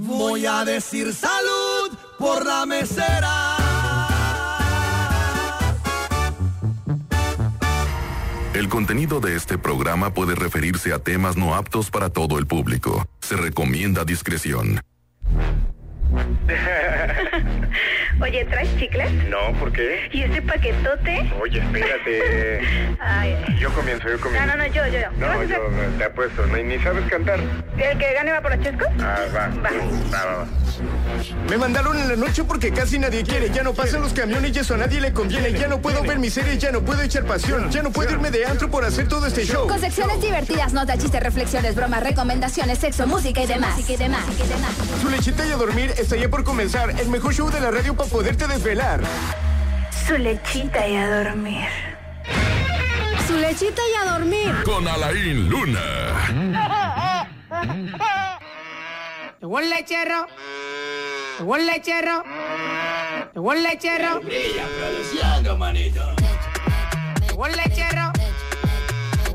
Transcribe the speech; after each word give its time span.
Voy 0.00 0.46
a 0.46 0.64
decir 0.64 1.12
salud 1.12 1.98
por 2.18 2.46
la 2.46 2.64
mesera. 2.66 3.56
El 8.54 8.68
contenido 8.68 9.18
de 9.18 9.34
este 9.34 9.58
programa 9.58 10.14
puede 10.14 10.36
referirse 10.36 10.92
a 10.92 11.00
temas 11.00 11.36
no 11.36 11.56
aptos 11.56 11.90
para 11.90 12.10
todo 12.10 12.38
el 12.38 12.46
público. 12.46 13.08
Se 13.20 13.36
recomienda 13.36 14.04
discreción. 14.04 14.80
Oye, 18.20 18.44
¿traes 18.46 18.68
chicles? 18.78 19.10
No, 19.28 19.52
¿por 19.60 19.70
qué? 19.72 20.08
¿Y 20.12 20.22
ese 20.22 20.42
paquetote? 20.42 21.30
Oye, 21.40 21.60
espérate. 21.60 22.60
Ay. 23.00 23.36
Yo 23.60 23.70
comienzo, 23.72 24.08
yo 24.08 24.16
No, 24.16 24.20
comienzo. 24.20 24.46
no, 24.46 24.56
no, 24.56 24.66
yo, 24.66 24.86
yo, 24.86 24.92
yo. 24.98 25.08
¿Qué 25.18 25.24
vas 25.24 25.36
a 25.36 25.38
No, 25.38 25.44
yo 25.44 25.60
te 25.98 26.04
apuesto, 26.04 26.46
ni, 26.48 26.62
ni 26.64 26.78
sabes 26.82 27.04
cantar. 27.08 27.38
¿El 27.76 27.96
que 27.98 28.12
gane 28.14 28.32
va 28.32 28.40
por 28.40 28.56
los 28.56 28.64
chescos? 28.64 28.88
Ah, 29.00 29.18
va. 29.34 29.48
Va. 29.48 29.70
Va, 30.12 30.24
va, 30.24 30.34
va. 30.38 30.46
Me 31.48 31.56
mandaron 31.56 31.96
en 31.98 32.08
la 32.08 32.16
noche 32.16 32.44
porque 32.44 32.72
casi 32.72 32.98
nadie 32.98 33.22
quiere. 33.24 33.50
Ya 33.50 33.62
no 33.62 33.72
pasan 33.72 34.00
los 34.02 34.12
camiones 34.12 34.54
y 34.54 34.58
eso 34.60 34.74
a 34.74 34.78
nadie 34.78 35.00
le 35.00 35.12
conviene. 35.12 35.52
Ya 35.52 35.68
no 35.68 35.80
puedo 35.80 36.02
ver 36.02 36.18
mis 36.18 36.34
series, 36.34 36.58
ya 36.58 36.70
no 36.72 36.80
puedo 36.82 37.02
echar 37.02 37.24
pasión. 37.24 37.70
Ya 37.70 37.82
no 37.82 37.90
puedo 37.90 38.10
irme 38.12 38.30
de 38.30 38.44
antro 38.46 38.68
por 38.70 38.84
hacer 38.84 39.08
todo 39.08 39.26
este 39.26 39.44
show. 39.44 39.66
Con 39.68 39.78
secciones 39.80 40.20
divertidas, 40.20 40.72
notas, 40.72 40.98
chistes, 40.98 41.22
reflexiones, 41.22 41.74
bromas, 41.74 42.02
recomendaciones, 42.02 42.78
sexo, 42.78 43.06
música 43.06 43.42
y 43.42 43.46
demás. 43.46 43.76
Música 43.76 43.92
y 43.94 43.96
demás. 43.96 44.24
Su 45.02 45.08
lechita 45.10 45.46
y 45.46 45.52
a 45.52 45.56
dormir 45.56 45.92
está 45.98 46.16
ya 46.16 46.28
por 46.28 46.44
comenzar. 46.44 46.90
El 46.90 47.08
mejor 47.08 47.32
show 47.34 47.50
de 47.50 47.60
la 47.60 47.70
radio 47.70 47.94
para 47.94 48.07
poderte 48.08 48.46
desvelar. 48.46 49.00
Su 50.06 50.16
lechita 50.16 50.86
y 50.86 50.96
a 50.96 51.22
dormir. 51.22 51.68
Su 53.26 53.36
lechita 53.36 53.82
y 53.82 53.94
a 54.06 54.12
dormir. 54.12 54.54
Con 54.64 54.86
Alain 54.88 55.48
Luna. 55.48 55.80
Llegó 59.40 59.60
el 59.60 59.70
lechero. 59.70 60.26
Llegó 61.38 61.56
el 61.56 61.66
lechero. 61.66 62.24
Llegó 63.34 63.52
el 63.52 63.62
lechero. 63.62 64.20
Llegó 64.20 64.66
el 64.66 65.16
lechero. 65.62 66.14
Llegó 67.28 67.46
el 67.46 67.56
lechero. 67.56 68.07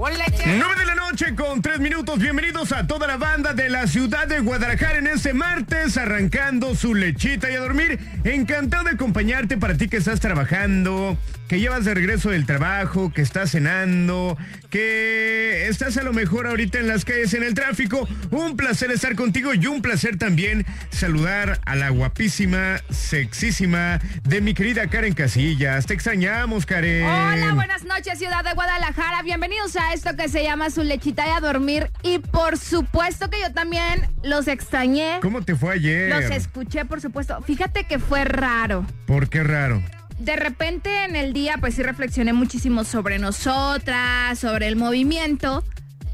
9 0.06 0.80
de 0.80 0.86
la 0.86 0.96
noche 0.96 1.34
con 1.34 1.62
3 1.62 1.80
minutos. 1.80 2.20
Bienvenidos 2.20 2.74
a 2.74 2.86
toda 2.86 3.08
la 3.08 3.16
banda 3.16 3.54
de 3.54 3.70
la 3.70 3.88
ciudad 3.88 4.28
de 4.28 4.42
Guadalajara 4.42 4.98
en 4.98 5.08
este 5.08 5.34
martes, 5.34 5.96
arrancando 5.96 6.76
su 6.76 6.94
lechita 6.94 7.50
y 7.50 7.56
a 7.56 7.62
dormir. 7.62 7.98
Encantado 8.26 8.84
de 8.84 8.90
acompañarte 8.92 9.56
para 9.58 9.78
ti 9.78 9.88
que 9.88 9.96
estás 9.96 10.20
trabajando, 10.20 11.18
que 11.48 11.60
llevas 11.60 11.86
de 11.86 11.94
regreso 11.94 12.30
del 12.30 12.46
trabajo, 12.46 13.12
que 13.12 13.22
estás 13.22 13.52
cenando, 13.52 14.38
que 14.70 15.68
estás 15.68 15.98
a 15.98 16.04
lo 16.04 16.14
mejor 16.14 16.48
ahorita 16.48 16.80
en 16.80 16.88
las 16.88 17.06
calles 17.06 17.34
en 17.34 17.44
el 17.44 17.54
tráfico. 17.54 18.08
Un 18.32 18.56
placer 18.56 18.92
estar 18.92 19.16
contigo 19.16 19.54
y 19.54 19.68
un 19.68 19.82
placer 19.82 20.18
también 20.18 20.66
saludar 20.90 21.60
a 21.66 21.76
la 21.76 21.90
guapísima, 21.90 22.78
sexísima 22.90 24.00
de 24.24 24.42
mi 24.42 24.54
querida 24.54 24.88
Karen 24.88 25.14
Casillas. 25.14 25.86
Te 25.86 25.94
extrañamos, 25.94 26.66
Karen. 26.66 27.04
Hola, 27.04 27.54
buenas 27.54 27.84
noches, 27.84 28.18
ciudad 28.18 28.44
de 28.44 28.54
Guadalajara. 28.54 29.22
Bienvenidos 29.24 29.76
a 29.76 29.94
esto 29.94 30.16
que 30.16 30.30
se 30.30 30.44
llama 30.44 30.70
Su 30.70 30.84
lechita 30.84 31.28
y 31.28 31.32
a 31.32 31.40
dormir. 31.40 31.92
Y 32.04 32.20
por 32.20 32.58
supuesto 32.58 33.30
que 33.30 33.40
yo 33.42 33.54
también 33.54 34.08
los 34.24 34.48
extrañé. 34.48 35.20
¿Cómo 35.22 35.42
te 35.42 35.56
fue 35.56 35.74
ayer? 35.74 36.10
Los 36.10 36.32
escuché, 36.32 36.86
por 36.86 37.02
supuesto. 37.02 37.42
Fíjate 37.42 37.86
que 37.86 38.00
fue 38.00 38.24
raro. 38.26 38.86
¿Por 39.06 39.30
qué 39.30 39.44
raro? 39.44 39.84
De 40.20 40.36
repente 40.36 41.04
en 41.06 41.16
el 41.16 41.34
día, 41.34 41.56
pues 41.60 41.76
sí 41.76 41.84
reflexioné 41.84 42.34
muchísimo 42.34 42.84
sobre 42.84 43.20
nosotras, 43.20 44.40
sobre 44.40 44.68
el 44.68 44.76
movimiento. 44.76 45.64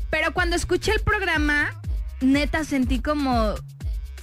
Pero 0.10 0.34
cuando 0.34 0.56
escuché 0.56 0.92
el 0.94 1.02
programa, 1.02 1.80
neta 2.22 2.64
sentí 2.64 3.00
como 3.00 3.56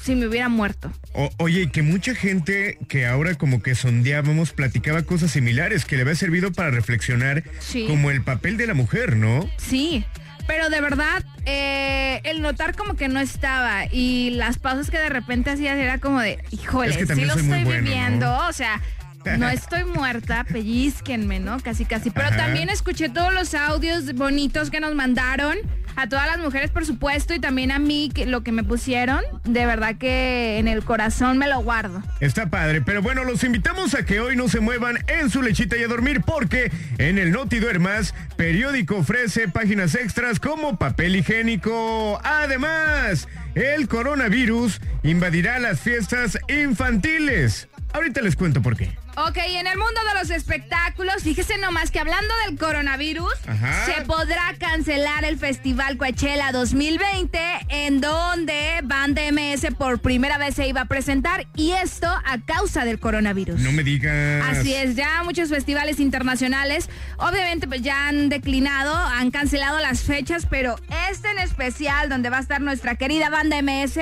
si 0.03 0.15
me 0.15 0.27
hubiera 0.27 0.49
muerto. 0.49 0.93
O- 1.13 1.31
oye, 1.39 1.63
y 1.63 1.67
que 1.69 1.83
mucha 1.83 2.15
gente 2.15 2.79
que 2.89 3.07
ahora 3.07 3.35
como 3.35 3.61
que 3.63 3.75
sondeábamos 3.75 4.53
platicaba 4.53 5.03
cosas 5.03 5.33
similares 5.33 5.85
que 5.85 5.97
le 5.97 6.03
había 6.03 6.15
servido 6.15 6.53
para 6.53 6.71
reflexionar 6.71 7.43
Sí. 7.61 7.87
como 7.89 8.11
el 8.11 8.23
papel 8.23 8.57
de 8.57 8.67
la 8.69 8.75
mujer, 8.75 9.17
¿no? 9.17 9.49
Sí, 9.57 10.05
pero 10.47 10.69
de 10.71 10.81
verdad, 10.81 11.25
eh, 11.45 12.21
el 12.25 12.41
notar 12.41 12.77
como 12.77 12.95
que 12.95 13.09
no 13.09 13.19
estaba 13.19 13.87
y 13.91 14.31
las 14.31 14.59
pausas 14.59 14.91
que 14.91 14.99
de 14.99 15.09
repente 15.09 15.51
hacías 15.51 15.77
era 15.77 15.99
como 15.99 16.21
de, 16.21 16.39
híjole, 16.53 16.91
Es 16.91 16.97
que 16.99 17.15
sí 17.15 17.25
lo 17.25 17.35
estoy 17.35 17.65
bueno, 17.65 17.83
viviendo, 17.83 18.27
¿no? 18.27 18.49
o 18.49 18.53
sea, 18.53 18.81
no 19.39 19.49
estoy 19.49 19.85
muerta, 19.85 20.45
pellizquenme, 20.45 21.41
¿no? 21.41 21.59
Casi, 21.61 21.85
casi. 21.85 22.11
Pero 22.11 22.29
Ajá. 22.29 22.37
también 22.37 22.71
escuché 22.71 23.09
todos 23.09 23.33
los 23.33 23.55
audios 23.55 24.15
bonitos 24.15 24.71
que 24.71 24.81
nos 24.81 24.95
mandaron, 24.95 25.57
a 25.97 26.09
todas 26.09 26.27
las 26.27 26.39
mujeres, 26.39 26.71
por 26.71 26.85
supuesto, 26.85 27.35
y 27.35 27.41
también 27.41 27.73
a 27.73 27.79
mí, 27.79 28.11
que, 28.15 28.27
lo 28.27 28.43
que 28.43 28.53
me 28.53 28.63
pusieron, 28.63 29.23
de 29.45 29.65
verdad 29.65 29.97
que 29.97 30.59
en 30.59 30.69
el 30.69 30.85
corazón 30.85 31.39
me 31.39 31.49
lo 31.49 31.61
guardo. 31.61 32.03
Está 32.21 32.51
padre, 32.51 32.83
pero 32.83 33.01
bueno, 33.01 33.25
los 33.25 33.43
invitamos 33.45 33.95
a 33.95 34.05
que 34.05 34.21
hoy 34.21 34.37
no 34.37 34.49
se 34.49 34.61
muevan 34.61 34.99
en 35.09 35.31
su 35.31 35.43
lechita 35.43 35.77
y 35.77 35.83
a 35.83 35.89
dormir 35.89 36.21
porque 36.21 36.71
en 36.99 37.19
el 37.19 37.33
Noti 37.33 37.59
Duermas, 37.59 38.15
periódico 38.37 38.97
ofrece 38.97 39.49
páginas 39.49 39.95
extras 39.95 40.39
como 40.39 40.79
papel 40.79 41.17
higiénico. 41.17 42.21
Además, 42.23 43.27
el 43.55 43.89
coronavirus 43.89 44.81
invadirá 45.03 45.59
las 45.59 45.81
fiestas 45.81 46.39
infantiles. 46.49 47.69
Ahorita 47.93 48.21
les 48.21 48.37
cuento 48.37 48.61
por 48.61 48.77
qué. 48.77 48.97
Ok, 49.17 49.39
en 49.39 49.67
el 49.67 49.79
mundo 49.79 49.99
de 50.13 50.21
los 50.21 50.29
espectáculos, 50.29 51.23
fíjese 51.23 51.57
nomás 51.57 51.91
que 51.91 51.99
hablando 51.99 52.35
del 52.47 52.59
coronavirus, 52.59 53.33
Ajá. 53.47 53.87
se 53.87 54.03
podrá 54.03 54.55
cancelar 54.59 55.25
el 55.25 55.39
Festival 55.39 55.97
Coachella 55.97 56.53
2020, 56.53 57.39
en 57.71 58.03
donde 58.03 58.81
Banda 58.85 59.23
MS 59.33 59.75
por 59.79 60.01
primera 60.01 60.37
vez 60.37 60.57
se 60.57 60.69
iba 60.69 60.83
a 60.83 60.85
presentar, 60.85 61.47
y 61.57 61.73
esto 61.73 62.07
a 62.07 62.45
causa 62.45 62.85
del 62.85 63.01
coronavirus. 63.01 63.59
No 63.61 63.73
me 63.73 63.83
digas. 63.83 64.45
Así 64.51 64.75
es, 64.75 64.95
ya 64.97 65.23
muchos 65.25 65.49
festivales 65.49 65.99
internacionales, 65.99 66.91
obviamente 67.17 67.67
pues 67.67 67.81
ya 67.81 68.09
han 68.09 68.29
declinado, 68.29 68.95
han 68.95 69.31
cancelado 69.31 69.81
las 69.81 70.03
fechas, 70.03 70.45
pero 70.45 70.77
este 71.11 71.31
en 71.31 71.39
especial, 71.39 72.11
donde 72.11 72.29
va 72.29 72.37
a 72.37 72.41
estar 72.41 72.61
nuestra 72.61 72.97
querida 72.97 73.31
Banda 73.31 73.57
MS, 73.63 73.99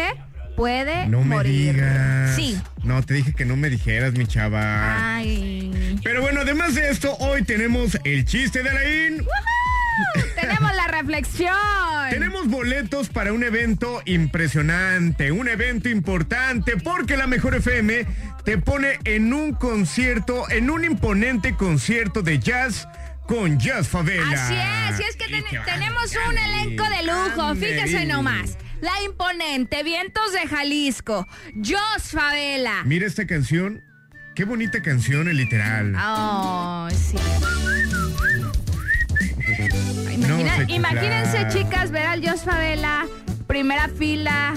puede 0.56 1.06
No 1.09 1.20
me 1.20 1.37
morir. 1.37 1.75
digas. 1.75 2.34
Sí. 2.37 2.60
No, 2.82 3.03
te 3.03 3.15
dije 3.15 3.32
que 3.32 3.44
no 3.44 3.56
me 3.56 3.70
dijeras, 3.70 4.12
mi 4.15 4.26
chava. 4.26 5.16
Ay. 5.16 5.98
Pero 6.03 6.20
bueno, 6.22 6.41
además 6.42 6.75
de 6.75 6.91
esto, 6.91 7.15
hoy 7.19 7.42
tenemos 7.42 7.98
el 8.04 8.25
chiste 8.25 8.62
de 8.62 8.70
Alain. 8.70 9.14
¡Woohoo! 9.20 10.25
Tenemos 10.41 10.75
la 10.75 10.88
reflexión. 10.88 11.54
Tenemos 12.10 12.48
boletos 12.48 13.09
para 13.09 13.32
un 13.32 13.44
evento 13.44 14.03
impresionante, 14.04 15.31
un 15.32 15.48
evento 15.48 15.88
importante, 15.88 16.76
porque 16.76 17.16
la 17.16 17.26
Mejor 17.28 17.54
FM 17.54 18.04
te 18.44 18.59
pone 18.59 18.98
en 19.04 19.32
un 19.32 19.54
concierto, 19.54 20.50
en 20.50 20.69
un 20.70 20.84
imponente 20.84 21.54
concierto 21.54 22.22
de 22.22 22.41
jazz 22.41 22.88
con 23.26 23.59
Jazz 23.59 23.88
Favela. 23.88 24.26
Así 24.32 24.54
es, 24.54 25.00
y 25.00 25.03
es 25.04 25.16
que 25.16 25.28
ten- 25.28 25.44
tenemos 25.64 26.12
un 26.28 26.37
elenco 26.38 26.84
de 26.91 27.03
lujo, 27.04 27.54
fíjese 27.54 28.04
nomás. 28.04 28.59
La 28.84 29.03
imponente, 29.03 29.83
Vientos 29.83 30.33
de 30.34 30.47
Jalisco, 30.47 31.27
Jos 31.56 32.03
Favela. 32.11 32.83
Mira 32.84 33.06
esta 33.06 33.27
canción. 33.27 33.81
Qué 34.34 34.45
bonita 34.45 34.83
canción, 34.83 35.27
el 35.27 35.39
literal. 35.39 35.95
Oh, 35.97 36.89
sí. 36.91 37.17
Imagina- 40.12 40.59
No 40.59 40.75
imagínense, 40.75 41.47
chicas, 41.49 41.91
ver 41.93 42.06
al 42.06 42.23
Jos 42.28 42.43
Favela, 42.43 43.06
primera 43.47 43.89
fila, 43.89 44.53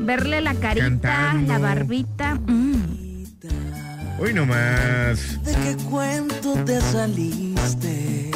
verle 0.00 0.42
la 0.42 0.54
carita, 0.54 0.84
Cantando. 0.84 1.52
la 1.54 1.58
barbita. 1.58 2.34
mm. 2.34 2.82
Hoy 4.18 4.34
nomás. 4.34 5.42
¿De 5.44 5.52
qué 5.54 5.76
cuento 5.88 6.54
te 6.64 6.78
saliste? 6.80 8.30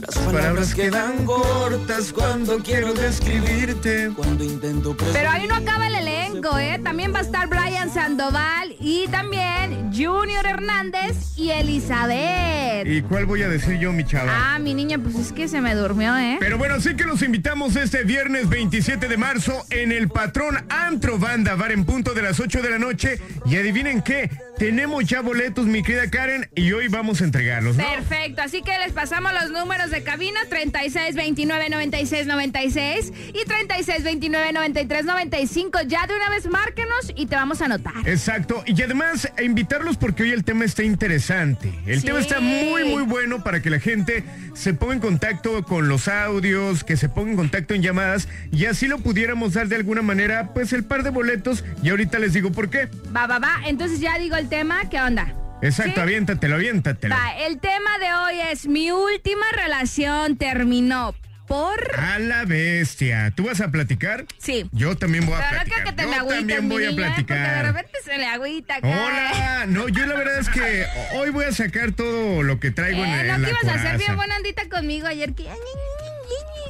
Las 0.00 0.16
Palabras 0.18 0.74
quedan 0.74 1.24
cortas 1.24 2.12
cuando 2.12 2.58
quiero 2.58 2.94
describirte. 2.94 4.10
Cuando 4.14 4.44
intento 4.44 4.96
Pero 5.12 5.30
ahí 5.30 5.46
no 5.48 5.56
acaba 5.56 5.88
el 5.88 5.94
elenco, 5.96 6.56
¿eh? 6.58 6.78
También 6.82 7.12
va 7.12 7.18
a 7.18 7.22
estar 7.22 7.48
Brian 7.48 7.92
Sandoval 7.92 8.76
y 8.80 9.08
también 9.08 9.92
Junior 9.92 10.46
Hernández 10.46 11.16
y 11.36 11.50
Elizabeth. 11.50 12.86
¿Y 12.86 13.02
cuál 13.02 13.26
voy 13.26 13.42
a 13.42 13.48
decir 13.48 13.78
yo, 13.78 13.92
mi 13.92 14.04
chava? 14.04 14.30
Ah, 14.32 14.58
mi 14.58 14.74
niña, 14.74 14.98
pues 14.98 15.16
es 15.16 15.32
que 15.32 15.48
se 15.48 15.60
me 15.60 15.74
durmió, 15.74 16.16
¿eh? 16.16 16.36
Pero 16.38 16.58
bueno, 16.58 16.80
sí 16.80 16.94
que 16.94 17.04
los 17.04 17.22
invitamos 17.22 17.74
este 17.74 18.04
viernes 18.04 18.48
27 18.48 19.08
de 19.08 19.16
marzo 19.16 19.64
en 19.70 19.90
el 19.90 20.08
Patrón 20.08 20.64
Antro 20.68 21.18
Banda 21.18 21.56
Bar 21.56 21.72
en 21.72 21.84
punto 21.84 22.14
de 22.14 22.22
las 22.22 22.38
8 22.38 22.62
de 22.62 22.70
la 22.70 22.78
noche. 22.78 23.20
Y 23.46 23.56
adivinen 23.56 24.02
qué, 24.02 24.30
tenemos 24.58 25.04
ya 25.04 25.22
boletos, 25.22 25.66
mi 25.66 25.82
querida 25.82 26.10
Karen, 26.10 26.48
y 26.54 26.72
hoy 26.72 26.88
vamos 26.88 27.20
a 27.20 27.24
entregarlos, 27.24 27.76
¿no? 27.76 27.84
Perfecto, 27.84 28.42
así 28.42 28.62
que 28.62 28.76
les 28.78 28.92
pasamos 28.92 29.32
los 29.32 29.50
números 29.50 29.87
de 29.90 30.02
cabina 30.02 30.40
36 30.48 31.14
29 31.14 31.68
96 31.70 32.26
96 32.26 33.12
y 33.34 33.44
36 33.46 34.02
29 34.04 34.52
93 34.52 35.04
95. 35.04 35.80
Ya 35.86 36.06
de 36.06 36.14
una 36.16 36.30
vez 36.30 36.46
márquenos 36.48 37.12
y 37.16 37.26
te 37.26 37.36
vamos 37.36 37.60
a 37.62 37.66
anotar. 37.66 37.94
Exacto, 38.06 38.62
y 38.66 38.80
además 38.82 39.30
a 39.36 39.42
invitarlos 39.42 39.96
porque 39.96 40.22
hoy 40.24 40.32
el 40.32 40.44
tema 40.44 40.64
está 40.64 40.82
interesante. 40.82 41.72
El 41.86 42.00
Sí. 42.00 42.06
tema 42.06 42.20
está 42.20 42.40
muy, 42.40 42.84
muy 42.84 43.02
bueno 43.02 43.42
para 43.42 43.60
que 43.62 43.70
la 43.70 43.80
gente 43.80 44.24
se 44.54 44.74
ponga 44.74 44.94
en 44.94 45.00
contacto 45.00 45.62
con 45.64 45.88
los 45.88 46.08
audios, 46.08 46.84
que 46.84 46.96
se 46.96 47.08
ponga 47.08 47.30
en 47.30 47.36
contacto 47.36 47.74
en 47.74 47.82
llamadas 47.82 48.28
y 48.52 48.66
así 48.66 48.86
lo 48.86 48.98
pudiéramos 48.98 49.54
dar 49.54 49.68
de 49.68 49.76
alguna 49.76 50.02
manera, 50.02 50.52
pues 50.54 50.72
el 50.72 50.84
par 50.84 51.02
de 51.02 51.10
boletos 51.10 51.64
y 51.82 51.90
ahorita 51.90 52.18
les 52.18 52.32
digo 52.32 52.52
por 52.52 52.70
qué. 52.70 52.88
Va, 53.14 53.26
va, 53.26 53.38
va. 53.38 53.60
Entonces 53.66 54.00
ya 54.00 54.18
digo 54.18 54.36
el 54.36 54.48
tema, 54.48 54.88
¿qué 54.90 55.00
onda? 55.00 55.32
Exacto, 55.62 55.94
¿Sí? 55.96 56.00
aviéntatelo, 56.00 56.54
aviéntatelo. 56.54 57.14
Va, 57.14 57.36
el 57.46 57.58
tema 57.60 57.98
de 57.98 58.12
hoy 58.14 58.40
es 58.52 58.66
mi 58.66 58.90
última 58.92 59.44
relación 59.52 60.36
terminó 60.36 61.14
por... 61.48 61.78
A 61.98 62.18
la 62.18 62.44
bestia. 62.44 63.32
¿Tú 63.34 63.44
vas 63.44 63.60
a 63.60 63.70
platicar? 63.70 64.26
Sí. 64.38 64.68
Yo 64.72 64.96
también 64.96 65.24
voy 65.26 65.34
a 65.34 65.38
Pero 65.38 65.50
platicar. 65.62 65.84
que 65.84 65.92
te 65.92 66.02
Yo 66.02 66.26
también 66.28 66.68
voy 66.68 66.84
a 66.84 66.90
niña, 66.90 67.02
de 67.02 67.08
platicar. 67.08 67.64
repente 67.64 67.98
se 68.04 68.18
le 68.18 68.26
agüita 68.26 68.76
acá. 68.76 68.86
Hola, 68.88 69.64
no, 69.66 69.88
yo 69.88 70.06
la 70.06 70.14
verdad 70.14 70.38
es 70.38 70.48
que 70.50 70.84
hoy 71.14 71.30
voy 71.30 71.46
a 71.46 71.52
sacar 71.52 71.92
todo 71.92 72.42
lo 72.42 72.60
que 72.60 72.70
traigo 72.70 73.02
en, 73.04 73.10
Eh, 73.10 73.20
en 73.20 73.26
no 73.28 73.38
la 73.38 73.44
que 73.48 73.50
ibas 73.50 73.64
a 73.76 73.80
hacer 73.80 73.98
bien 73.98 74.14
buena 74.16 74.36
andita 74.36 74.68
conmigo 74.68 75.06
ayer 75.08 75.34
que... 75.34 75.44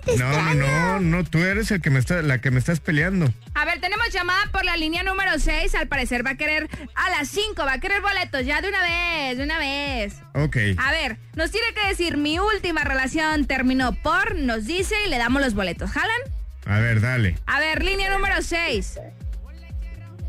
te 0.05 0.17
No, 0.17 0.25
no, 0.31 0.37
extraño. 0.37 0.67
no, 0.67 1.01
no, 1.01 1.25
tú 1.25 1.39
eres 1.39 1.71
el 1.71 1.81
que 1.81 1.91
me 1.91 1.99
está, 1.99 2.23
la 2.23 2.41
que 2.41 2.51
me 2.51 2.59
estás 2.59 2.81
peleando. 2.81 3.33
A 3.55 3.65
ver, 3.65 3.81
tenemos 3.81 4.09
llamada 4.13 4.41
por 4.53 4.65
la 4.65 4.77
línea 4.77 5.03
número 5.03 5.39
6. 5.39 5.75
Al 5.75 5.89
parecer 5.89 6.25
va 6.25 6.31
a 6.31 6.37
querer 6.37 6.69
a 6.95 7.11
las 7.11 7.29
5, 7.29 7.65
va 7.65 7.75
a 7.75 7.81
querer 7.81 8.01
boletos 8.01 8.45
ya 8.47 8.61
de 8.61 8.69
una 8.69 8.83
vez, 8.83 9.39
de 9.39 9.45
una 9.45 9.59
vez. 9.59 10.15
Ok. 10.35 10.57
A 10.79 10.93
ver, 10.93 11.19
nos 11.35 11.51
tiene 11.51 11.67
que 11.75 11.87
decir 11.89 12.17
mi 12.17 12.39
última 12.39 12.85
relación 12.85 13.47
terminó 13.47 13.93
por, 13.95 14.37
nos 14.37 14.65
dice 14.67 14.95
y 15.07 15.11
le 15.11 15.19
damos 15.19 15.43
los 15.43 15.55
boletos. 15.55 15.91
¿Jalan? 15.91 16.21
A 16.67 16.79
ver, 16.81 17.01
dale. 17.01 17.37
A 17.47 17.61
ver, 17.61 17.83
línea 17.83 18.11
número 18.11 18.43
6. 18.43 18.99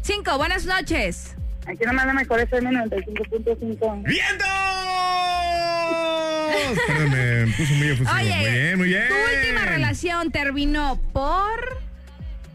5, 0.01 0.37
buenas 0.37 0.65
noches. 0.65 1.35
Aquí 1.67 1.83
nomás 1.85 2.07
la 2.07 2.13
mejor 2.13 2.39
FM 2.39 2.71
95.5. 2.71 4.03
¡Viendo! 4.05 4.45
Perdón, 6.88 7.12
me 7.12 7.54
puso 7.54 7.74
muy 7.74 7.88
efusivo. 7.90 8.16
Oye, 8.16 8.36
muy 8.36 8.51
bien, 8.51 8.78
muy 8.78 8.88
bien. 8.90 9.07
tu 9.07 9.38
última 9.38 9.66
relación 9.66 10.31
terminó 10.31 11.00
por... 11.13 11.80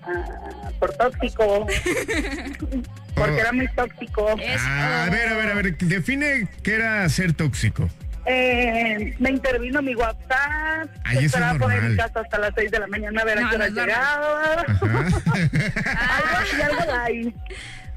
Ah, 0.02 0.70
por 0.78 0.92
tóxico. 0.94 1.66
Porque 3.14 3.40
era 3.40 3.52
muy 3.52 3.68
tóxico. 3.68 4.36
Ah, 4.58 5.04
a 5.06 5.10
ver, 5.10 5.28
a 5.28 5.34
ver, 5.36 5.50
a 5.50 5.54
ver, 5.54 5.78
define 5.78 6.48
qué 6.62 6.74
era 6.74 7.08
ser 7.08 7.32
tóxico. 7.32 7.88
Eh, 8.26 9.14
me 9.18 9.30
intervino 9.30 9.82
mi 9.82 9.94
WhatsApp. 9.94 10.88
Ay, 11.04 11.18
eso 11.18 11.18
es 11.18 11.24
esperaba 11.26 11.58
poner 11.58 11.82
mi 11.82 11.96
casa 11.96 12.20
hasta 12.20 12.38
las 12.38 12.52
6 12.56 12.70
de 12.70 12.78
la 12.78 12.86
mañana 12.86 13.20
a 13.20 13.24
ver 13.24 13.40
No, 13.40 13.46
a 13.46 13.50
qué 13.50 13.56
hora 13.56 13.68
no 13.68 13.80
llegaba. 13.80 14.64
Ajá. 14.66 14.86
algo 16.16 16.38
así, 16.38 16.62
algo 16.62 16.92
ahí. 16.92 17.34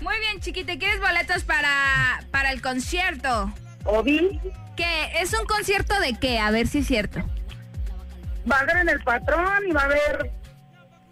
Muy 0.02 0.20
bien, 0.20 0.40
chiquita. 0.40 0.78
¿Quieres 0.78 1.00
boletos 1.00 1.44
para, 1.44 2.20
para 2.32 2.52
el 2.52 2.62
concierto? 2.62 3.54
Obi, 3.86 4.40
¿Qué? 4.76 5.22
¿Es 5.22 5.34
un 5.34 5.46
concierto 5.48 6.00
de 6.00 6.14
qué? 6.14 6.40
A 6.40 6.52
ver 6.52 6.68
si 6.68 6.80
es 6.80 6.88
cierto. 6.88 7.20
va 8.50 8.58
a 8.60 8.66
ver 8.66 8.78
en 8.78 8.90
el 8.90 9.04
patrón 9.04 9.68
y 9.68 9.72
va 9.72 9.82
a 9.82 9.86
haber. 9.86 10.32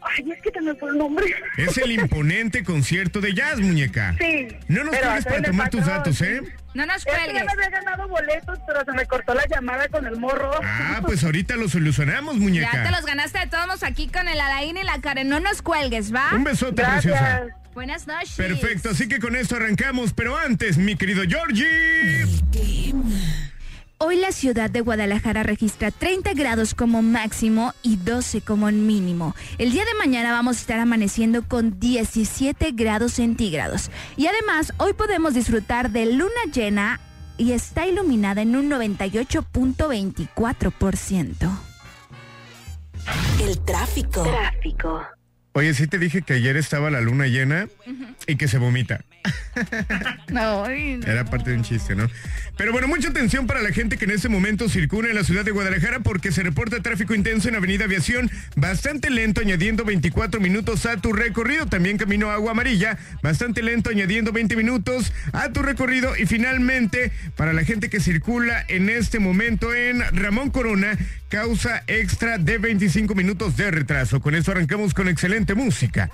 Ay, 0.08 0.32
es 0.32 0.42
que 0.42 0.52
te 0.52 0.62
me 0.62 0.76
fue 0.76 0.90
el 0.92 0.98
nombre. 0.98 1.26
Es 1.58 1.78
el 1.78 1.92
imponente 1.92 2.64
concierto 2.64 3.22
de 3.22 3.34
jazz, 3.34 3.60
muñeca. 3.60 4.16
Sí. 4.20 4.48
No 4.68 4.84
nos 4.84 4.96
cuelgues 4.96 5.24
ser 5.24 5.32
para 5.34 5.44
tomar 5.44 5.70
tus 5.70 5.86
datos. 5.86 6.22
¿eh? 6.22 6.42
No 6.76 6.86
nos 6.86 6.98
Es 6.98 7.06
que 7.06 7.12
ya 7.12 7.18
cuelgues. 7.26 7.46
me 7.46 7.52
había 7.54 7.70
ganado 7.70 8.08
boletos, 8.08 8.60
pero 8.68 8.86
se 8.86 8.92
me 8.92 9.06
cortó 9.06 9.34
la 9.34 9.46
llamada 9.48 9.88
con 9.88 10.06
el 10.06 10.18
morro. 10.18 10.52
Ah, 10.64 11.02
pues 11.06 11.24
ahorita 11.24 11.56
lo 11.56 11.68
solucionamos, 11.70 12.36
Ya 12.36 12.40
te 12.40 12.44
muñeca. 12.44 12.92
los 12.92 13.06
ganaste 13.06 13.40
de 13.40 13.48
todos 13.48 13.66
modos 13.68 13.84
aquí 13.84 14.08
con 14.08 14.28
el 14.28 14.40
Alain 14.40 14.78
y 14.78 14.84
la 14.84 15.00
Karen. 15.02 15.28
No 15.28 15.40
nos 15.40 15.62
cuelgues, 15.62 16.14
¿va? 16.14 16.30
Un 16.34 16.44
besote, 16.44 16.84
preciosa. 16.84 17.20
Gracias. 17.40 17.58
Buenas 17.74 18.08
noches. 18.08 18.36
Perfecto, 18.38 18.92
así 18.92 19.08
que 19.10 19.20
con 19.20 19.36
esto 19.36 19.56
arrancamos, 19.58 20.14
pero 20.14 20.38
antes, 20.38 20.78
mi 20.78 20.96
querido 20.96 21.24
Georgie. 21.28 22.26
Hoy 23.98 24.18
la 24.18 24.34
ciudad 24.34 24.70
de 24.70 24.82
Guadalajara 24.82 25.44
registra 25.44 25.90
30 25.90 26.34
grados 26.34 26.76
como 26.76 27.02
máximo 27.02 27.74
y 27.82 27.96
12 27.96 28.42
como 28.42 28.70
mínimo. 28.70 29.34
El 29.58 29.72
día 29.72 29.86
de 29.86 29.94
mañana 29.94 30.34
vamos 30.34 30.58
a 30.58 30.60
estar 30.60 30.82
amaneciendo 30.82 31.48
con 31.48 31.80
17 31.80 32.72
grados 32.74 33.14
centígrados. 33.14 33.90
Y 34.18 34.28
además, 34.28 34.74
hoy 34.80 34.92
podemos 34.92 35.34
disfrutar 35.34 35.92
de 35.92 36.08
luna 36.08 36.28
llena 36.54 37.00
y 37.38 37.54
está 37.54 37.88
iluminada 37.88 38.42
en 38.42 38.58
un 38.58 38.70
98.24%. 38.70 41.50
El 43.42 43.60
tráfico. 43.62 44.24
Tráfico. 44.24 45.06
Oye, 45.58 45.74
sí 45.74 45.88
te 45.88 45.98
dije 45.98 46.22
que 46.22 46.34
ayer 46.34 46.58
estaba 46.58 46.92
la 46.92 47.00
luna 47.00 47.28
llena 47.28 47.70
y 48.28 48.36
que 48.36 48.50
se 48.50 48.58
vomita. 48.58 49.06
Era 51.08 51.24
parte 51.24 51.52
de 51.52 51.56
un 51.56 51.64
chiste, 51.64 51.96
¿no? 51.96 52.10
Pero 52.58 52.74
bueno, 52.74 52.90
mucha 52.90 53.08
atención 53.08 53.48
para 53.48 53.62
la 53.62 53.72
gente 53.72 53.98
que 53.98 54.04
en 54.04 54.12
este 54.12 54.28
momento 54.28 54.68
circula 54.68 55.08
en 55.08 55.16
la 55.16 55.24
ciudad 55.24 55.46
de 55.46 55.52
Guadalajara 55.52 56.02
porque 56.02 56.34
se 56.34 56.44
reporta 56.44 56.82
tráfico 56.82 57.16
intenso 57.16 57.48
en 57.48 57.56
Avenida 57.56 57.86
Aviación, 57.86 58.30
bastante 58.58 59.10
lento, 59.10 59.40
añadiendo 59.40 59.86
24 59.86 60.42
minutos 60.42 60.86
a 60.86 60.98
tu 60.98 61.14
recorrido. 61.14 61.68
También 61.68 61.98
camino 61.98 62.30
a 62.30 62.34
Agua 62.34 62.52
Amarilla, 62.52 62.98
bastante 63.24 63.64
lento, 63.64 63.90
añadiendo 63.90 64.34
20 64.34 64.58
minutos 64.58 65.14
a 65.32 65.54
tu 65.54 65.62
recorrido. 65.62 66.18
Y 66.18 66.26
finalmente, 66.26 67.14
para 67.38 67.54
la 67.54 67.64
gente 67.64 67.90
que 67.90 68.02
circula 68.02 68.66
en 68.68 68.90
este 68.90 69.20
momento 69.20 69.74
en 69.74 70.02
Ramón 70.14 70.50
Corona, 70.50 70.98
causa 71.30 71.84
extra 71.88 72.38
de 72.38 72.58
25 72.58 73.16
minutos 73.16 73.58
de 73.58 73.72
retraso. 73.72 74.20
Con 74.22 74.36
esto 74.36 74.52
arrancamos 74.52 74.94
con 74.94 75.08
excelente 75.08 75.45
música. 75.54 76.10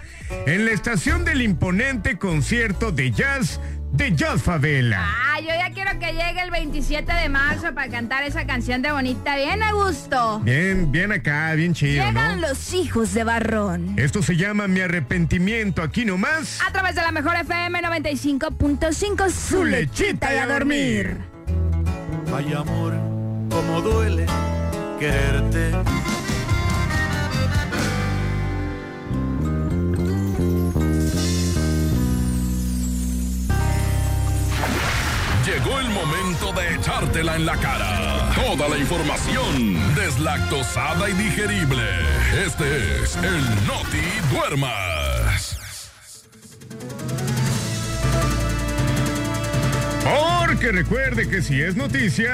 En 0.46 0.66
la 0.66 0.72
estación 0.72 1.24
del 1.24 1.42
imponente 1.42 2.18
concierto 2.18 2.92
de 2.92 3.12
jazz 3.12 3.60
de 3.92 4.16
Jazz 4.16 4.42
Favela. 4.42 5.04
Ah, 5.06 5.40
yo 5.42 5.48
ya 5.48 5.70
quiero 5.74 6.00
que 6.00 6.14
llegue 6.14 6.42
el 6.42 6.50
27 6.52 7.12
de 7.14 7.28
marzo 7.30 7.74
para 7.74 7.90
cantar 7.90 8.24
esa 8.24 8.46
canción 8.46 8.82
de 8.82 8.92
bonita, 8.92 9.36
bien 9.36 9.62
a 9.62 9.74
gusto. 9.74 10.40
Bien, 10.40 10.90
bien 10.92 11.12
acá, 11.12 11.54
bien 11.56 11.74
chido, 11.74 12.06
Llegan 12.06 12.40
¿no? 12.40 12.48
los 12.48 12.74
hijos 12.74 13.14
de 13.14 13.24
Barrón. 13.26 13.96
Esto 13.98 14.24
se 14.24 14.38
llama 14.38 14.68
Mi 14.68 14.80
Arrepentimiento, 14.80 15.84
aquí 15.84 16.06
nomás. 16.06 16.60
A 16.66 16.72
través 16.72 16.96
de 16.96 17.02
la 17.02 17.12
mejor 17.12 17.36
FM 17.36 17.82
95.5, 17.82 19.30
su 19.30 19.66
lechita 19.66 20.34
y 20.34 20.38
a 20.38 20.48
dormir. 20.48 21.18
Ay, 22.34 22.54
amor, 22.54 22.94
como 23.50 23.82
duele 23.82 24.26
quererte. 25.00 25.72
Llegó 35.54 35.80
el 35.82 35.90
momento 35.90 36.54
de 36.54 36.76
echártela 36.76 37.36
en 37.36 37.46
la 37.46 37.58
cara. 37.58 38.32
Toda 38.36 38.70
la 38.70 38.78
información 38.78 39.78
deslactosada 39.96 41.10
y 41.10 41.14
digerible. 41.14 41.84
Este 42.46 43.04
es 43.04 43.18
el 43.18 43.44
Noti 43.68 44.00
Duermas. 44.34 45.60
Porque 50.06 50.72
recuerde 50.72 51.28
que 51.28 51.42
si 51.42 51.62
es 51.62 51.76
noticia, 51.76 52.32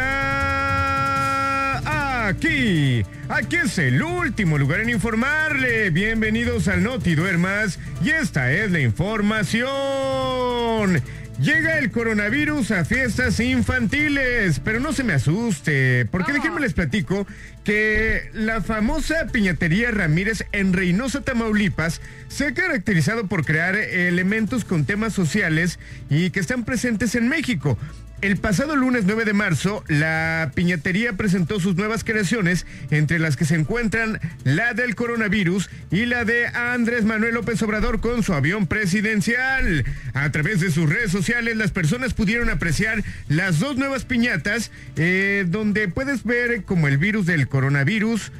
aquí, 2.27 3.03
aquí 3.29 3.55
es 3.55 3.79
el 3.79 4.03
último 4.03 4.59
lugar 4.59 4.81
en 4.81 4.91
informarle. 4.91 5.89
Bienvenidos 5.89 6.67
al 6.67 6.83
Noti 6.83 7.15
Duermas 7.15 7.79
y 8.03 8.11
esta 8.11 8.51
es 8.51 8.69
la 8.69 8.79
información. 8.79 11.01
Llega 11.39 11.77
el 11.77 11.91
coronavirus 11.91 12.71
a 12.71 12.83
fiestas 12.83 13.39
infantiles, 13.39 14.59
pero 14.59 14.79
no 14.79 14.91
se 14.91 15.03
me 15.03 15.13
asuste, 15.13 16.07
porque 16.09 16.33
déjenme 16.33 16.59
les 16.61 16.73
platico 16.73 17.27
que 17.63 18.31
la 18.33 18.61
famosa 18.61 19.27
piñatería 19.31 19.91
Ramírez 19.91 20.45
en 20.51 20.73
Reynosa, 20.73 21.21
Tamaulipas, 21.21 22.01
se 22.27 22.47
ha 22.47 22.53
caracterizado 22.55 23.27
por 23.27 23.45
crear 23.45 23.75
elementos 23.75 24.65
con 24.65 24.85
temas 24.85 25.13
sociales 25.13 25.77
y 26.09 26.31
que 26.31 26.39
están 26.39 26.65
presentes 26.65 27.13
en 27.13 27.27
México. 27.27 27.77
El 28.19 28.37
pasado 28.37 28.75
lunes 28.75 29.03
9 29.05 29.25
de 29.25 29.33
marzo, 29.33 29.83
la 29.87 30.51
piñatería 30.55 31.13
presentó 31.13 31.59
sus 31.59 31.75
nuevas 31.75 32.03
creaciones, 32.03 32.65
entre 32.89 33.19
las 33.19 33.37
que 33.37 33.45
se 33.45 33.53
encuentran 33.53 34.19
la 34.43 34.73
del 34.73 34.95
coronavirus 34.95 35.69
y 35.91 36.07
la 36.07 36.25
de 36.25 36.47
Andrés 36.47 37.05
Manuel 37.05 37.35
López 37.35 37.61
Obrador 37.61 38.01
con 38.01 38.23
su 38.23 38.33
avión 38.33 38.65
presidencial. 38.65 39.85
A 40.15 40.31
través 40.31 40.61
de 40.61 40.71
sus 40.71 40.89
redes 40.89 41.11
sociales, 41.11 41.57
las 41.57 41.69
personas 41.69 42.15
pudieron 42.15 42.49
apreciar 42.49 43.03
las 43.27 43.59
dos 43.59 43.77
nuevas 43.77 44.03
piñatas, 44.03 44.71
eh, 44.95 45.45
donde 45.47 45.87
puedes 45.87 46.23
ver 46.23 46.63
como 46.63 46.87
el 46.87 46.97
virus 46.97 47.27
del 47.27 47.47
coronavirus, 47.47 48.31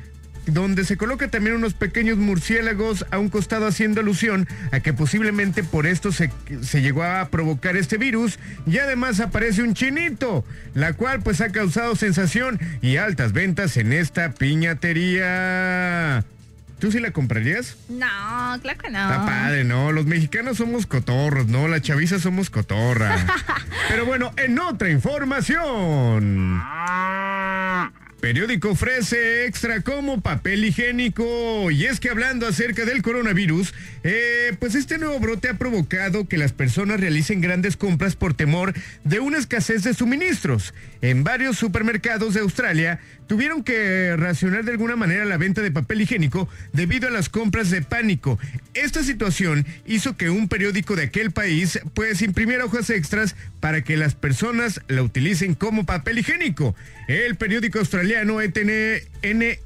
donde 0.48 0.84
se 0.86 0.98
coloca 0.98 1.27
también 1.30 1.56
unos 1.56 1.74
pequeños 1.74 2.18
murciélagos 2.18 3.06
a 3.12 3.20
un 3.20 3.30
costado 3.30 3.68
haciendo 3.68 4.01
alusión 4.01 4.48
a 4.72 4.80
que 4.80 4.94
posiblemente 4.94 5.63
por 5.63 5.86
esto 5.86 6.12
se, 6.12 6.32
se 6.62 6.82
llegó 6.82 7.04
a 7.04 7.30
provocar 7.30 7.77
este 7.77 7.98
virus 7.98 8.39
y 8.66 8.80
además 8.80 9.20
aparece 9.20 9.62
un 9.62 9.74
chinito, 9.74 10.44
la 10.74 10.94
cual 10.94 11.22
pues 11.22 11.42
ha 11.42 11.50
causado 11.50 11.96
sensación 11.96 12.60
y 12.82 12.98
altas 12.98 13.34
ventas 13.34 13.77
en 13.77 13.94
esta 13.94 14.32
piñatería. 14.32 16.24
¿Tú 16.80 16.92
sí 16.92 17.00
la 17.00 17.12
comprarías? 17.12 17.75
No, 17.89 18.60
claro 18.62 18.80
que 18.80 18.89
no. 18.92 19.00
Está 19.00 19.25
padre, 19.25 19.63
¿no? 19.63 19.92
Los 19.92 20.06
mexicanos 20.06 20.58
somos 20.58 20.86
cotorros, 20.86 21.48
¿no? 21.48 21.68
La 21.68 21.82
chaviza 21.82 22.20
somos 22.20 22.51
cotorra. 22.51 23.18
Pero 23.89 24.06
bueno, 24.06 24.32
en 24.38 24.60
otra 24.60 24.89
información. 24.92 26.62
Periódico 28.19 28.71
ofrece 28.71 29.45
extra 29.45 29.81
como 29.81 30.21
papel 30.21 30.65
higiénico. 30.65 31.69
Y 31.69 31.86
es 31.86 32.00
que 32.00 32.09
hablando 32.09 32.47
acerca 32.47 32.83
del 32.83 33.03
coronavirus, 33.03 33.75
eh, 34.03 34.55
pues 34.59 34.74
este 34.74 34.97
nuevo 34.97 35.19
brote 35.19 35.50
ha 35.50 35.53
provocado 35.53 36.27
que 36.27 36.38
las 36.38 36.51
personas 36.51 37.00
realicen 37.00 37.41
grandes 37.41 37.77
compras 37.77 38.15
por 38.15 38.33
temor 38.33 38.74
de 39.03 39.19
una 39.19 39.38
escasez 39.38 39.83
de 39.83 39.93
suministros. 39.93 40.74
En 41.01 41.24
varios 41.24 41.57
supermercados 41.57 42.33
de 42.33 42.39
Australia 42.39 43.00
tuvieron 43.27 43.63
que 43.63 44.15
racionar 44.17 44.65
de 44.65 44.72
alguna 44.72 44.96
manera 44.96 45.25
la 45.25 45.38
venta 45.38 45.62
de 45.62 45.72
papel 45.72 46.01
higiénico 46.01 46.50
debido 46.74 47.07
a 47.07 47.12
las 47.12 47.29
compras 47.29 47.69
de 47.69 47.81
pánico. 47.81 48.39
Esta 48.74 49.03
situación 49.03 49.65
hizo 49.86 50.17
que 50.17 50.29
un 50.29 50.48
periódico 50.48 50.96
de 50.96 51.03
aquel 51.03 51.31
país 51.31 51.79
pues 51.93 52.22
imprimiera 52.22 52.65
hojas 52.65 52.89
extras 52.89 53.36
para 53.60 53.84
que 53.84 53.98
las 53.98 54.15
personas 54.15 54.81
la 54.88 55.03
utilicen 55.03 55.53
como 55.53 55.86
papel 55.86 56.19
higiénico. 56.19 56.75
El 57.07 57.36
periódico 57.36 57.79
australiano 57.79 58.41
ETN, 58.41 59.60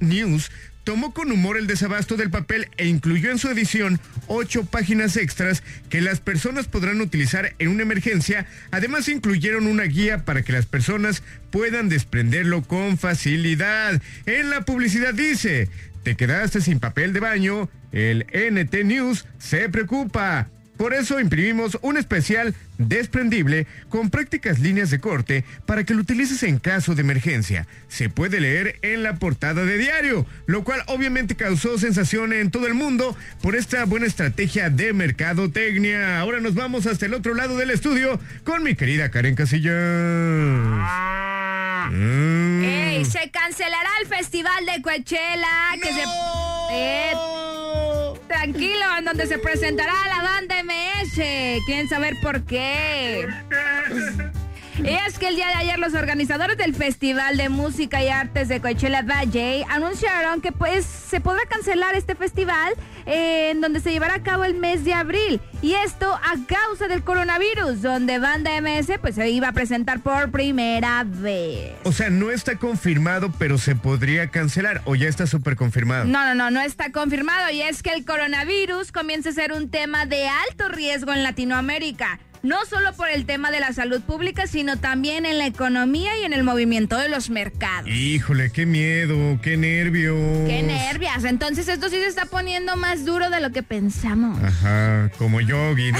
News 0.00 0.50
tomó 0.86 1.12
con 1.12 1.32
humor 1.32 1.56
el 1.58 1.66
desabasto 1.66 2.16
del 2.16 2.30
papel 2.30 2.68
e 2.76 2.86
incluyó 2.86 3.32
en 3.32 3.38
su 3.38 3.48
edición 3.48 3.98
ocho 4.28 4.64
páginas 4.64 5.16
extras 5.16 5.64
que 5.90 6.00
las 6.00 6.20
personas 6.20 6.68
podrán 6.68 7.00
utilizar 7.00 7.56
en 7.58 7.70
una 7.70 7.82
emergencia. 7.82 8.46
Además 8.70 9.08
incluyeron 9.08 9.66
una 9.66 9.82
guía 9.82 10.24
para 10.24 10.42
que 10.42 10.52
las 10.52 10.64
personas 10.64 11.24
puedan 11.50 11.88
desprenderlo 11.88 12.62
con 12.62 12.98
facilidad. 12.98 14.00
En 14.26 14.48
la 14.48 14.60
publicidad 14.60 15.12
dice, 15.12 15.68
te 16.04 16.14
quedaste 16.14 16.60
sin 16.60 16.78
papel 16.78 17.12
de 17.12 17.18
baño, 17.18 17.68
el 17.90 18.24
NT 18.32 18.84
News 18.84 19.26
se 19.38 19.68
preocupa. 19.68 20.48
Por 20.76 20.94
eso 20.94 21.18
imprimimos 21.18 21.78
un 21.82 21.96
especial 21.96 22.54
desprendible 22.78 23.66
con 23.88 24.10
prácticas 24.10 24.58
líneas 24.58 24.90
de 24.90 25.00
corte 25.00 25.44
para 25.66 25.84
que 25.84 25.94
lo 25.94 26.00
utilices 26.00 26.42
en 26.42 26.58
caso 26.58 26.94
de 26.94 27.02
emergencia. 27.02 27.66
Se 27.88 28.08
puede 28.08 28.40
leer 28.40 28.78
en 28.82 29.02
la 29.02 29.16
portada 29.16 29.64
de 29.64 29.78
diario, 29.78 30.26
lo 30.46 30.64
cual 30.64 30.82
obviamente 30.86 31.36
causó 31.36 31.78
sensación 31.78 32.32
en 32.32 32.50
todo 32.50 32.66
el 32.66 32.74
mundo 32.74 33.16
por 33.42 33.56
esta 33.56 33.84
buena 33.84 34.06
estrategia 34.06 34.70
de 34.70 34.92
mercadotecnia. 34.92 36.20
Ahora 36.20 36.40
nos 36.40 36.54
vamos 36.54 36.86
hasta 36.86 37.06
el 37.06 37.14
otro 37.14 37.34
lado 37.34 37.56
del 37.56 37.70
estudio 37.70 38.20
con 38.44 38.62
mi 38.62 38.74
querida 38.74 39.10
Karen 39.10 39.34
Casilla. 39.34 39.72
Mm. 41.90 42.64
¡Ey! 42.64 43.04
Se 43.04 43.30
cancelará 43.30 43.90
el 44.00 44.08
festival 44.08 44.66
de 44.66 44.82
Coachella. 44.82 45.76
Que 45.80 45.92
se. 45.92 46.02
Eh, 46.72 47.12
tranquilo, 48.26 48.84
en 48.98 49.04
donde 49.04 49.26
se 49.26 49.38
presentará 49.38 49.92
la 50.08 50.22
banda 50.22 50.62
MS. 50.62 51.14
¿Quieren 51.64 51.88
saber 51.88 52.16
por 52.22 52.44
qué? 52.66 54.36
Y 54.82 54.88
es 54.88 55.18
que 55.18 55.28
el 55.28 55.36
día 55.36 55.48
de 55.48 55.54
ayer 55.54 55.78
los 55.78 55.94
organizadores 55.94 56.58
del 56.58 56.74
Festival 56.74 57.38
de 57.38 57.48
Música 57.48 58.02
y 58.02 58.08
Artes 58.08 58.48
de 58.48 58.60
Coachella 58.60 59.00
Valley 59.02 59.64
anunciaron 59.70 60.42
que 60.42 60.52
pues 60.52 60.84
se 60.84 61.20
podrá 61.20 61.40
cancelar 61.48 61.94
este 61.94 62.14
festival 62.14 62.74
eh, 63.06 63.50
en 63.52 63.62
donde 63.62 63.80
se 63.80 63.90
llevará 63.90 64.16
a 64.16 64.22
cabo 64.22 64.44
el 64.44 64.54
mes 64.54 64.84
de 64.84 64.92
abril. 64.92 65.40
Y 65.62 65.72
esto 65.74 66.12
a 66.12 66.34
causa 66.46 66.88
del 66.88 67.02
coronavirus, 67.02 67.80
donde 67.80 68.18
Banda 68.18 68.50
MS 68.60 68.98
pues 69.00 69.14
se 69.14 69.30
iba 69.30 69.48
a 69.48 69.52
presentar 69.52 70.00
por 70.00 70.30
primera 70.30 71.04
vez. 71.06 71.72
O 71.84 71.92
sea, 71.92 72.10
no 72.10 72.30
está 72.30 72.56
confirmado, 72.56 73.32
pero 73.38 73.56
se 73.56 73.76
podría 73.76 74.28
cancelar 74.28 74.82
o 74.84 74.94
ya 74.94 75.08
está 75.08 75.26
súper 75.26 75.56
confirmado. 75.56 76.04
No, 76.04 76.26
no, 76.26 76.34
no, 76.34 76.50
no 76.50 76.60
está 76.60 76.92
confirmado 76.92 77.50
y 77.50 77.62
es 77.62 77.82
que 77.82 77.94
el 77.94 78.04
coronavirus 78.04 78.92
comienza 78.92 79.30
a 79.30 79.32
ser 79.32 79.52
un 79.52 79.70
tema 79.70 80.04
de 80.04 80.28
alto 80.28 80.68
riesgo 80.68 81.14
en 81.14 81.22
Latinoamérica. 81.22 82.20
No 82.46 82.64
solo 82.64 82.92
por 82.92 83.08
el 83.08 83.26
tema 83.26 83.50
de 83.50 83.58
la 83.58 83.72
salud 83.72 84.00
pública, 84.02 84.46
sino 84.46 84.76
también 84.76 85.26
en 85.26 85.36
la 85.36 85.46
economía 85.46 86.16
y 86.16 86.22
en 86.22 86.32
el 86.32 86.44
movimiento 86.44 86.96
de 86.96 87.08
los 87.08 87.28
mercados. 87.28 87.90
Híjole, 87.90 88.50
qué 88.50 88.66
miedo, 88.66 89.40
qué 89.42 89.56
nervios. 89.56 90.16
¡Qué 90.46 90.62
nervias! 90.62 91.24
Entonces 91.24 91.66
esto 91.66 91.88
sí 91.88 91.96
se 91.96 92.06
está 92.06 92.26
poniendo 92.26 92.76
más 92.76 93.04
duro 93.04 93.30
de 93.30 93.40
lo 93.40 93.50
que 93.50 93.64
pensamos. 93.64 94.40
Ajá, 94.44 95.10
como 95.18 95.40
yogi, 95.40 95.90
¿no? 95.90 95.98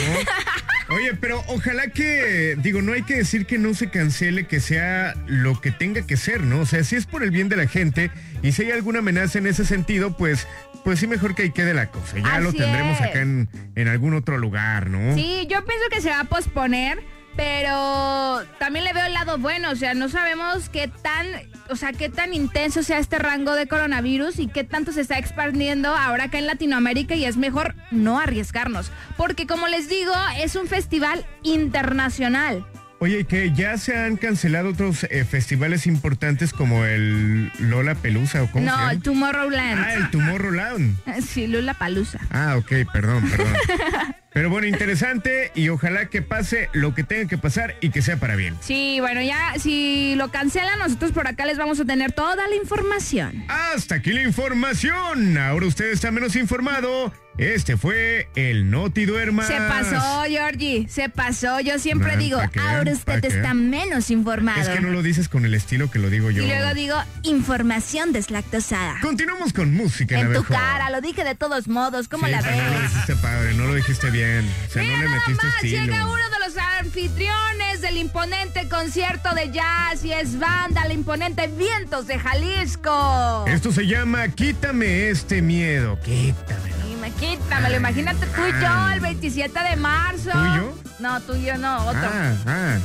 Oye, 0.95 1.15
pero 1.15 1.43
ojalá 1.49 1.89
que, 1.89 2.57
digo, 2.63 2.81
no 2.81 2.93
hay 2.93 3.03
que 3.03 3.17
decir 3.17 3.47
que 3.47 3.59
no 3.59 3.75
se 3.75 3.91
cancele, 3.91 4.47
que 4.47 4.61
sea 4.61 5.15
lo 5.27 5.61
que 5.61 5.73
tenga 5.73 6.07
que 6.07 6.17
ser, 6.17 6.43
¿no? 6.43 6.61
O 6.61 6.67
sea, 6.67 6.85
si 6.85 6.95
es 6.95 7.07
por 7.07 7.25
el 7.25 7.33
bien 7.33 7.49
de 7.49 7.57
la 7.57 7.67
gente 7.67 8.13
y 8.45 8.53
si 8.53 8.63
hay 8.63 8.71
alguna 8.71 9.01
amenaza 9.01 9.39
en 9.39 9.49
ese 9.49 9.65
sentido, 9.65 10.17
pues, 10.17 10.47
pues 10.87 11.01
sí 11.01 11.09
mejor 11.09 11.35
que 11.35 11.43
ahí 11.43 11.51
quede 11.51 11.75
la 11.75 11.91
cosa. 11.91 12.17
Ya 12.17 12.39
lo 12.39 12.53
tendremos 12.53 13.01
es. 13.01 13.07
acá 13.09 13.21
en, 13.21 13.49
en 13.75 13.89
algún 13.89 14.15
otro 14.15 14.39
lugar, 14.39 14.89
¿no? 14.89 15.17
Sí, 15.17 15.45
yo 15.51 15.65
pienso 15.65 15.85
que 15.91 16.01
se 16.01 16.11
va 16.11 16.21
a 16.21 16.25
posponer, 16.27 17.03
pero 17.35 18.45
también 18.61 18.85
le 18.85 18.93
veo 18.93 19.05
el 19.05 19.13
lado 19.13 19.37
bueno, 19.37 19.73
o 19.73 19.75
sea, 19.75 19.95
no 19.95 20.09
sabemos 20.09 20.69
qué 20.69 20.87
tan, 20.87 21.27
o 21.71 21.75
sea, 21.75 21.93
qué 21.93 22.09
tan 22.09 22.35
intenso 22.35 22.85
sea 22.85 23.01
este 23.01 23.19
rango 23.19 23.57
de 23.57 23.67
coronavirus 23.67 24.39
y 24.39 24.47
qué 24.47 24.63
tanto 24.63 24.93
se 24.93 25.01
está 25.01 25.19
expandiendo 25.19 25.89
ahora 25.89 26.27
acá 26.27 26.39
en 26.39 26.47
Latinoamérica 26.47 27.17
y 27.17 27.25
es 27.25 27.37
mejor 27.37 27.75
no 27.91 28.21
arriesgarnos, 28.21 28.93
porque 29.17 29.49
como 29.49 29.67
les 29.67 29.89
digo, 29.89 30.15
es 30.39 30.55
un 30.55 30.69
festival 30.69 31.27
internacional. 31.43 32.65
Oye, 32.99 33.25
que 33.25 33.53
ya 33.53 33.77
se 33.77 33.95
han 33.97 34.17
cancelado 34.17 34.71
otros 34.71 35.05
eh, 35.11 35.25
festivales 35.27 35.87
importantes 35.87 36.53
como 36.55 36.85
el 36.87 37.53
Lola 37.59 37.95
Pelusa 37.95 38.43
o 38.43 38.51
cómo 38.51 38.65
se 38.65 38.71
No, 38.71 38.77
llama? 38.79 38.93
el 38.93 39.03
Tomorrowland. 39.03 39.81
Ah, 39.85 39.95
el 39.95 40.11
Tomorrowland. 40.11 40.97
Sí, 41.27 41.47
Lula 41.47 41.75
Palusa. 41.75 42.21
Ah, 42.31 42.57
ok, 42.57 42.73
perdón, 42.93 43.29
perdón. 43.29 43.55
Pero 44.37 44.51
bueno, 44.51 44.67
interesante 44.67 45.51
y 45.55 45.71
ojalá 45.71 46.11
que 46.11 46.21
pase 46.21 46.69
lo 46.75 46.95
que 46.95 47.05
tenga 47.05 47.27
que 47.27 47.39
pasar 47.39 47.75
y 47.81 47.89
que 47.89 48.03
sea 48.03 48.19
para 48.19 48.37
bien. 48.37 48.55
Sí, 48.61 48.99
bueno, 49.01 49.23
ya 49.23 49.55
si 49.59 50.15
lo 50.17 50.31
cancelan, 50.31 50.79
nosotros 50.79 51.13
por 51.13 51.27
acá 51.27 51.47
les 51.47 51.57
vamos 51.57 51.81
a 51.81 51.87
tener 51.87 52.13
toda 52.13 52.47
la 52.47 52.55
información. 52.55 53.47
Hasta 53.49 53.95
aquí 53.95 54.13
la 54.13 54.21
información. 54.21 55.39
Ahora 55.39 55.65
usted 55.65 55.91
está 55.91 56.11
menos 56.11 56.37
informado. 56.37 57.15
Este 57.39 57.77
fue 57.77 58.31
el 58.35 58.71
Noti 58.71 59.05
Duermas. 59.05 59.47
Se 59.47 59.57
pasó, 59.57 60.25
Georgie, 60.27 60.87
se 60.89 61.11
pasó. 61.11 61.61
Yo 61.61 61.79
siempre 61.79 62.13
Ah, 62.13 62.17
digo, 62.17 62.39
ahora 62.39 62.85
¿Pa' 62.85 62.93
usted 62.93 63.21
qué? 63.21 63.27
está 63.29 63.53
menos 63.53 64.11
informado. 64.11 64.61
Es 64.61 64.69
que 64.71 64.81
no 64.81 64.89
lo 64.89 65.03
dices 65.03 65.29
con 65.29 65.45
el 65.45 65.53
estilo 65.53 65.91
que 65.91 65.99
lo 65.99 66.09
digo 66.09 66.31
yo. 66.31 66.43
Y 66.43 66.47
luego 66.47 66.73
digo, 66.75 66.97
información 67.25 68.13
deslactosada. 68.15 68.97
Continuamos 69.03 69.53
con 69.53 69.75
música 69.75 70.19
En 70.19 70.29
tu 70.29 70.41
mejor. 70.41 70.57
cara, 70.57 70.89
lo 70.89 71.03
dije 71.03 71.25
de 71.25 71.35
todos 71.35 71.69
modos, 71.69 72.09
¿cómo 72.09 72.25
Sí, 72.27 72.33
la 72.33 72.41
pero 72.41 72.57
no 72.57 72.65
lo 72.71 72.81
ves? 72.81 72.91
dijiste 72.91 73.17
padre, 73.17 73.55
no 73.55 73.67
lo 73.67 73.75
dijiste 73.75 74.11
bien. 74.11 74.26
O 74.67 74.71
sea, 74.73 74.83
Mira 74.83 74.97
no 74.97 75.03
le 75.03 75.09
nada 75.09 75.19
metiste 75.21 75.47
más, 75.47 75.55
estilo. 75.57 75.85
llega 75.85 76.05
uno 76.07 76.15
de 76.31 76.39
los 76.47 76.57
anfitriones 76.81 77.81
del 77.81 77.97
imponente 77.97 78.69
concierto 78.69 79.35
de 79.35 79.51
jazz 79.51 80.05
y 80.05 80.13
es 80.13 80.39
banda, 80.39 80.85
la 80.87 80.93
imponente 80.93 81.47
Vientos 81.49 82.07
de 82.07 82.19
Jalisco. 82.19 83.45
Esto 83.47 83.73
se 83.73 83.87
llama 83.87 84.29
Quítame 84.29 85.09
este 85.11 85.43
miedo. 85.43 85.99
Quítamelo. 86.01 86.77
Quítamelo, 87.21 87.77
imagínate 87.77 88.27
tú 88.27 88.43
y 88.45 88.51
yo 88.61 88.91
el 88.93 89.01
27 89.01 89.59
de 89.71 89.77
marzo. 89.77 90.31
¿Tú 90.33 90.39
y 90.39 90.57
yo? 90.57 90.75
No, 90.99 91.21
tú 91.21 91.35
y 91.37 91.45
yo 91.45 91.57
no, 91.57 91.87
otro. 91.87 92.01
Ah, 92.03 92.35
ah. 92.47 92.79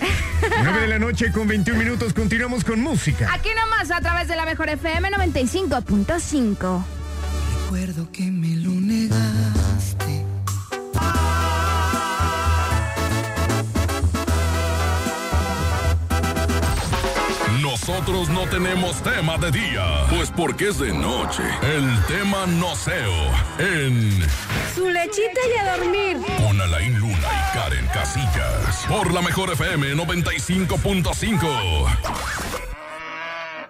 9 0.62 0.80
de 0.80 0.88
la 0.88 0.98
noche 0.98 1.30
con 1.30 1.46
21 1.46 1.78
minutos. 1.78 2.12
Continuamos 2.14 2.64
con 2.64 2.80
música. 2.80 3.28
Aquí 3.32 3.50
nomás 3.54 3.90
a 3.90 4.00
través 4.00 4.28
de 4.28 4.36
la 4.36 4.46
mejor 4.46 4.70
FM 4.70 5.10
95.5. 5.10 6.84
Recuerdo 7.64 8.10
que 8.12 8.30
me 8.30 8.56
lo 8.56 8.70
negaste. 8.70 10.15
Nosotros 17.88 18.28
no 18.30 18.48
tenemos 18.48 19.00
tema 19.00 19.38
de 19.38 19.52
día, 19.52 20.06
pues 20.10 20.28
porque 20.32 20.70
es 20.70 20.78
de 20.80 20.92
noche. 20.92 21.44
El 21.62 21.88
tema 22.06 22.44
noceo 22.44 23.14
en 23.60 24.10
Su 24.74 24.90
lechita 24.90 25.40
y 25.48 25.52
a 25.56 25.76
dormir. 25.76 26.16
con 26.36 26.60
Alain 26.60 26.98
Luna 26.98 27.16
y 27.16 27.56
Karen 27.56 27.86
Casillas. 27.94 28.84
Por 28.88 29.14
la 29.14 29.22
mejor 29.22 29.52
FM 29.52 29.94
95.5. 29.94 31.96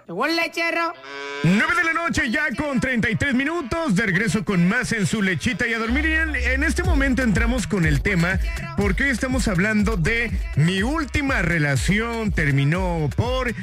Llegó 0.07 0.25
el 0.25 0.35
lechero. 0.35 0.95
9 1.43 1.75
de 1.75 1.83
la 1.83 1.93
noche 1.93 2.31
ya 2.31 2.47
con 2.57 2.79
33 2.79 3.35
minutos. 3.35 3.93
De 3.93 4.07
regreso 4.07 4.43
con 4.43 4.67
más 4.67 4.93
en 4.93 5.05
su 5.05 5.21
lechita 5.21 5.67
y 5.67 5.75
a 5.75 5.77
dormir. 5.77 6.07
Y 6.07 6.13
en, 6.13 6.35
en 6.35 6.63
este 6.63 6.81
momento 6.81 7.21
entramos 7.21 7.67
con 7.67 7.85
el 7.85 8.01
tema 8.01 8.39
porque 8.77 9.03
hoy 9.03 9.09
estamos 9.09 9.47
hablando 9.47 9.95
de 9.95 10.31
mi 10.55 10.81
última 10.81 11.43
relación 11.43 12.31
terminó 12.31 13.11
por... 13.15 13.53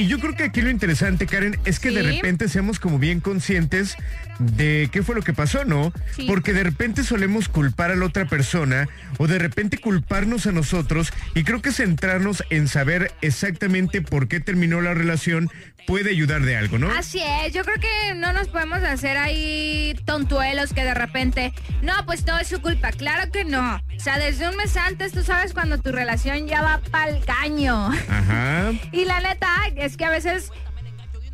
Y 0.00 0.06
yo 0.06 0.18
creo 0.18 0.34
que 0.34 0.44
aquí 0.44 0.62
lo 0.62 0.70
interesante, 0.70 1.26
Karen, 1.26 1.58
es 1.66 1.78
que 1.78 1.90
de 1.90 2.02
repente 2.02 2.48
seamos 2.48 2.80
como 2.80 2.98
bien 2.98 3.20
conscientes 3.20 3.98
de 4.38 4.88
qué 4.90 5.02
fue 5.02 5.14
lo 5.14 5.20
que 5.20 5.34
pasó, 5.34 5.66
¿no? 5.66 5.92
Sí. 6.16 6.24
Porque 6.26 6.54
de 6.54 6.64
repente 6.64 7.04
solemos 7.04 7.50
culpar 7.50 7.90
a 7.90 7.96
la 7.96 8.06
otra 8.06 8.24
persona 8.24 8.88
o 9.18 9.26
de 9.26 9.38
repente 9.38 9.76
culparnos 9.76 10.46
a 10.46 10.52
nosotros 10.52 11.12
y 11.34 11.44
creo 11.44 11.60
que 11.60 11.70
centrarnos 11.70 12.42
en 12.48 12.66
saber 12.66 13.12
exactamente 13.20 14.00
por 14.00 14.26
qué 14.26 14.40
terminó 14.40 14.80
la 14.80 14.94
relación 14.94 15.50
puede 15.90 16.10
ayudar 16.10 16.42
de 16.42 16.56
algo, 16.56 16.78
¿no? 16.78 16.88
Así 16.92 17.20
es, 17.20 17.52
yo 17.52 17.64
creo 17.64 17.80
que 17.80 18.14
no 18.14 18.32
nos 18.32 18.46
podemos 18.46 18.80
hacer 18.80 19.16
ahí 19.16 19.92
tontuelos 20.04 20.72
que 20.72 20.84
de 20.84 20.94
repente, 20.94 21.52
no, 21.82 21.92
pues 22.06 22.24
todo 22.24 22.38
es 22.38 22.46
su 22.46 22.62
culpa. 22.62 22.92
Claro 22.92 23.32
que 23.32 23.44
no. 23.44 23.82
O 23.96 24.00
sea, 24.00 24.16
desde 24.16 24.48
un 24.48 24.56
mes 24.56 24.76
antes 24.76 25.10
tú 25.10 25.24
sabes 25.24 25.52
cuando 25.52 25.78
tu 25.78 25.90
relación 25.90 26.46
ya 26.46 26.62
va 26.62 26.80
pa'l 26.92 27.20
caño. 27.24 27.90
Ajá. 28.08 28.70
Y 28.92 29.04
la 29.04 29.20
neta 29.20 29.48
es 29.76 29.96
que 29.96 30.04
a 30.04 30.10
veces 30.10 30.52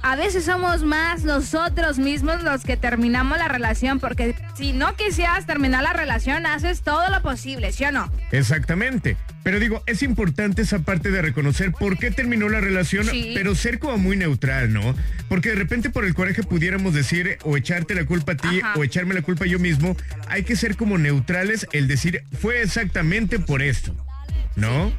a 0.03 0.15
veces 0.17 0.45
somos 0.45 0.83
más 0.85 1.25
nosotros 1.25 1.99
mismos 1.99 2.43
los 2.43 2.63
que 2.65 2.77
terminamos 2.77 3.39
la 3.39 3.49
relación, 3.49 3.99
porque 3.99 4.35
si 4.57 4.73
no 4.73 4.95
quisieras 4.95 5.47
terminar 5.47 5.83
la 5.83 5.93
relación, 5.93 6.47
haces 6.47 6.83
todo 6.83 7.09
lo 7.11 7.23
posible, 7.23 7.73
¿sí 7.73 7.85
o 7.85 7.93
no? 7.93 8.11
Exactamente. 8.31 9.17
Pero 9.43 9.59
digo, 9.61 9.83
es 9.87 10.03
importante 10.03 10.63
esa 10.63 10.81
parte 10.81 11.11
de 11.11 11.23
reconocer 11.23 11.73
por 11.73 11.99
qué 11.99 12.11
terminó 12.11 12.49
la 12.49 12.61
relación, 12.61 13.05
Sí. 13.07 13.33
pero 13.35 13.55
ser 13.55 13.79
como 13.79 13.97
muy 13.99 14.17
neutral, 14.17 14.73
¿no? 14.73 14.95
Porque 15.29 15.51
de 15.51 15.55
repente 15.57 15.91
por 15.91 16.05
el 16.05 16.15
coraje 16.15 16.43
pudiéramos 16.43 16.95
decir 16.95 17.39
o 17.43 17.57
echarte 17.57 17.95
la 17.95 18.05
culpa 18.05 18.33
a 18.33 18.37
ti 18.37 18.61
Ajá. 18.61 18.75
o 18.77 18.85
echarme 18.85 19.15
la 19.15 19.23
culpa 19.23 19.47
yo 19.47 19.59
mismo. 19.59 19.97
Hay 20.29 20.43
que 20.45 20.57
ser 20.57 20.77
como 20.77 20.99
neutrales, 20.99 21.67
el 21.73 21.87
decir 21.89 22.23
fue 22.41 22.63
exactamente 22.63 23.39
por 23.39 23.63
esto, 23.63 23.95
¿no? 24.57 24.93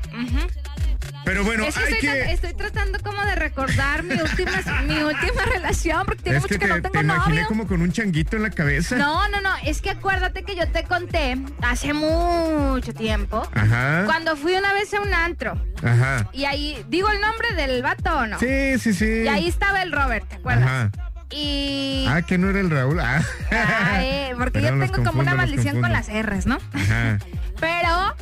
Pero 1.25 1.43
bueno, 1.43 1.63
es 1.65 1.75
que 1.75 1.83
hay 1.83 1.93
estoy, 1.93 2.09
que... 2.09 2.23
tra- 2.25 2.29
estoy 2.31 2.53
tratando 2.53 2.99
como 2.99 3.21
de 3.23 3.35
recordar 3.35 4.03
mi 4.03 4.15
última, 4.15 4.51
mi 4.87 4.95
última 5.01 5.43
relación, 5.51 6.05
porque 6.05 6.23
tiene 6.23 6.37
es 6.37 6.43
mucho 6.43 6.53
que 6.55 6.59
que, 6.59 6.67
te, 6.67 6.73
no 6.75 6.81
te 6.81 6.89
tengo 6.89 7.03
imaginé 7.13 7.35
novio. 7.37 7.47
como 7.47 7.67
con 7.67 7.81
un 7.81 7.91
changuito 7.91 8.37
en 8.37 8.43
la 8.43 8.49
cabeza. 8.49 8.95
No, 8.95 9.27
no, 9.29 9.41
no, 9.41 9.49
es 9.65 9.81
que 9.81 9.89
acuérdate 9.89 10.43
que 10.43 10.55
yo 10.55 10.69
te 10.71 10.83
conté 10.83 11.37
hace 11.61 11.93
mucho 11.93 12.93
tiempo, 12.93 13.47
Ajá. 13.53 14.03
cuando 14.05 14.35
fui 14.37 14.53
una 14.55 14.71
vez 14.73 14.93
a 14.93 15.01
un 15.01 15.13
antro, 15.13 15.61
Ajá. 15.83 16.29
y 16.31 16.45
ahí, 16.45 16.83
digo 16.87 17.09
el 17.11 17.19
nombre 17.19 17.53
del 17.55 17.81
vato 17.83 18.17
o 18.19 18.25
no, 18.27 18.39
Sí, 18.39 18.79
sí, 18.79 18.93
sí. 18.93 19.23
y 19.25 19.27
ahí 19.27 19.47
estaba 19.49 19.81
el 19.83 19.91
Robert, 19.91 20.27
¿te 20.29 20.35
acuerdas? 20.35 20.65
Ajá. 20.65 20.91
Y... 21.29 22.05
Ah, 22.07 22.21
que 22.21 22.37
no 22.37 22.49
era 22.49 22.61
el 22.61 22.69
Raúl. 22.69 23.01
Ah. 23.01 23.21
Ay, 23.51 24.29
porque 24.37 24.61
Perdón, 24.61 24.79
yo 24.79 24.85
tengo 24.85 25.03
como 25.09 25.19
una 25.19 25.31
confundo, 25.31 25.35
maldición 25.35 25.81
con 25.81 25.91
las 25.91 26.07
R's, 26.07 26.45
¿no? 26.45 26.57
Ajá. 26.73 27.19
Pero 27.59 28.15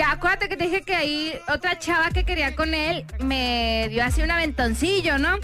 ya 0.00 0.12
acuérdate 0.12 0.48
que 0.48 0.56
te 0.56 0.64
dije 0.64 0.80
que 0.80 0.94
ahí 0.94 1.38
otra 1.46 1.78
chava 1.78 2.08
que 2.08 2.24
quería 2.24 2.56
con 2.56 2.72
él 2.72 3.04
me 3.22 3.86
dio 3.90 4.02
así 4.02 4.22
un 4.22 4.30
aventoncillo, 4.30 5.18
¿no? 5.18 5.38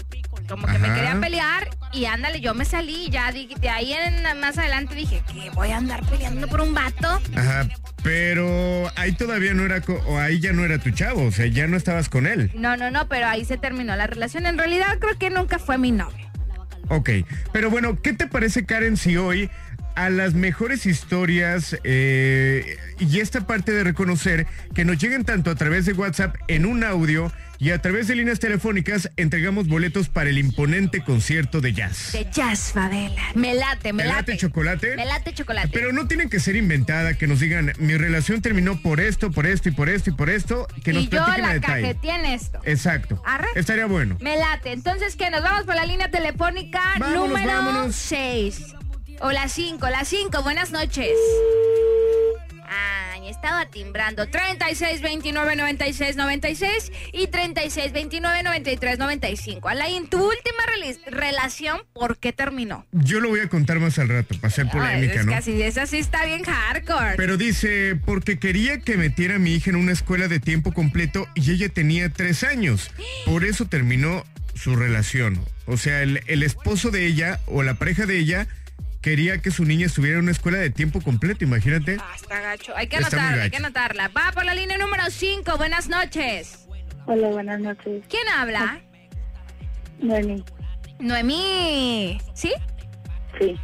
Como 0.49 0.65
que 0.65 0.79
me 0.79 0.91
quería 0.95 1.19
pelear 1.21 1.69
y 1.93 2.05
ándale, 2.05 2.41
yo 2.41 2.55
me 2.55 2.65
salí 2.65 3.05
y 3.05 3.09
ya 3.11 3.31
de 3.31 3.69
ahí 3.69 3.93
en, 3.93 4.39
más 4.39 4.57
adelante 4.57 4.95
dije 4.95 5.21
que 5.31 5.51
voy 5.51 5.69
a 5.69 5.77
andar 5.77 6.03
peleando 6.07 6.47
por 6.47 6.61
un 6.61 6.73
vato. 6.73 7.21
Ajá. 7.35 7.67
Pero 8.01 8.91
ahí 8.95 9.11
todavía 9.11 9.53
no 9.53 9.63
era, 9.63 9.79
o 10.07 10.17
ahí 10.17 10.39
ya 10.39 10.53
no 10.53 10.65
era 10.65 10.79
tu 10.79 10.89
chavo, 10.89 11.25
o 11.25 11.31
sea, 11.31 11.45
ya 11.45 11.67
no 11.67 11.77
estabas 11.77 12.09
con 12.09 12.25
él. 12.25 12.49
No, 12.55 12.77
no, 12.77 12.89
no, 12.89 13.07
pero 13.07 13.27
ahí 13.27 13.45
se 13.45 13.57
terminó 13.57 13.95
la 13.95 14.07
relación. 14.07 14.47
En 14.47 14.57
realidad 14.57 14.97
creo 14.99 15.19
que 15.19 15.29
nunca 15.29 15.59
fue 15.59 15.77
mi 15.77 15.91
novio. 15.91 16.25
Ok, 16.89 17.09
pero 17.51 17.69
bueno, 17.69 18.01
¿qué 18.01 18.13
te 18.13 18.25
parece, 18.25 18.65
Karen, 18.65 18.97
si 18.97 19.17
hoy 19.17 19.51
a 19.97 20.11
las 20.11 20.35
mejores 20.35 20.85
historias 20.85 21.75
eh, 21.83 22.77
y 22.99 23.19
esta 23.19 23.47
parte 23.47 23.71
de 23.71 23.83
reconocer 23.83 24.45
que 24.75 24.85
nos 24.85 24.99
lleguen 24.99 25.25
tanto 25.25 25.49
a 25.49 25.55
través 25.55 25.87
de 25.87 25.93
WhatsApp 25.93 26.35
en 26.47 26.67
un 26.67 26.83
audio 26.83 27.31
y 27.57 27.71
a 27.71 27.81
través 27.81 28.07
de 28.07 28.13
líneas 28.13 28.37
telefónicas 28.39 29.09
entregamos 29.17 29.67
boletos 29.67 30.07
para 30.07 30.29
el 30.29 30.37
imponente 30.37 31.03
concierto 31.03 31.61
de 31.61 31.73
jazz? 31.73 32.11
De 32.11 32.27
jazz, 32.31 32.71
Fadela. 32.73 33.23
Me 33.33 33.55
late, 33.55 33.91
me 33.91 34.03
¿Te 34.03 34.09
late 34.09 34.31
late. 34.33 34.37
chocolate? 34.37 34.95
Me 34.95 35.05
late 35.05 35.33
chocolate. 35.33 35.69
Pero 35.73 35.91
no 35.91 36.07
tienen 36.07 36.29
que 36.29 36.39
ser 36.39 36.55
inventada, 36.55 37.15
que 37.15 37.25
nos 37.25 37.39
digan, 37.39 37.73
mi 37.79 37.97
relación 37.97 38.43
terminó 38.43 38.79
por 38.83 38.99
esto, 38.99 39.31
por 39.31 39.47
esto 39.47 39.69
y 39.69 39.71
por 39.71 39.89
esto 39.89 40.11
y 40.11 40.13
por 40.13 40.29
esto, 40.29 40.67
que 40.83 40.93
nos 40.93 41.05
y 41.05 41.09
yo 41.09 41.23
a 41.25 41.39
la 41.39 41.53
detalle. 41.55 41.81
cajeteé 41.95 42.15
en 42.17 42.25
esto. 42.25 42.59
Exacto. 42.65 43.19
Arre. 43.25 43.47
Estaría 43.55 43.87
bueno. 43.87 44.15
Me 44.21 44.37
late. 44.37 44.73
Entonces, 44.73 45.15
que 45.15 45.31
nos 45.31 45.41
vamos 45.41 45.63
por 45.63 45.73
la 45.73 45.87
línea 45.87 46.11
telefónica 46.11 46.79
Vámonos, 46.99 47.29
número 47.29 47.47
vámonos. 47.47 47.95
6. 47.95 48.75
O 49.21 49.31
la 49.31 49.47
5, 49.47 49.89
la 49.89 50.05
5. 50.05 50.43
Buenas 50.43 50.71
noches. 50.71 51.09
Ay, 52.69 53.29
estaba 53.29 53.65
timbrando. 53.69 54.27
36 54.27 55.01
29 55.01 55.55
96 55.55 56.15
96 56.15 56.91
y 57.13 57.27
36 57.27 57.93
29 57.93 58.43
93 58.43 58.99
95. 58.99 59.69
Alain, 59.69 60.07
tu 60.07 60.17
última 60.17 60.63
relación, 61.07 61.81
¿por 61.93 62.17
qué 62.19 62.31
terminó? 62.31 62.85
Yo 62.91 63.19
lo 63.19 63.29
voy 63.29 63.39
a 63.39 63.49
contar 63.49 63.79
más 63.79 63.97
al 63.97 64.09
rato, 64.09 64.35
para 64.39 64.53
ser 64.53 64.67
polémica, 64.69 65.13
Ay, 65.13 65.19
es 65.19 65.25
¿no? 65.25 65.33
así, 65.33 65.61
esa 65.63 65.87
sí 65.87 65.97
está 65.97 66.25
bien 66.25 66.43
hardcore. 66.43 67.15
Pero 67.17 67.37
dice, 67.37 67.95
porque 68.05 68.37
quería 68.37 68.79
que 68.81 68.97
metiera 68.97 69.35
a 69.35 69.39
mi 69.39 69.55
hija 69.55 69.71
en 69.71 69.77
una 69.77 69.93
escuela 69.93 70.27
de 70.27 70.39
tiempo 70.39 70.73
completo 70.73 71.27
y 71.33 71.51
ella 71.51 71.69
tenía 71.69 72.09
tres 72.09 72.43
años. 72.43 72.91
Por 73.25 73.45
eso 73.45 73.65
terminó 73.65 74.23
su 74.53 74.75
relación. 74.75 75.43
O 75.65 75.77
sea, 75.77 76.01
el, 76.03 76.21
el 76.27 76.43
esposo 76.43 76.91
de 76.91 77.05
ella 77.07 77.39
o 77.47 77.63
la 77.63 77.73
pareja 77.75 78.05
de 78.05 78.17
ella 78.19 78.47
quería 79.07 79.37
que 79.37 79.51
su 79.51 79.63
niña 79.63 79.85
estuviera 79.85 80.17
en 80.17 80.23
una 80.23 80.31
escuela 80.31 80.57
de 80.57 80.69
tiempo 80.69 80.99
completo, 80.99 81.45
imagínate. 81.45 81.95
Ah, 81.97 82.11
está 82.13 82.41
gacho. 82.41 82.75
Hay 82.75 82.87
que 82.87 82.97
Está 82.97 83.15
anotarla, 83.15 83.43
hay 83.43 83.49
que 83.49 83.55
anotarla. 83.55 84.07
Va 84.09 84.33
por 84.33 84.43
la 84.43 84.53
línea 84.53 84.77
número 84.77 85.03
5. 85.09 85.55
Buenas 85.55 85.87
noches. 85.87 86.67
Hola, 87.05 87.29
buenas 87.29 87.61
noches. 87.61 88.03
¿Quién 88.09 88.27
habla? 88.27 88.81
Noemi. 90.01 90.43
Noemí. 90.99 92.19
¿Sí? 92.33 92.51
Sí. 93.39 93.55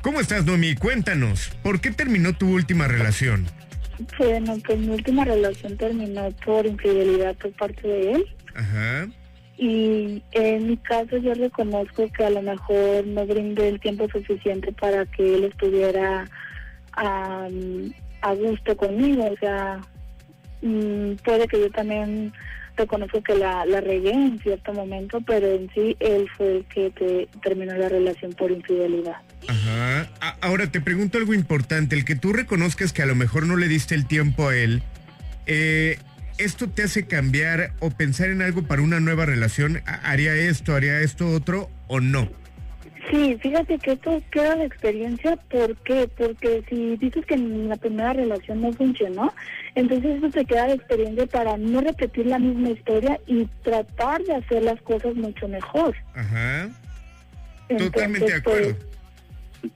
¿Cómo 0.00 0.18
estás, 0.18 0.44
Noemi? 0.46 0.74
Cuéntanos, 0.74 1.50
¿por 1.62 1.80
qué 1.80 1.92
terminó 1.92 2.32
tu 2.32 2.48
última 2.52 2.88
relación? 2.88 3.46
Bueno, 4.18 4.58
pues 4.66 4.80
mi 4.80 4.88
última 4.88 5.24
relación 5.24 5.76
terminó 5.76 6.28
por 6.44 6.66
infidelidad 6.66 7.36
por 7.36 7.52
parte 7.52 7.86
de 7.86 8.12
él. 8.14 8.36
Ajá. 8.56 9.06
Y 9.64 10.20
en 10.32 10.66
mi 10.66 10.76
caso 10.78 11.18
yo 11.18 11.34
reconozco 11.34 12.10
que 12.10 12.24
a 12.24 12.30
lo 12.30 12.42
mejor 12.42 13.06
no 13.06 13.24
brindé 13.24 13.68
el 13.68 13.78
tiempo 13.78 14.08
suficiente 14.10 14.72
para 14.72 15.06
que 15.06 15.36
él 15.36 15.44
estuviera 15.44 16.24
am, 16.94 17.92
a 18.22 18.32
gusto 18.34 18.76
conmigo. 18.76 19.24
O 19.32 19.36
sea, 19.36 19.80
mm, 20.62 21.12
puede 21.24 21.46
que 21.46 21.60
yo 21.60 21.70
también 21.70 22.32
reconozco 22.76 23.22
que 23.22 23.36
la, 23.36 23.64
la 23.64 23.80
regué 23.80 24.10
en 24.10 24.40
cierto 24.40 24.72
momento, 24.72 25.20
pero 25.24 25.46
en 25.46 25.70
sí 25.72 25.96
él 26.00 26.28
fue 26.36 26.56
el 26.56 26.64
que 26.64 26.90
te- 26.90 27.28
terminó 27.40 27.72
la 27.76 27.88
relación 27.88 28.32
por 28.32 28.50
infidelidad. 28.50 29.14
Ajá. 29.46 30.10
Ahora 30.40 30.72
te 30.72 30.80
pregunto 30.80 31.18
algo 31.18 31.34
importante, 31.34 31.94
el 31.94 32.04
que 32.04 32.16
tú 32.16 32.32
reconozcas 32.32 32.92
que 32.92 33.02
a 33.02 33.06
lo 33.06 33.14
mejor 33.14 33.46
no 33.46 33.56
le 33.56 33.68
diste 33.68 33.94
el 33.94 34.08
tiempo 34.08 34.48
a 34.48 34.56
él, 34.56 34.82
eh, 35.46 35.98
¿esto 36.38 36.68
te 36.68 36.82
hace 36.84 37.06
cambiar 37.06 37.72
o 37.80 37.90
pensar 37.90 38.30
en 38.30 38.42
algo 38.42 38.62
para 38.64 38.82
una 38.82 39.00
nueva 39.00 39.26
relación? 39.26 39.82
¿Ha- 39.86 40.10
¿Haría 40.10 40.34
esto, 40.34 40.74
haría 40.74 41.00
esto 41.00 41.28
otro 41.28 41.68
o 41.88 42.00
no? 42.00 42.28
Sí, 43.10 43.36
fíjate 43.42 43.78
que 43.78 43.92
esto 43.92 44.22
queda 44.30 44.54
de 44.56 44.64
experiencia. 44.64 45.36
¿Por 45.50 45.76
qué? 45.82 46.08
Porque 46.16 46.62
si 46.68 46.96
dices 46.96 47.26
que 47.26 47.34
en 47.34 47.68
la 47.68 47.76
primera 47.76 48.12
relación 48.14 48.62
no 48.62 48.72
funcionó, 48.72 49.34
entonces 49.74 50.16
eso 50.18 50.30
te 50.30 50.44
queda 50.44 50.66
de 50.68 50.74
experiencia 50.74 51.26
para 51.26 51.56
no 51.58 51.80
repetir 51.80 52.26
la 52.26 52.38
misma 52.38 52.70
historia 52.70 53.18
y 53.26 53.46
tratar 53.64 54.22
de 54.22 54.36
hacer 54.36 54.62
las 54.62 54.80
cosas 54.82 55.14
mucho 55.14 55.46
mejor. 55.48 55.94
Ajá. 56.14 56.70
Entonces, 57.68 57.92
Totalmente 57.92 58.26
de 58.32 58.38
acuerdo. 58.38 58.76
pues, 59.60 59.72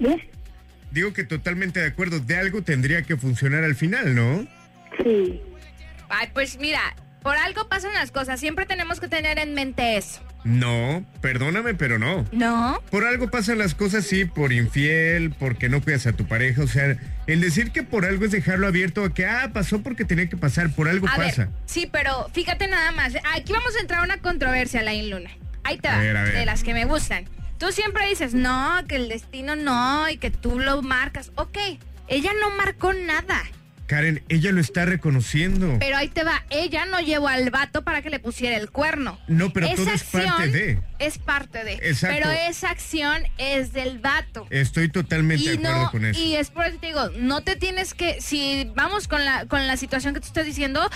¿ves? 0.00 0.22
Digo 0.90 1.12
que 1.12 1.24
totalmente 1.24 1.80
de 1.80 1.86
acuerdo, 1.86 2.18
de 2.20 2.36
algo 2.36 2.62
tendría 2.62 3.02
que 3.02 3.16
funcionar 3.16 3.62
al 3.64 3.74
final, 3.76 4.14
¿no? 4.14 4.46
Sí. 5.02 5.40
Ay, 6.08 6.28
pues 6.32 6.58
mira, 6.58 6.80
por 7.22 7.36
algo 7.36 7.68
pasan 7.68 7.92
las 7.94 8.10
cosas. 8.10 8.40
Siempre 8.40 8.66
tenemos 8.66 9.00
que 9.00 9.08
tener 9.08 9.38
en 9.38 9.54
mente 9.54 9.96
eso. 9.96 10.20
No, 10.44 11.04
perdóname, 11.20 11.74
pero 11.74 11.98
no. 11.98 12.24
¿No? 12.32 12.80
Por 12.90 13.04
algo 13.04 13.28
pasan 13.28 13.58
las 13.58 13.74
cosas, 13.74 14.06
sí, 14.06 14.24
por 14.24 14.52
infiel, 14.52 15.32
porque 15.32 15.68
no 15.68 15.82
cuidas 15.82 16.06
a 16.06 16.12
tu 16.12 16.26
pareja. 16.26 16.62
O 16.62 16.68
sea, 16.68 16.96
el 17.26 17.40
decir 17.40 17.72
que 17.72 17.82
por 17.82 18.04
algo 18.06 18.24
es 18.24 18.30
dejarlo 18.30 18.66
abierto 18.68 19.04
a 19.04 19.12
que, 19.12 19.26
ah, 19.26 19.50
pasó 19.52 19.82
porque 19.82 20.04
tenía 20.04 20.28
que 20.28 20.36
pasar, 20.36 20.70
por 20.70 20.88
algo 20.88 21.08
A 21.08 21.16
pasa. 21.16 21.46
ver, 21.46 21.54
sí, 21.66 21.88
pero 21.90 22.28
fíjate 22.32 22.68
nada 22.68 22.92
más. 22.92 23.14
Aquí 23.34 23.52
vamos 23.52 23.74
a 23.76 23.80
entrar 23.80 24.00
a 24.00 24.04
una 24.04 24.18
controversia, 24.18 24.80
Lain 24.82 25.10
Luna. 25.10 25.30
Ahí 25.64 25.76
te 25.78 25.88
A 25.88 25.96
va, 25.96 25.98
ver, 26.02 26.16
a 26.16 26.22
ver. 26.22 26.34
de 26.34 26.46
las 26.46 26.62
que 26.62 26.72
me 26.72 26.84
gustan. 26.84 27.24
Tú 27.58 27.72
siempre 27.72 28.08
dices, 28.08 28.32
no, 28.32 28.80
que 28.86 28.94
el 28.96 29.08
destino 29.08 29.56
no, 29.56 30.08
y 30.08 30.16
que 30.18 30.30
tú 30.30 30.60
lo 30.60 30.80
marcas. 30.82 31.32
Ok, 31.34 31.58
ella 32.06 32.30
no 32.40 32.56
marcó 32.56 32.92
nada. 32.94 33.42
Karen, 33.88 34.22
ella 34.28 34.52
lo 34.52 34.60
está 34.60 34.84
reconociendo. 34.84 35.78
Pero 35.80 35.96
ahí 35.96 36.08
te 36.08 36.22
va, 36.22 36.44
ella 36.50 36.84
no 36.84 37.00
llevó 37.00 37.26
al 37.28 37.48
vato 37.48 37.82
para 37.82 38.02
que 38.02 38.10
le 38.10 38.18
pusiera 38.20 38.54
el 38.58 38.70
cuerno. 38.70 39.18
No, 39.28 39.50
pero 39.50 39.66
esa 39.66 39.76
todo 39.76 39.90
es 39.92 40.04
parte 40.04 40.48
de. 40.48 40.78
Es 40.98 41.16
parte 41.18 41.64
de. 41.64 41.72
Exacto. 41.76 42.16
Pero 42.18 42.30
esa 42.30 42.68
acción 42.68 43.22
es 43.38 43.72
del 43.72 43.98
vato. 43.98 44.46
Estoy 44.50 44.90
totalmente 44.90 45.42
y 45.42 45.48
de 45.48 45.54
acuerdo 45.54 45.84
no, 45.84 45.90
con 45.90 46.04
eso. 46.04 46.20
y 46.20 46.36
es 46.36 46.50
por 46.50 46.66
eso 46.66 46.74
que 46.74 46.80
te 46.80 46.86
digo, 46.88 47.08
no 47.18 47.40
te 47.40 47.56
tienes 47.56 47.94
que, 47.94 48.20
si 48.20 48.70
vamos 48.76 49.08
con 49.08 49.24
la, 49.24 49.46
con 49.46 49.66
la 49.66 49.78
situación 49.78 50.12
que 50.12 50.20
tú 50.20 50.26
estás 50.26 50.44
diciendo, 50.44 50.90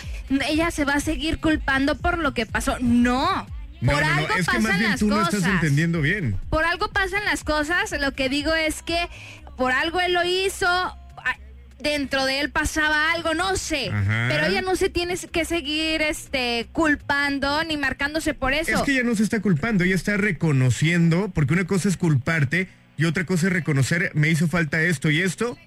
ella 0.51 0.71
se 0.71 0.85
va 0.85 0.95
a 0.95 1.01
seguir 1.01 1.39
culpando 1.39 1.97
por 1.97 2.19
lo 2.19 2.35
que 2.35 2.45
pasó. 2.45 2.77
No. 2.81 3.47
No, 3.81 3.93
por 3.93 4.03
no, 4.03 4.09
no, 4.09 4.15
algo 4.19 4.35
es 4.35 4.37
que 4.37 4.45
pasan 4.45 4.63
más 4.65 4.79
bien 4.79 4.91
las 4.91 5.01
tú 5.01 5.07
no 5.09 5.17
cosas. 5.17 5.35
estás 5.35 5.51
entendiendo 5.51 6.03
bien. 6.03 6.39
Por 6.51 6.65
algo 6.65 6.89
pasan 6.89 7.25
las 7.25 7.43
cosas. 7.43 7.91
Lo 7.99 8.13
que 8.13 8.29
digo 8.29 8.55
es 8.55 8.83
que 8.83 9.09
por 9.57 9.73
algo 9.73 9.99
él 10.01 10.13
lo 10.13 10.23
hizo. 10.25 10.69
Dentro 11.83 12.25
de 12.25 12.41
él 12.41 12.51
pasaba 12.51 13.13
algo, 13.13 13.35
no 13.35 13.57
sé. 13.57 13.91
Ajá. 13.91 14.27
Pero 14.29 14.47
ella 14.47 14.63
no 14.63 14.77
se 14.77 14.89
tiene 14.89 15.17
que 15.17 15.45
seguir 15.45 16.03
este 16.03 16.69
culpando 16.73 17.65
ni 17.65 17.77
marcándose 17.77 18.35
por 18.35 18.53
eso. 18.53 18.77
Es 18.77 18.83
que 18.83 18.93
ella 18.93 19.03
no 19.03 19.15
se 19.15 19.23
está 19.23 19.41
culpando, 19.41 19.85
ella 19.85 19.95
está 19.95 20.17
reconociendo, 20.17 21.31
porque 21.35 21.55
una 21.55 21.67
cosa 21.67 21.89
es 21.89 21.97
culparte 21.97 22.69
y 22.97 23.05
otra 23.05 23.25
cosa 23.25 23.49
es 23.49 23.53
reconocer, 23.53 24.13
me 24.15 24.29
hizo 24.29 24.49
falta 24.49 24.83
esto 24.83 25.11
y 25.11 25.21
esto, 25.23 25.59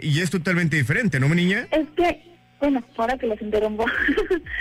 y 0.00 0.20
es 0.20 0.30
totalmente 0.30 0.76
diferente, 0.76 1.20
¿no, 1.20 1.28
mi 1.28 1.36
niña? 1.36 1.68
Es 1.70 1.86
que, 1.96 2.22
bueno, 2.58 2.84
ahora 2.96 3.16
que 3.18 3.26
los 3.26 3.40
interrumpo. 3.40 3.86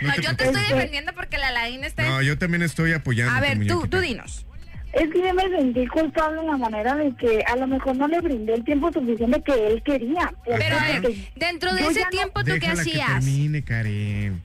No, 0.02 0.16
yo 0.22 0.36
te 0.36 0.46
estoy 0.46 0.62
defendiendo 0.62 1.14
porque 1.14 1.38
la 1.38 1.50
Alain 1.50 1.84
está... 1.84 2.08
No, 2.08 2.22
yo 2.22 2.38
también 2.38 2.62
estoy 2.62 2.94
apoyando. 2.94 3.34
a 3.36 3.42
ver, 3.42 3.68
tú, 3.68 3.88
tú 3.88 4.00
dinos. 4.00 4.46
Es 4.94 5.08
que 5.12 5.20
yo 5.22 5.34
me 5.36 5.48
sentí 5.50 5.86
culpable 5.88 6.42
en 6.42 6.48
la 6.48 6.58
manera 6.58 6.96
de 6.96 7.16
que 7.16 7.44
a 7.46 7.56
lo 7.56 7.68
mejor 7.68 7.96
no 7.96 8.08
le 8.08 8.20
brindé 8.22 8.56
el 8.56 8.64
tiempo 8.64 8.92
suficiente 8.92 9.42
que 9.44 9.68
él 9.68 9.84
quería. 9.84 10.34
Pero 10.46 10.78
a 10.78 10.84
ver, 10.84 11.02
Porque 11.02 11.32
dentro 11.36 11.74
de 11.76 11.82
ese 11.82 11.94
ya 12.00 12.06
no- 12.06 12.10
tiempo, 12.10 12.40
¿tú 12.40 12.46
qué 12.48 12.60
Déjala 12.60 12.74
que 12.84 12.90
hacías? 12.90 13.08
termine, 13.26 13.64
Karen. 13.64 14.42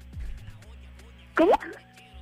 ¿Cómo? 1.35 1.53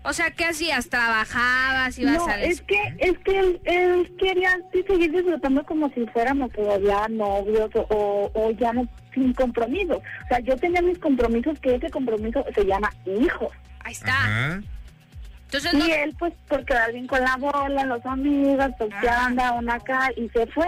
O 0.04 0.12
sea, 0.12 0.30
¿qué 0.32 0.44
hacías? 0.46 0.88
¿Trabajabas? 0.88 1.96
¿Ibas 1.98 2.16
No, 2.16 2.24
a 2.26 2.37
la 2.37 2.42
es 2.44 2.61
que, 2.62 2.76
es 2.98 3.16
que 3.18 3.38
él, 3.38 3.61
él 3.64 4.12
quería 4.18 4.56
sí, 4.72 4.82
seguir 4.87 5.12
disfrutando 5.12 5.64
como 5.64 5.88
si 5.90 6.04
fuéramos 6.06 6.50
todavía 6.52 7.06
novios 7.08 7.70
o, 7.74 7.87
o, 7.88 8.30
o 8.35 8.50
ya 8.52 8.72
no 8.72 8.88
sin 9.14 9.32
compromiso. 9.32 9.96
O 9.98 10.28
sea, 10.28 10.40
yo 10.40 10.56
tenía 10.56 10.82
mis 10.82 10.98
compromisos, 10.98 11.58
que 11.61 11.74
ese 11.76 11.88
compromiso 11.90 12.44
se 12.54 12.64
llama 12.64 12.90
hijos. 13.06 13.52
Ahí 13.85 13.92
está. 13.92 14.12
Ajá. 14.12 14.62
Entonces, 15.53 15.75
no, 15.75 15.87
Y 15.87 15.91
él, 15.93 16.17
pues, 16.19 16.33
por 16.49 16.65
quedar 16.65 16.93
bien 16.93 17.07
con 17.07 17.21
la 17.21 17.37
bola, 17.37 17.85
los 17.85 18.05
amigos, 18.07 18.69
pues, 18.79 18.91
que 19.03 19.09
Ah. 19.09 19.27
anda 19.27 19.53
una 19.53 19.75
acá 19.75 20.09
y 20.17 20.29
se 20.31 20.47
fue. 20.47 20.67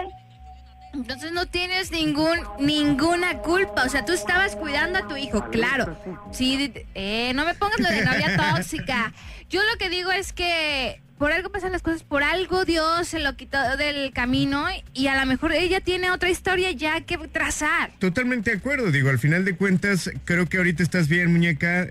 entonces 0.93 1.33
no 1.33 1.45
tienes 1.45 1.91
ningún 1.91 2.37
ninguna 2.57 3.39
culpa. 3.39 3.83
O 3.83 3.89
sea, 3.89 4.05
tú 4.05 4.13
estabas 4.13 4.55
cuidando 4.55 4.99
a 4.99 5.07
tu 5.07 5.17
hijo, 5.17 5.49
claro. 5.49 5.97
Sí, 6.31 6.71
eh, 6.93 7.33
no 7.35 7.43
me 7.45 7.53
pongas 7.55 7.79
lo 7.81 7.89
de 7.89 8.05
novia 8.05 8.37
tóxica. 8.61 9.11
Yo 9.49 9.61
lo 9.63 9.77
que 9.77 9.89
digo 9.89 10.11
es 10.13 10.31
que 10.31 11.01
por 11.17 11.31
algo 11.31 11.49
pasan 11.49 11.71
las 11.71 11.81
cosas, 11.81 12.03
por 12.03 12.23
algo 12.23 12.65
Dios 12.65 13.07
se 13.07 13.19
lo 13.19 13.35
quitó 13.35 13.77
del 13.77 14.11
camino 14.11 14.65
y 14.93 15.07
a 15.07 15.19
lo 15.19 15.25
mejor 15.25 15.53
ella 15.53 15.79
tiene 15.79 16.11
otra 16.11 16.29
historia 16.29 16.71
ya 16.71 17.01
que 17.01 17.17
trazar. 17.17 17.91
Totalmente 17.99 18.51
de 18.51 18.57
acuerdo, 18.57 18.91
digo, 18.91 19.09
al 19.09 19.19
final 19.19 19.45
de 19.45 19.55
cuentas, 19.55 20.11
creo 20.25 20.47
que 20.47 20.57
ahorita 20.57 20.83
estás 20.83 21.07
bien, 21.07 21.31
muñeca. 21.31 21.87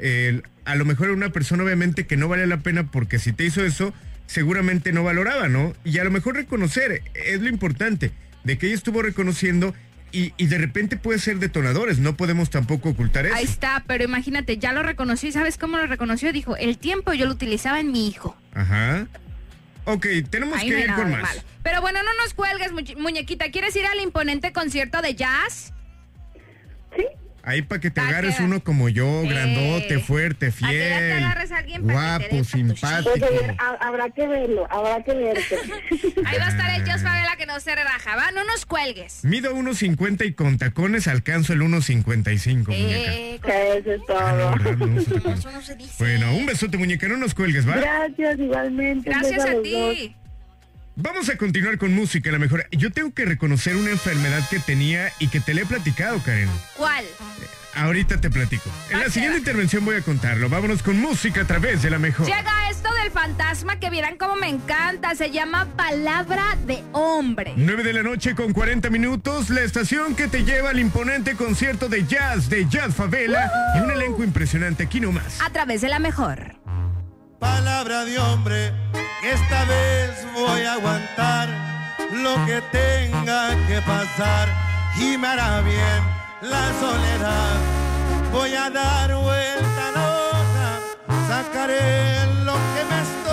A 0.64 0.74
lo 0.74 0.84
mejor 0.84 1.10
una 1.10 1.30
persona, 1.30 1.64
obviamente, 1.64 2.06
que 2.06 2.16
no 2.16 2.28
vale 2.28 2.46
la 2.46 2.58
pena 2.58 2.90
porque 2.90 3.18
si 3.18 3.32
te 3.32 3.44
hizo 3.44 3.64
eso, 3.64 3.92
seguramente 4.26 4.92
no 4.92 5.04
valoraba, 5.04 5.48
¿no? 5.48 5.74
Y 5.84 5.98
a 5.98 6.04
lo 6.04 6.10
mejor 6.10 6.36
reconocer 6.36 7.02
es 7.14 7.40
lo 7.40 7.48
importante, 7.48 8.12
de 8.44 8.58
que 8.58 8.66
ella 8.66 8.74
estuvo 8.74 9.02
reconociendo 9.02 9.74
y, 10.14 10.32
y 10.36 10.46
de 10.46 10.58
repente 10.58 10.96
puede 10.96 11.18
ser 11.18 11.38
detonadores, 11.40 11.98
no 11.98 12.16
podemos 12.16 12.48
tampoco 12.48 12.90
ocultar 12.90 13.26
eso. 13.26 13.34
Ahí 13.34 13.44
está, 13.44 13.82
pero 13.86 14.04
imagínate, 14.04 14.58
ya 14.58 14.72
lo 14.72 14.84
reconoció 14.84 15.28
y 15.28 15.32
¿sabes 15.32 15.58
cómo 15.58 15.76
lo 15.76 15.88
reconoció? 15.88 16.32
Dijo, 16.32 16.56
el 16.56 16.78
tiempo 16.78 17.12
yo 17.14 17.26
lo 17.26 17.32
utilizaba 17.32 17.80
en 17.80 17.90
mi 17.90 18.06
hijo. 18.06 18.36
Ajá. 18.54 19.08
Ok, 19.86 20.06
tenemos 20.30 20.56
Ahí 20.58 20.68
que 20.68 20.74
no 20.74 20.80
ir 20.80 20.94
con 20.94 21.10
más. 21.10 21.44
Pero 21.64 21.80
bueno, 21.80 21.98
no 22.04 22.14
nos 22.22 22.32
cuelgues, 22.32 22.70
muñequita. 22.96 23.50
¿Quieres 23.50 23.74
ir 23.74 23.86
al 23.86 23.98
imponente 24.00 24.52
concierto 24.52 25.02
de 25.02 25.16
jazz? 25.16 25.72
Sí, 26.96 27.06
Ahí 27.46 27.60
para 27.62 27.80
que 27.80 27.90
te 27.90 28.00
Pa' 28.00 28.08
agarres 28.08 28.36
que- 28.36 28.42
uno 28.42 28.60
como 28.64 28.88
yo, 28.88 29.22
Eh, 29.22 29.28
grandote, 29.28 29.98
fuerte, 29.98 30.46
que 30.46 30.52
fiel, 30.52 31.22
agarres 31.24 31.52
a 31.52 31.58
alguien 31.58 31.86
pa' 31.86 32.18
que 32.18 32.24
te 32.24 32.30
guapo, 32.36 32.44
simpático. 32.44 33.26
habrá 33.80 34.08
que 34.10 34.26
verlo, 34.26 34.66
habrá 34.70 35.04
que 35.04 35.12
verte. 35.14 35.56
Ahí 36.24 36.38
va 36.38 36.46
a 36.46 36.48
estar 36.48 36.74
el 36.74 36.82
Ah. 36.88 36.92
Just 36.92 37.04
Favela 37.04 37.36
que 37.36 37.44
no 37.46 37.60
se 37.60 37.74
relaja, 37.74 38.16
¿va? 38.16 38.30
No 38.30 38.44
nos 38.44 38.64
cuelgues. 38.64 39.24
Mido 39.24 39.54
1.50 39.54 40.24
y 40.24 40.32
con 40.32 40.56
tacones 40.58 41.06
alcanzo 41.06 41.52
el 41.52 41.60
1.55, 41.62 42.72
muñeca. 42.72 43.12
Eh, 43.14 43.40
Eso 43.78 43.92
es 43.92 44.00
Ah, 44.08 44.56
no, 44.58 44.74
todo. 44.74 44.86
dice. 45.76 45.94
Bueno, 45.98 46.34
un 46.34 46.46
besote, 46.46 46.78
muñeca, 46.78 47.08
no 47.08 47.16
nos 47.18 47.34
cuelgues, 47.34 47.68
¿va? 47.68 47.76
Gracias, 47.76 48.38
igualmente. 48.38 49.10
Gracias 49.10 49.44
a 49.44 49.62
ti. 49.62 50.14
Vamos 50.96 51.28
a 51.28 51.36
continuar 51.36 51.76
con 51.76 51.92
música, 51.92 52.30
la 52.30 52.38
mejor. 52.38 52.66
Yo 52.70 52.92
tengo 52.92 53.12
que 53.12 53.24
reconocer 53.24 53.74
una 53.76 53.90
enfermedad 53.90 54.42
que 54.48 54.60
tenía 54.60 55.12
y 55.18 55.26
que 55.26 55.40
te 55.40 55.52
la 55.52 55.62
he 55.62 55.66
platicado, 55.66 56.20
Karen. 56.22 56.48
¿Cuál? 56.76 57.04
Ahorita 57.74 58.20
te 58.20 58.30
platico. 58.30 58.70
En 58.90 59.00
la 59.00 59.10
siguiente 59.10 59.38
intervención 59.38 59.84
voy 59.84 59.96
a 59.96 60.02
contarlo. 60.02 60.48
Vámonos 60.48 60.84
con 60.84 61.00
música 61.00 61.40
a 61.40 61.44
través 61.44 61.82
de 61.82 61.90
la 61.90 61.98
mejor. 61.98 62.26
Llega 62.26 62.70
esto 62.70 62.94
del 62.94 63.10
fantasma 63.10 63.80
que 63.80 63.90
vieran 63.90 64.16
cómo 64.16 64.36
me 64.36 64.48
encanta. 64.48 65.16
Se 65.16 65.32
llama 65.32 65.66
Palabra 65.76 66.56
de 66.64 66.84
Hombre. 66.92 67.54
9 67.56 67.82
de 67.82 67.92
la 67.92 68.04
noche 68.04 68.36
con 68.36 68.52
40 68.52 68.88
minutos, 68.90 69.50
la 69.50 69.62
estación 69.62 70.14
que 70.14 70.28
te 70.28 70.44
lleva 70.44 70.70
al 70.70 70.78
imponente 70.78 71.34
concierto 71.34 71.88
de 71.88 72.06
jazz 72.06 72.48
de 72.48 72.68
Jazz 72.68 72.94
Favela 72.94 73.50
y 73.76 73.80
un 73.80 73.90
elenco 73.90 74.22
impresionante 74.22 74.84
aquí 74.84 75.00
nomás. 75.00 75.40
A 75.40 75.50
través 75.50 75.80
de 75.80 75.88
la 75.88 75.98
mejor. 75.98 76.54
Palabra 77.40 78.04
de 78.04 78.18
hombre, 78.18 78.72
esta 79.26 79.64
vez 79.64 80.26
voy 80.34 80.62
a 80.62 80.74
aguantar 80.74 81.48
lo 82.12 82.34
que 82.46 82.60
tenga 82.70 83.56
que 83.66 83.80
pasar 83.82 84.48
y 84.98 85.16
me 85.16 85.28
hará 85.28 85.60
bien 85.62 86.00
la 86.42 86.72
soledad. 86.78 87.56
Voy 88.32 88.54
a 88.54 88.68
dar 88.68 89.14
vuelta 89.14 89.88
a 89.88 89.92
la 89.92 90.08
hoja, 90.18 90.80
sacaré 91.28 92.26
lo 92.44 92.52
que 92.52 92.84
me 92.90 93.23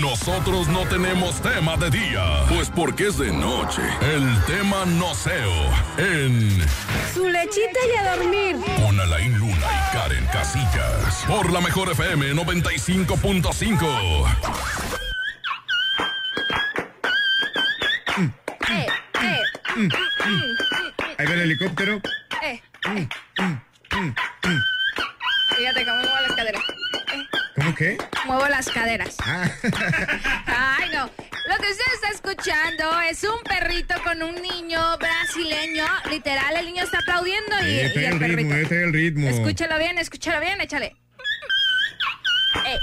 Nosotros 0.00 0.68
no 0.68 0.86
tenemos 0.88 1.40
tema 1.40 1.76
de 1.76 1.90
día, 1.90 2.44
pues 2.48 2.68
porque 2.74 3.06
es 3.08 3.16
de 3.18 3.32
noche. 3.32 3.80
El 4.02 4.28
tema 4.44 4.84
noceo 4.84 5.52
en 5.96 6.50
Su 7.14 7.28
lechita 7.28 7.78
y 7.92 7.96
a 7.96 8.16
dormir. 8.16 8.56
Con 8.84 9.00
Alain 9.00 9.38
Luna 9.38 9.56
y 9.56 9.96
Karen 9.96 10.26
Casillas. 10.26 11.24
Por 11.26 11.50
la 11.50 11.60
mejor 11.60 11.90
FM 11.92 12.34
95.5. 12.34 14.26
Eh, 18.68 18.86
eh, 19.22 19.42
Ahí 21.18 21.26
va 21.26 21.32
el 21.32 21.40
helicóptero. 21.40 22.00
eh, 22.42 22.60
eh. 22.94 23.08
Fíjate 25.56 25.84
cómo 25.86 25.96
muevo 26.02 26.16
las 26.26 26.32
caderas. 26.36 26.62
¿Cómo 27.66 27.74
que? 27.76 27.98
Muevo 28.26 28.46
las 28.48 28.68
caderas. 28.68 29.16
Ah, 29.24 29.50
Ay, 30.78 30.88
no. 30.94 31.04
Lo 31.04 31.56
que 31.58 31.70
usted 31.70 31.84
está 31.94 32.10
escuchando 32.12 33.00
es 33.02 33.24
un 33.24 33.42
perrito 33.42 33.94
con 34.04 34.22
un 34.22 34.34
niño 34.40 34.80
brasileño. 34.98 35.84
Literal, 36.10 36.56
el 36.56 36.66
niño 36.66 36.84
está 36.84 36.98
aplaudiendo 36.98 37.56
y, 37.62 37.70
eh, 37.70 37.92
y 37.94 37.98
el 37.98 38.04
el 38.04 38.18
ritmo, 38.18 38.18
perrito. 38.18 38.54
eh, 38.54 38.66
trae 38.66 38.82
el 38.84 38.92
ritmo. 38.92 39.28
Escúchalo 39.28 39.78
bien, 39.78 39.98
escúchalo 39.98 40.40
bien, 40.40 40.60
échale. 40.60 40.96
Eh. 42.66 42.78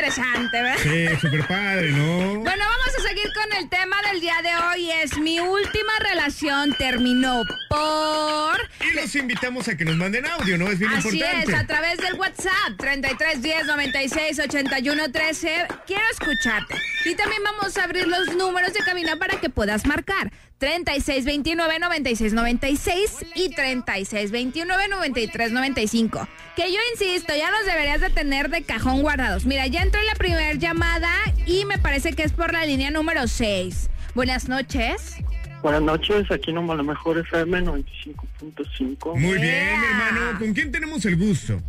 Interesante, 0.00 0.62
¿verdad? 0.62 0.78
Sí, 0.82 1.08
súper 1.20 1.46
padre, 1.46 1.90
¿no? 1.90 2.40
Bueno, 2.40 2.64
vamos 2.64 2.88
a 2.98 3.02
seguir 3.06 3.30
con 3.34 3.52
el 3.58 3.68
tema 3.68 3.96
del 4.10 4.18
día 4.22 4.36
de 4.42 4.56
hoy. 4.56 4.90
Es 4.90 5.18
mi 5.18 5.40
última 5.40 5.92
relación 5.98 6.74
terminó 6.78 7.42
por... 7.68 8.58
Y 8.80 8.94
los 8.94 9.14
invitamos 9.14 9.68
a 9.68 9.76
que 9.76 9.84
nos 9.84 9.96
manden 9.96 10.24
audio, 10.24 10.56
¿no? 10.56 10.68
Es 10.70 10.78
bien 10.78 10.90
Así 10.90 11.18
importante. 11.18 11.52
es, 11.52 11.58
a 11.58 11.66
través 11.66 11.98
del 11.98 12.14
WhatsApp 12.14 12.78
33 12.78 13.42
10 13.42 13.66
96 13.66 14.38
81 14.38 15.12
13. 15.12 15.66
Quiero 15.86 16.02
escucharte. 16.12 16.76
Y 17.04 17.14
también 17.14 17.42
vamos 17.44 17.76
a 17.76 17.84
abrir 17.84 18.08
los 18.08 18.34
números 18.34 18.72
de 18.72 18.80
cabina 18.80 19.16
para 19.16 19.38
que 19.38 19.50
puedas 19.50 19.84
marcar 19.84 20.32
36 20.60 21.24
29 21.24 21.78
96 21.78 22.32
96 22.34 23.16
y 23.34 23.48
36 23.54 24.30
29 24.30 24.88
93 24.88 25.52
95. 25.52 26.28
Que 26.54 26.70
yo 26.70 26.78
insisto, 26.92 27.32
ya 27.34 27.50
los 27.50 27.64
deberías 27.64 28.02
de 28.02 28.10
tener 28.10 28.50
de 28.50 28.62
cajón 28.62 29.00
guardados. 29.00 29.46
Mira, 29.46 29.66
ya 29.68 29.80
entró 29.82 30.02
la 30.02 30.14
primera 30.16 30.52
llamada 30.52 31.10
y 31.46 31.64
me 31.64 31.78
parece 31.78 32.12
que 32.12 32.24
es 32.24 32.32
por 32.32 32.52
la 32.52 32.66
línea 32.66 32.90
número 32.90 33.26
6. 33.26 33.88
Buenas 34.14 34.48
noches. 34.50 35.16
Buenas 35.62 35.80
noches, 35.82 36.30
aquí 36.30 36.52
nomás 36.52 36.76
la 36.76 36.82
mejor 36.82 37.18
FM 37.18 37.62
95.5. 37.62 39.16
Muy 39.18 39.38
bien, 39.38 39.44
Yeah. 39.44 39.82
hermano. 40.10 40.38
¿Con 40.38 40.52
quién 40.52 40.70
tenemos 40.70 41.04
el 41.06 41.16
gusto? 41.16 41.60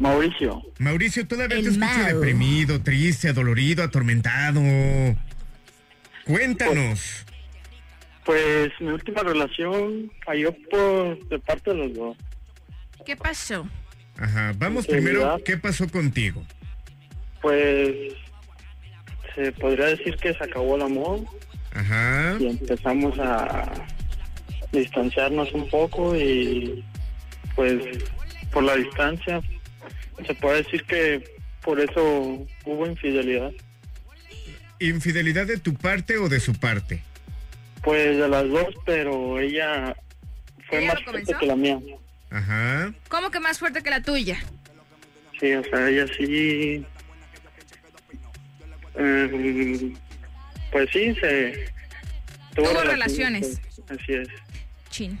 Mauricio, 0.00 0.62
Mauricio, 0.78 1.26
todavía 1.28 1.58
El 1.58 1.64
te 1.64 1.70
escucho 1.70 1.86
Mau. 1.86 2.06
deprimido, 2.06 2.80
triste, 2.82 3.28
adolorido, 3.28 3.84
atormentado. 3.84 4.60
Cuéntanos. 6.24 7.00
pues 7.24 7.31
mi 8.80 8.88
última 8.88 9.22
relación 9.22 10.10
falló 10.24 10.54
por 10.70 11.28
de 11.28 11.38
parte 11.38 11.70
de 11.70 11.76
los 11.76 11.94
dos. 11.94 12.16
¿Qué 13.04 13.16
pasó? 13.16 13.68
Ajá, 14.16 14.52
vamos 14.56 14.86
primero, 14.86 15.40
¿qué 15.44 15.56
pasó 15.56 15.88
contigo? 15.88 16.44
Pues 17.40 18.14
se 19.34 19.52
podría 19.52 19.86
decir 19.86 20.16
que 20.16 20.34
se 20.34 20.44
acabó 20.44 20.76
el 20.76 20.82
amor 20.82 21.20
Ajá. 21.72 22.36
y 22.38 22.46
empezamos 22.46 23.18
a 23.18 23.72
distanciarnos 24.70 25.52
un 25.52 25.68
poco 25.68 26.14
y 26.16 26.84
pues 27.56 27.82
por 28.52 28.62
la 28.62 28.76
distancia 28.76 29.40
se 30.26 30.34
puede 30.34 30.62
decir 30.62 30.84
que 30.84 31.24
por 31.62 31.80
eso 31.80 32.46
hubo 32.64 32.86
infidelidad. 32.86 33.52
¿Infidelidad 34.78 35.46
de 35.46 35.58
tu 35.58 35.74
parte 35.74 36.18
o 36.18 36.28
de 36.28 36.40
su 36.40 36.54
parte? 36.54 37.02
Pues 37.82 38.16
de 38.16 38.28
las 38.28 38.48
dos, 38.48 38.68
pero 38.86 39.38
ella 39.40 39.94
fue 40.68 40.78
¿Ella 40.84 40.94
más 40.94 41.02
fuerte 41.04 41.34
que 41.38 41.46
la 41.46 41.56
mía. 41.56 41.78
Ajá. 42.30 42.94
¿Cómo 43.08 43.30
que 43.30 43.40
más 43.40 43.58
fuerte 43.58 43.82
que 43.82 43.90
la 43.90 44.02
tuya? 44.02 44.38
Sí, 45.40 45.52
o 45.52 45.64
sea, 45.64 45.88
ella 45.88 46.06
sí... 46.16 46.84
eh, 48.94 49.92
pues 50.70 50.88
sí, 50.92 51.14
se... 51.20 51.72
Tuvo 52.54 52.82
relaciones. 52.82 53.60
Así 53.88 54.12
es. 54.14 54.28
Chin. 54.90 55.18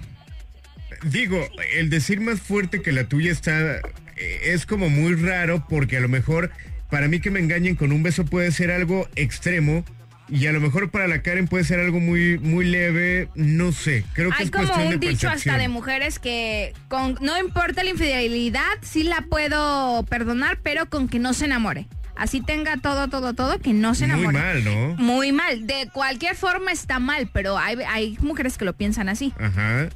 Digo, 1.04 1.48
el 1.74 1.90
decir 1.90 2.20
más 2.20 2.40
fuerte 2.40 2.82
que 2.82 2.92
la 2.92 3.04
tuya 3.04 3.32
está. 3.32 3.76
eh, 4.16 4.40
Es 4.44 4.66
como 4.66 4.88
muy 4.90 5.14
raro 5.14 5.66
porque 5.68 5.96
a 5.96 6.00
lo 6.00 6.08
mejor 6.08 6.50
para 6.90 7.08
mí 7.08 7.20
que 7.20 7.30
me 7.30 7.40
engañen 7.40 7.74
con 7.74 7.90
un 7.90 8.02
beso 8.02 8.24
puede 8.26 8.52
ser 8.52 8.70
algo 8.70 9.08
extremo. 9.16 9.84
Y 10.28 10.46
a 10.46 10.52
lo 10.52 10.60
mejor 10.60 10.90
para 10.90 11.08
la 11.08 11.20
Karen 11.20 11.46
puede 11.46 11.64
ser 11.64 11.78
algo 11.80 12.00
muy, 12.00 12.38
muy 12.38 12.64
leve, 12.64 13.28
no 13.34 13.72
sé. 13.72 14.04
Creo 14.14 14.30
que 14.30 14.36
Hay 14.38 14.44
es 14.46 14.50
como 14.50 14.66
de 14.66 14.72
un 14.94 15.00
dicho 15.00 15.28
percepción. 15.28 15.32
hasta 15.32 15.58
de 15.58 15.68
mujeres 15.68 16.18
que 16.18 16.72
con 16.88 17.18
no 17.20 17.38
importa 17.38 17.82
la 17.84 17.90
infidelidad, 17.90 18.62
sí 18.80 19.02
la 19.02 19.22
puedo 19.28 20.04
perdonar, 20.04 20.58
pero 20.62 20.86
con 20.88 21.08
que 21.08 21.18
no 21.18 21.34
se 21.34 21.44
enamore. 21.46 21.86
Así 22.14 22.40
tenga 22.40 22.76
todo, 22.76 23.08
todo, 23.08 23.34
todo, 23.34 23.58
que 23.58 23.72
no 23.72 23.94
se 23.94 24.06
Muy 24.06 24.24
enamore. 24.24 24.38
mal, 24.38 24.64
¿no? 24.64 24.94
Muy 24.96 25.32
mal. 25.32 25.66
De 25.66 25.88
cualquier 25.92 26.36
forma 26.36 26.70
está 26.70 26.98
mal, 26.98 27.28
pero 27.32 27.58
hay, 27.58 27.76
hay 27.88 28.16
mujeres 28.20 28.56
que 28.58 28.64
lo 28.64 28.74
piensan 28.74 29.08
así. 29.08 29.32
Ajá. 29.40 29.88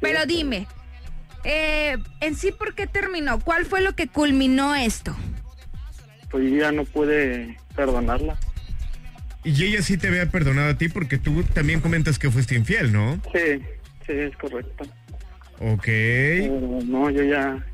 Pero 0.00 0.26
dime, 0.26 0.66
eh, 1.44 1.96
en 2.20 2.36
sí, 2.36 2.52
¿por 2.52 2.74
qué 2.74 2.86
terminó? 2.86 3.38
¿Cuál 3.40 3.64
fue 3.64 3.80
lo 3.80 3.94
que 3.94 4.08
culminó 4.08 4.74
esto? 4.74 5.14
Pues 6.30 6.50
ya 6.52 6.72
no 6.72 6.84
pude 6.84 7.56
perdonarla. 7.74 8.38
Y 9.44 9.64
ella 9.64 9.82
sí 9.82 9.96
te 9.96 10.08
había 10.08 10.26
perdonado 10.30 10.70
a 10.70 10.74
ti 10.78 10.88
porque 10.88 11.16
tú 11.18 11.42
también 11.44 11.80
comentas 11.80 12.18
que 12.18 12.30
fuiste 12.30 12.54
infiel, 12.54 12.92
¿no? 12.92 13.20
Sí, 13.32 13.62
sí, 14.06 14.12
es 14.12 14.36
correcto. 14.36 14.84
Ok. 15.60 15.84
Pero 15.84 16.78
no, 16.84 17.10
yo 17.10 17.22
ya... 17.24 17.64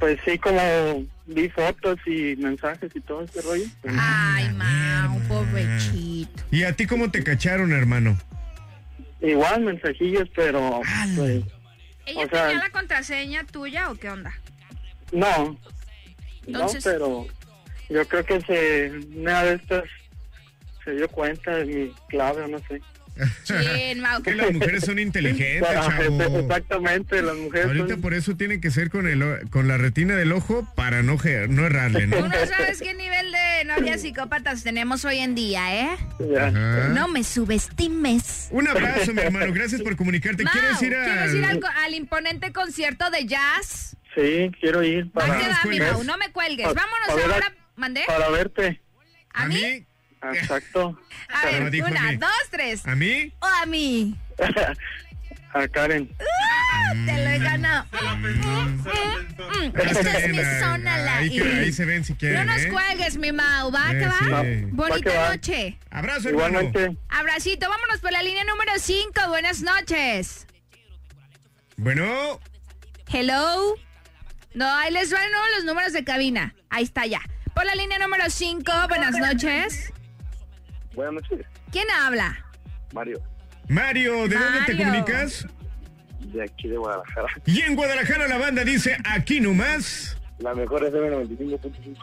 Pues 0.00 0.18
sí, 0.24 0.36
como 0.38 1.04
vi 1.26 1.48
fotos 1.50 1.98
y 2.06 2.34
mensajes 2.36 2.90
y 2.94 3.00
todo 3.00 3.22
ese 3.22 3.40
rollo. 3.42 3.64
pues, 3.82 3.94
Ay, 3.96 4.48
Mau, 4.54 5.20
pobrecito. 5.28 6.42
¿Y 6.50 6.64
a 6.64 6.74
ti 6.74 6.86
cómo 6.86 7.10
te 7.10 7.22
cacharon, 7.22 7.72
hermano? 7.72 8.18
Igual 9.20 9.62
mensajillos, 9.62 10.28
pero 10.34 10.80
pues 11.16 11.44
¿Ella 12.06 12.24
O 12.24 12.28
sea- 12.28 12.48
tenía 12.48 12.64
la 12.64 12.70
contraseña 12.70 13.44
tuya 13.44 13.90
o 13.90 13.94
qué 13.94 14.10
onda? 14.10 14.32
no. 15.12 15.56
Entonces- 16.48 16.84
No, 16.84 16.90
pero 16.90 17.26
yo 17.88 18.08
creo 18.08 18.24
que 18.24 18.40
se 18.40 18.92
una 19.16 19.44
de 19.44 19.54
estas 19.54 19.84
se 20.84 20.92
dio 20.92 21.08
cuenta 21.08 21.56
de 21.56 21.64
mi 21.66 21.94
clave 22.08 22.42
o 22.42 22.48
no 22.48 22.58
sé. 22.60 22.80
Mau. 23.96 24.22
Que 24.22 24.34
las 24.34 24.52
mujeres 24.52 24.84
son 24.86 24.98
inteligentes, 24.98 25.60
Para- 25.62 25.82
chavo. 25.86 26.38
Exactamente, 26.40 27.20
las 27.20 27.36
mujeres 27.36 27.66
Ahorita 27.66 27.88
son- 27.88 28.00
por 28.00 28.14
eso 28.14 28.36
tiene 28.36 28.58
que 28.58 28.70
ser 28.70 28.88
con 28.88 29.06
el 29.06 29.22
con 29.50 29.68
la 29.68 29.76
retina 29.76 30.16
del 30.16 30.32
ojo 30.32 30.66
para 30.74 31.02
no, 31.02 31.18
no 31.48 31.66
errarle, 31.66 32.06
Tú 32.08 32.20
¿no? 32.20 32.28
no 32.28 32.46
sabes 32.46 32.80
qué 32.80 32.94
nivel 32.94 33.30
de 33.30 33.64
novias 33.66 34.00
psicópatas 34.00 34.64
tenemos 34.64 35.04
hoy 35.04 35.18
en 35.18 35.34
día, 35.34 35.74
¿eh? 35.92 35.96
Ya. 36.20 36.46
Ajá. 36.46 36.88
No 36.88 37.06
me 37.08 37.22
subestimes. 37.22 38.48
Un 38.50 38.66
abrazo, 38.68 39.12
mi 39.12 39.20
hermano. 39.20 39.52
Gracias 39.52 39.82
por 39.82 39.94
comunicarte. 39.96 40.44
Mau, 40.44 40.52
¿Quieres 40.52 40.82
ir, 40.82 40.88
¿quieres 41.04 41.34
ir 41.34 41.44
al- 41.44 41.56
al, 41.56 41.84
al 41.84 41.94
imponente 41.94 42.50
concierto 42.52 43.10
de 43.10 43.26
jazz? 43.26 43.94
Sí, 44.14 44.50
quiero 44.58 44.82
ir 44.82 45.10
para, 45.10 45.28
va, 45.28 45.38
mi 45.38 45.54
cuelgues. 45.62 45.92
Mau, 45.92 46.04
no 46.04 46.16
me 46.16 46.30
cuelgues. 46.32 46.66
Pa- 46.66 46.72
Vámonos 46.72 47.08
pa 47.08 47.14
ver 47.14 47.30
a- 47.30 47.34
ahora. 47.34 47.52
¿Mandé? 47.76 48.02
para 48.06 48.28
verte. 48.30 48.80
¿A 49.34 49.46
mí? 49.46 49.86
Exacto. 50.34 50.98
A 51.28 51.44
ver, 51.46 51.62
No, 51.62 51.70
dijo 51.70 51.86
a 51.86 51.90
una, 51.90 52.02
mí. 52.12 52.16
dos, 52.16 52.30
tres. 52.50 52.86
¿A 52.86 52.94
mí? 52.94 53.32
O 53.40 53.46
a 53.46 53.66
mí. 53.66 54.16
A 55.54 55.68
Karen. 55.68 56.08
Te 56.08 57.12
lo 57.24 57.30
he 57.30 57.38
Mm. 57.38 57.42
ganado. 57.42 57.84
Mm, 57.92 58.26
mm, 58.26 58.86
mm. 58.86 59.72
Esta 59.76 60.18
es 60.18 60.28
mi 60.30 60.38
zona, 60.60 60.96
la 60.98 61.16
ahí, 61.18 61.30
que- 61.30 61.42
ahí 61.42 61.72
se 61.72 61.84
ven 61.84 62.04
si 62.04 62.12
No 62.14 62.18
quieren, 62.18 62.46
nos 62.46 62.62
¿eh? 62.62 62.68
cuelgues, 62.70 63.16
mi 63.18 63.32
Mau. 63.32 63.70
¿Va 63.70 63.92
Eh, 63.92 63.98
que 63.98 64.06
va? 64.06 64.18
sí. 64.18 64.30
Va 64.30 64.42
que 64.42 64.66
Bonita 64.70 65.12
va. 65.14 65.28
noche. 65.30 65.78
Abrazo, 65.90 66.28
hermano. 66.30 66.60
Igualmente. 66.62 66.96
Abracito, 67.10 67.68
vámonos 67.68 67.98
por 68.00 68.12
la 68.12 68.22
línea 68.22 68.44
número 68.44 68.72
5. 68.78 69.28
Buenas 69.28 69.60
noches. 69.60 70.46
Bueno, 71.76 72.40
Hello. 73.12 73.74
No, 74.54 74.74
ahí 74.74 74.90
les 74.92 75.10
van 75.12 75.30
¿no? 75.32 75.38
los 75.56 75.64
números 75.64 75.92
de 75.92 76.02
cabina. 76.04 76.54
Ahí 76.70 76.84
está 76.84 77.04
ya. 77.06 77.20
Por 77.54 77.66
la 77.66 77.74
línea 77.74 77.98
número 77.98 78.24
5, 78.30 78.72
buenas 78.88 79.16
noches. 79.18 79.92
Buenas 80.94 81.14
noches, 81.14 81.46
¿Quién 81.70 81.86
habla? 81.90 82.44
Mario, 82.92 83.20
Mario, 83.68 84.28
¿de 84.28 84.36
dónde 84.36 84.60
te 84.66 84.76
comunicas? 84.76 85.46
de 86.32 86.42
aquí 86.44 86.68
de 86.68 86.76
Guadalajara. 86.76 87.28
Y 87.46 87.60
en 87.62 87.76
Guadalajara 87.76 88.28
la 88.28 88.38
banda 88.38 88.64
dice 88.64 88.96
aquí 89.04 89.40
nomás. 89.40 90.16
La 90.38 90.54
mejor 90.54 90.84
FM 90.84 91.10
95.5. 91.10 91.60
Muy 91.60 91.94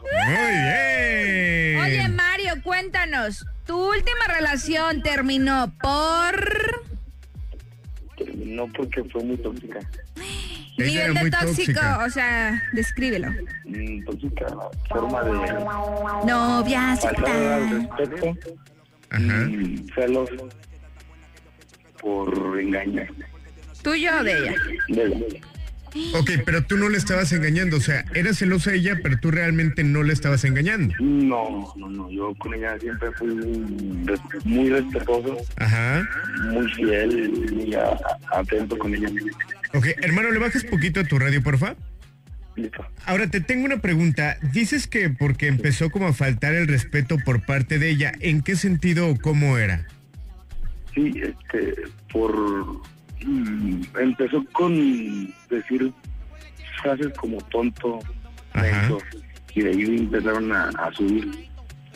bien. 0.64 1.80
Oye, 1.82 2.10
Mario, 2.10 2.54
cuéntanos. 2.64 3.46
Tu 3.66 3.76
última 3.78 4.28
relación 4.28 5.02
terminó 5.02 5.74
por... 5.82 6.84
No 8.36 8.68
porque 8.68 9.04
fue 9.06 9.24
muy 9.24 9.38
tóxica. 9.38 9.80
Nivel 10.78 11.14
de 11.14 11.20
muy 11.22 11.32
tóxico, 11.32 11.74
tóxica. 11.74 12.06
o 12.06 12.10
sea, 12.10 12.64
descríbelo. 12.74 13.30
Mm, 13.66 14.06
tóxica, 14.06 14.48
forma 14.90 15.24
de 15.24 15.32
Novia, 16.26 16.96
respeto 16.96 18.38
Ajá. 19.12 19.50
y 19.50 19.86
celos 19.96 20.30
por 22.02 22.60
engaño. 22.60 23.04
¿Tuyo 23.84 24.10
o 24.20 24.24
de 24.24 24.38
ella? 24.38 24.54
De 24.88 25.04
ella. 25.04 25.18
Ok, 26.20 26.30
pero 26.46 26.64
tú 26.64 26.78
no 26.78 26.88
le 26.88 27.00
estabas 27.00 27.32
engañando, 27.34 27.78
o 27.78 27.80
sea, 27.82 28.06
era 28.14 28.32
celosa 28.36 28.74
ella, 28.74 29.00
pero 29.02 29.18
tú 29.20 29.32
realmente 29.32 29.84
no 29.84 30.04
le 30.04 30.14
estabas 30.14 30.44
engañando. 30.44 30.94
No, 31.00 31.74
no, 31.76 31.90
no, 31.90 32.12
yo 32.12 32.36
con 32.36 32.54
ella 32.54 32.78
siempre 32.80 33.12
fui 33.14 33.28
muy, 33.34 34.06
res- 34.06 34.46
muy 34.46 34.70
respetuoso, 34.70 35.38
Ajá. 35.58 36.08
muy 36.52 36.72
fiel, 36.74 37.76
a- 37.76 38.38
atento 38.40 38.78
con 38.78 38.94
ella. 38.94 39.10
Ok, 39.74 39.88
hermano, 40.04 40.30
¿le 40.30 40.38
bajas 40.40 40.64
poquito 40.64 41.00
a 41.00 41.04
tu 41.06 41.18
radio, 41.18 41.42
porfa? 41.42 41.76
Ahora 43.06 43.28
te 43.28 43.42
tengo 43.42 43.66
una 43.66 43.78
pregunta. 43.78 44.38
Dices 44.54 44.88
que 44.88 45.10
porque 45.10 45.48
empezó 45.48 45.90
como 45.90 46.08
a 46.08 46.14
faltar 46.14 46.54
el 46.54 46.68
respeto 46.68 47.18
por 47.24 47.46
parte 47.46 47.80
de 47.80 47.90
ella, 47.90 48.12
¿en 48.20 48.42
qué 48.42 48.56
sentido 48.56 49.10
o 49.10 49.16
cómo 49.18 49.58
era? 49.58 49.86
Sí, 50.94 51.14
este, 51.22 51.76
por... 52.12 52.36
mm, 53.26 53.82
empezó 54.00 54.44
con 54.52 55.34
decir 55.50 55.92
frases 56.82 57.10
como 57.18 57.38
tonto, 57.50 58.00
Ajá. 58.54 58.64
menso, 58.64 58.98
y 59.54 59.62
de 59.62 59.70
ahí 59.70 59.82
empezaron 59.98 60.52
a, 60.52 60.70
a 60.70 60.92
subir. 60.94 61.49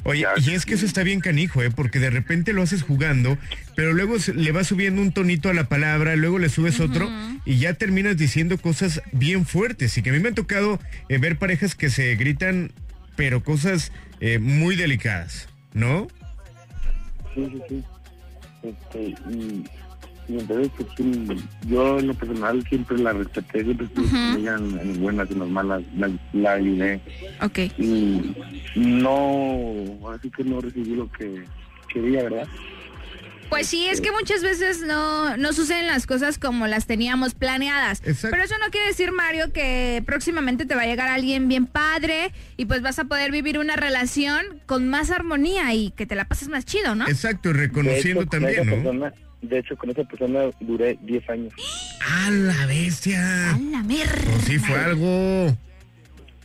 Oye, 0.05 0.25
y 0.45 0.51
es 0.51 0.65
que 0.65 0.73
eso 0.73 0.85
está 0.85 1.03
bien 1.03 1.21
canijo, 1.21 1.61
¿eh? 1.63 1.71
Porque 1.71 1.99
de 1.99 2.09
repente 2.09 2.51
lo 2.51 2.61
haces 2.61 2.83
jugando, 2.83 3.37
pero 3.75 3.93
luego 3.93 4.19
se- 4.19 4.33
le 4.33 4.51
vas 4.51 4.67
subiendo 4.67 5.01
un 5.01 5.13
tonito 5.13 5.49
a 5.49 5.53
la 5.53 5.63
palabra, 5.69 6.15
luego 6.17 6.39
le 6.39 6.49
subes 6.49 6.79
otro 6.81 7.09
y 7.45 7.57
ya 7.57 7.73
terminas 7.75 8.17
diciendo 8.17 8.57
cosas 8.57 9.01
bien 9.13 9.45
fuertes. 9.45 9.97
Y 9.97 10.01
que 10.01 10.09
a 10.09 10.13
mí 10.13 10.19
me 10.19 10.29
ha 10.29 10.33
tocado 10.33 10.79
eh, 11.07 11.17
ver 11.19 11.37
parejas 11.37 11.75
que 11.75 11.89
se 11.89 12.15
gritan, 12.15 12.71
pero 13.15 13.43
cosas 13.43 13.93
eh, 14.19 14.39
muy 14.39 14.75
delicadas, 14.75 15.47
¿no? 15.73 16.07
Sí, 17.33 17.47
sí, 17.51 17.61
sí. 17.69 17.83
Este, 18.63 18.99
y, 19.31 19.63
pues, 20.47 20.69
sí, 20.97 21.25
yo 21.67 21.99
en 21.99 22.07
lo 22.07 22.13
personal 22.13 22.63
siempre 22.67 22.97
la 22.97 23.13
respeté, 23.13 23.63
siempre 23.63 23.87
estuve 23.87 24.09
con 24.09 24.37
ella 24.37 24.55
en, 24.57 24.79
en 24.79 25.01
buenas 25.01 25.29
y 25.29 25.33
en 25.33 25.39
las 25.39 25.49
malas, 25.49 25.81
la, 25.97 26.11
la 26.33 26.51
ayudé. 26.53 26.99
Ok. 27.41 27.59
Y 27.77 28.35
no, 28.75 29.73
así 30.13 30.29
que 30.31 30.43
no 30.43 30.61
recibí 30.61 30.95
lo 30.95 31.11
que 31.11 31.43
quería, 31.93 32.23
¿verdad? 32.23 32.47
Pues 33.49 33.67
sí, 33.67 33.85
es 33.85 34.01
que 34.01 34.11
muchas 34.11 34.41
veces 34.41 34.81
no, 34.81 35.37
no 35.37 35.53
suceden 35.53 35.85
las 35.85 36.07
cosas 36.07 36.39
como 36.39 36.65
las 36.65 36.87
teníamos 36.87 37.35
planeadas. 37.35 37.99
Exacto. 38.03 38.29
Pero 38.31 38.43
eso 38.45 38.55
no 38.57 38.71
quiere 38.71 38.87
decir, 38.87 39.11
Mario, 39.11 39.53
que 39.53 40.01
próximamente 40.07 40.65
te 40.65 40.73
va 40.73 40.81
a 40.83 40.85
llegar 40.87 41.09
alguien 41.09 41.47
bien 41.47 41.67
padre 41.67 42.31
y 42.57 42.65
pues 42.65 42.81
vas 42.81 42.97
a 42.97 43.03
poder 43.03 43.31
vivir 43.31 43.59
una 43.59 43.75
relación 43.75 44.43
con 44.65 44.87
más 44.89 45.11
armonía 45.11 45.71
y 45.75 45.91
que 45.91 46.07
te 46.07 46.15
la 46.15 46.25
pases 46.25 46.49
más 46.49 46.65
chido, 46.65 46.95
¿no? 46.95 47.07
Exacto, 47.07 47.53
reconociendo 47.53 48.21
hecho, 48.21 48.29
también, 48.31 48.53
esa 48.53 48.63
¿no? 48.63 48.71
persona- 48.71 49.13
de 49.43 49.59
hecho, 49.59 49.77
con 49.77 49.89
esa 49.89 50.03
persona 50.03 50.45
duré 50.59 50.97
10 51.01 51.29
años. 51.29 51.53
¡A 52.01 52.31
la 52.31 52.65
bestia! 52.65 53.51
A 53.51 53.59
la 53.59 53.83
mierda. 53.83 54.13
Pues 54.25 54.45
sí 54.45 54.57
fue 54.57 54.75
algo. 54.75 55.55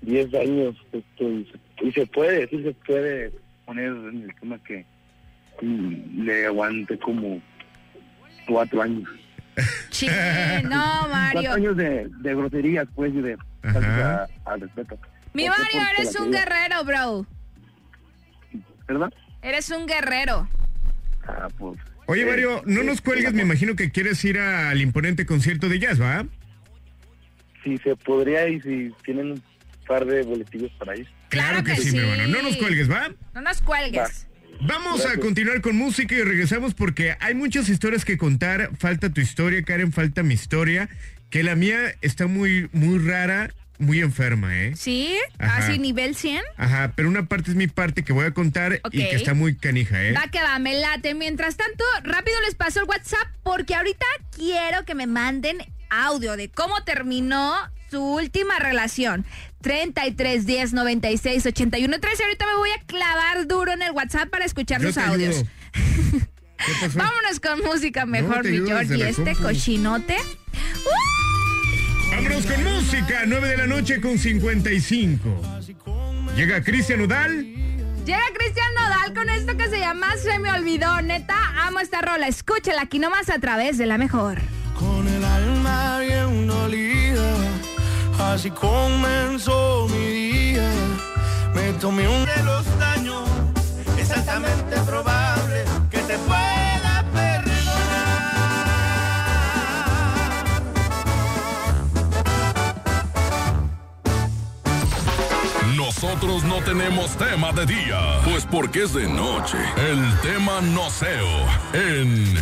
10 0.02 0.34
años, 0.34 0.76
este, 0.92 1.24
y, 1.24 1.44
se, 1.50 1.87
y 1.87 1.92
se 1.92 2.06
puede, 2.06 2.48
sí 2.48 2.62
se 2.62 2.72
puede 2.87 3.32
poner 3.64 3.87
en 3.87 4.22
el 4.24 4.34
tema 4.40 4.58
que 4.64 4.84
mm, 5.62 6.24
le 6.24 6.46
aguante 6.46 6.98
como 6.98 7.40
4 8.46 8.82
años. 8.82 9.08
Sí, 9.90 10.06
no, 10.64 11.08
Mario. 11.08 11.32
Cuatro 11.32 11.52
años 11.52 11.76
de, 11.76 12.08
de 12.20 12.34
groserías, 12.34 12.87
pues, 12.94 13.12
y 13.12 13.20
de 13.20 13.37
al 14.44 14.61
respeto. 14.61 14.98
Mi. 15.32 15.48
Mario, 15.48 15.82
eres 15.96 16.14
un 16.14 16.30
guerrero, 16.30 16.84
bro. 16.84 17.26
¿Verdad? 18.87 19.12
Eres 19.42 19.70
un 19.70 19.87
guerrero. 19.87 20.48
Ah, 21.26 21.48
pues. 21.58 21.76
Oye, 22.11 22.25
Mario, 22.25 22.62
no 22.64 22.81
sí, 22.81 22.87
nos 22.87 22.97
sí, 22.97 23.03
cuelgues, 23.03 23.35
me 23.35 23.42
imagino 23.42 23.77
que 23.77 23.90
quieres 23.90 24.25
ir 24.25 24.38
al 24.38 24.81
imponente 24.81 25.27
concierto 25.27 25.68
de 25.68 25.79
jazz, 25.79 26.01
¿va? 26.01 26.27
Si 27.62 27.77
se 27.79 27.94
podría 27.97 28.49
y 28.49 28.62
si 28.62 28.90
tienen 29.05 29.33
un 29.33 29.42
par 29.87 30.07
de 30.07 30.23
boletillos 30.23 30.73
para 30.79 30.97
ir. 30.97 31.07
Claro 31.29 31.62
que, 31.62 31.75
que 31.75 31.83
sí, 31.83 31.92
mi 31.92 31.99
hermano. 31.99 32.29
No 32.29 32.40
nos 32.40 32.57
cuelgues, 32.57 32.90
¿va? 32.90 33.11
No 33.35 33.42
nos 33.42 33.61
cuelgues. 33.61 34.27
Vamos 34.62 35.05
a 35.05 35.18
continuar 35.18 35.61
con 35.61 35.77
música 35.77 36.14
y 36.14 36.23
regresamos 36.23 36.73
porque 36.73 37.14
hay 37.21 37.35
muchas 37.35 37.68
historias 37.68 38.07
que 38.07 38.16
contar. 38.16 38.71
Falta 38.79 39.11
tu 39.11 39.21
historia, 39.21 39.62
Karen, 39.62 39.92
falta 39.92 40.23
mi 40.23 40.33
historia. 40.33 40.88
Que 41.29 41.42
la 41.42 41.57
mía 41.57 41.94
está 42.01 42.27
muy, 42.27 42.71
muy 42.73 43.07
rara, 43.07 43.53
muy 43.78 44.00
enferma, 44.00 44.56
¿eh? 44.56 44.74
¿Sí? 44.76 45.16
Ajá. 45.38 45.58
¿Así 45.58 45.78
nivel 45.78 46.14
100? 46.14 46.42
Ajá, 46.56 46.92
pero 46.94 47.08
una 47.08 47.26
parte 47.26 47.50
es 47.50 47.56
mi 47.56 47.66
parte 47.66 48.02
que 48.02 48.12
voy 48.12 48.26
a 48.26 48.32
contar 48.32 48.80
y 48.90 49.08
que 49.08 49.16
está 49.16 49.34
muy 49.34 49.56
canija, 49.56 50.02
¿eh? 50.02 50.12
Va 50.12 50.28
que 50.28 50.40
va, 50.40 50.58
me 50.58 50.78
late. 50.78 51.14
Mientras 51.14 51.56
tanto, 51.56 51.84
rápido 52.02 52.36
les 52.44 52.54
paso 52.54 52.80
el 52.80 52.86
WhatsApp 52.86 53.28
porque 53.42 53.74
ahorita 53.74 54.06
quiero 54.36 54.84
que 54.84 54.94
me 54.94 55.06
manden 55.06 55.58
audio 55.90 56.36
de 56.36 56.50
cómo 56.50 56.82
terminó 56.84 57.54
su 57.90 58.02
última 58.02 58.58
relación. 58.58 59.24
33 59.62 60.46
10 60.46 60.72
96 60.72 61.46
81 61.46 62.00
13. 62.00 62.22
Ahorita 62.22 62.46
me 62.46 62.56
voy 62.56 62.70
a 62.70 62.84
clavar 62.86 63.46
duro 63.46 63.72
en 63.72 63.82
el 63.82 63.92
WhatsApp 63.92 64.28
para 64.28 64.44
escuchar 64.44 64.80
Yo 64.80 64.88
los 64.88 64.98
audios. 64.98 65.44
Vámonos 66.94 67.40
con 67.40 67.60
música 67.60 68.04
mejor, 68.04 68.42
te 68.42 68.50
mi 68.50 68.66
Georgie. 68.66 69.08
Este 69.08 69.34
cochinote. 69.34 70.16
Vámonos 72.11 72.47
con 72.47 72.64
música, 72.64 73.23
9 73.27 73.49
de 73.49 73.57
la 73.57 73.66
noche 73.66 74.01
con 74.01 74.18
55. 74.18 75.18
Llega 76.35 76.62
Cristian 76.62 77.01
Udal. 77.03 77.44
Llega 78.05 78.23
Cristian 78.35 78.75
Nodal 78.75 79.14
con 79.14 79.29
esto 79.29 79.57
que 79.57 79.68
se 79.68 79.79
llama 79.79 80.16
Se 80.16 80.38
me 80.38 80.51
olvidó. 80.51 81.03
Neta, 81.03 81.37
amo 81.66 81.81
esta 81.81 82.01
rola. 82.01 82.27
Escúchala 82.27 82.83
aquí 82.83 82.99
nomás 82.99 83.29
a 83.29 83.38
través 83.38 83.77
de 83.77 83.87
la 83.87 83.99
mejor. 83.99 84.38
Con 84.79 85.07
el 85.07 85.25
alma 85.25 85.99
bien 85.99 86.47
dolida, 86.47 87.35
así 88.18 88.51
comenzó 88.51 89.87
mi 89.90 90.07
día. 90.07 90.71
Me 91.55 91.73
tomé 91.75 92.09
un 92.09 92.25
de 92.25 92.42
los 92.44 92.79
daños, 92.79 93.29
es 93.99 94.11
altamente 94.11 94.77
Nosotros 105.88 106.44
no 106.44 106.61
tenemos 106.64 107.16
tema 107.16 107.51
de 107.51 107.64
día, 107.64 108.20
pues 108.22 108.44
porque 108.44 108.83
es 108.83 108.92
de 108.92 109.09
noche. 109.09 109.57
El 109.79 110.20
tema 110.20 110.61
noceo 110.61 111.27
en 111.72 112.35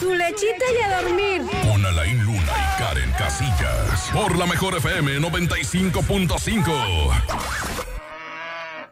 Su 0.00 0.12
lechita 0.16 0.64
y 0.76 0.82
a 0.82 1.00
dormir. 1.02 1.42
con 1.62 1.86
Alain 1.86 2.20
Luna 2.24 2.42
y 2.42 2.82
Karen 2.82 3.12
Casillas. 3.12 4.10
Por 4.12 4.36
la 4.36 4.46
mejor 4.46 4.76
FM 4.78 5.20
95.5. 5.20 7.22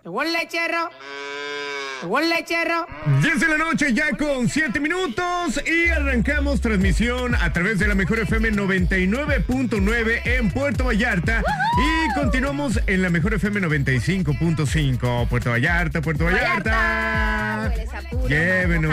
Llegó 0.05 0.23
el 0.23 0.33
lechero. 0.33 0.88
El 2.07 2.29
lechero. 2.31 2.87
10 3.21 3.40
de 3.40 3.49
la 3.49 3.57
noche 3.59 3.92
ya 3.92 4.11
con 4.16 4.49
7 4.49 4.79
minutos 4.81 5.61
y 5.66 5.88
arrancamos 5.90 6.61
transmisión 6.61 7.35
a 7.35 7.53
través 7.53 7.79
de 7.81 7.88
la 7.88 7.95
Mejor 7.95 8.21
FM 8.21 8.53
99.9 8.53 10.21
en 10.25 10.51
Puerto 10.51 10.85
Vallarta 10.85 11.42
y 11.79 12.14
continuamos 12.14 12.81
en 12.87 13.03
la 13.03 13.11
Mejor 13.11 13.35
FM 13.35 13.61
95.5 13.61 15.29
Puerto 15.29 15.51
Vallarta, 15.51 16.01
Puerto 16.01 16.25
Vallarta. 16.25 17.73
Llévenos. 18.29 18.92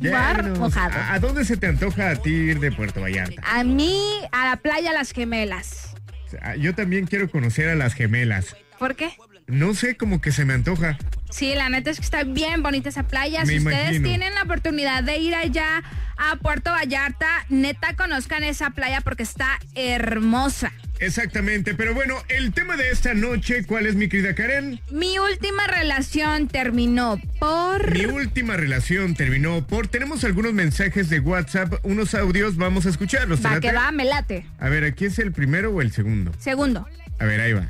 Llévenos. 0.00 0.58
mojado. 0.58 0.94
¿A, 0.94 1.14
a 1.14 1.18
dónde 1.18 1.44
se 1.44 1.56
te 1.56 1.66
antoja 1.66 2.10
a 2.10 2.16
ti 2.16 2.30
ir 2.30 2.60
de 2.60 2.70
Puerto 2.72 3.00
Vallarta? 3.00 3.42
A 3.44 3.64
mí, 3.64 4.00
a 4.32 4.46
la 4.46 4.56
playa 4.56 4.92
Las 4.92 5.10
Gemelas. 5.12 5.94
Ah, 6.40 6.54
Yo 6.56 6.74
también 6.74 7.06
quiero 7.06 7.28
conocer 7.30 7.68
a 7.68 7.74
las 7.74 7.94
gemelas. 7.94 8.56
¿Por 8.78 8.94
qué? 8.94 9.10
No 9.46 9.74
sé, 9.74 9.96
como 9.96 10.20
que 10.20 10.32
se 10.32 10.44
me 10.44 10.54
antoja. 10.54 10.98
Sí, 11.30 11.54
la 11.54 11.68
neta 11.68 11.90
es 11.90 11.98
que 11.98 12.04
está 12.04 12.24
bien 12.24 12.62
bonita 12.62 12.88
esa 12.88 13.04
playa. 13.04 13.44
Me 13.44 13.52
si 13.52 13.58
ustedes 13.58 14.02
tienen 14.02 14.34
la 14.34 14.42
oportunidad 14.42 15.02
de 15.02 15.18
ir 15.18 15.34
allá 15.34 15.82
a 16.16 16.36
Puerto 16.36 16.70
Vallarta, 16.70 17.44
neta 17.48 17.94
conozcan 17.96 18.44
esa 18.44 18.70
playa 18.70 19.00
porque 19.00 19.22
está 19.22 19.58
hermosa. 19.74 20.72
Exactamente, 20.98 21.74
pero 21.74 21.92
bueno, 21.92 22.16
el 22.28 22.54
tema 22.54 22.76
de 22.76 22.90
esta 22.90 23.12
noche, 23.12 23.64
¿cuál 23.64 23.86
es 23.86 23.96
mi 23.96 24.08
querida 24.08 24.34
Karen? 24.34 24.80
Mi 24.90 25.18
última 25.18 25.66
relación 25.66 26.48
terminó 26.48 27.20
por... 27.38 27.90
Mi 27.92 28.06
última 28.06 28.56
relación 28.56 29.14
terminó 29.14 29.66
por... 29.66 29.88
Tenemos 29.88 30.24
algunos 30.24 30.54
mensajes 30.54 31.10
de 31.10 31.20
WhatsApp, 31.20 31.74
unos 31.82 32.14
audios, 32.14 32.56
vamos 32.56 32.86
a 32.86 32.88
escucharlos. 32.88 33.40
¿te 33.40 33.48
Va 33.48 33.60
que 33.60 33.72
va, 33.72 33.92
me 33.92 34.06
late. 34.06 34.46
A 34.58 34.70
ver, 34.70 34.84
¿aquí 34.84 35.04
es 35.04 35.18
el 35.18 35.32
primero 35.32 35.70
o 35.70 35.82
el 35.82 35.92
segundo? 35.92 36.32
Segundo. 36.38 36.88
A 37.18 37.24
ver, 37.24 37.40
ahí 37.40 37.52
va. 37.52 37.66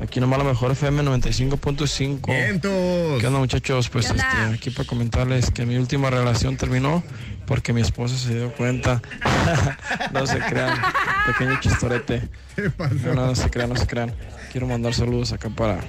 Aquí 0.00 0.20
nomás 0.20 0.38
la 0.38 0.44
mejor 0.44 0.72
FM 0.72 1.02
95.5. 1.02 2.26
Vientos. 2.26 3.20
¿Qué 3.20 3.26
onda 3.26 3.38
muchachos? 3.38 3.88
Pues 3.88 4.10
este, 4.10 4.22
aquí 4.52 4.70
para 4.70 4.86
comentarles 4.86 5.50
que 5.50 5.64
mi 5.66 5.76
última 5.76 6.10
relación 6.10 6.56
terminó 6.56 7.02
porque 7.46 7.72
mi 7.72 7.80
esposa 7.80 8.16
se 8.16 8.34
dio 8.34 8.52
cuenta. 8.52 9.00
no 10.12 10.26
se 10.26 10.38
crean. 10.38 10.78
Pequeño 11.26 11.60
chistorete. 11.60 12.28
¿Qué 12.56 12.70
pasó? 12.70 12.94
No, 13.06 13.14
no, 13.14 13.26
no 13.26 13.34
se 13.34 13.50
crean, 13.50 13.70
no 13.70 13.76
se 13.76 13.86
crean. 13.86 14.12
Quiero 14.52 14.66
mandar 14.66 14.94
saludos 14.94 15.32
acá 15.32 15.48
para 15.50 15.80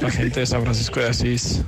la 0.00 0.10
gente 0.10 0.40
de 0.40 0.46
San 0.46 0.62
Francisco 0.62 1.00
de 1.00 1.08
Asís. 1.08 1.62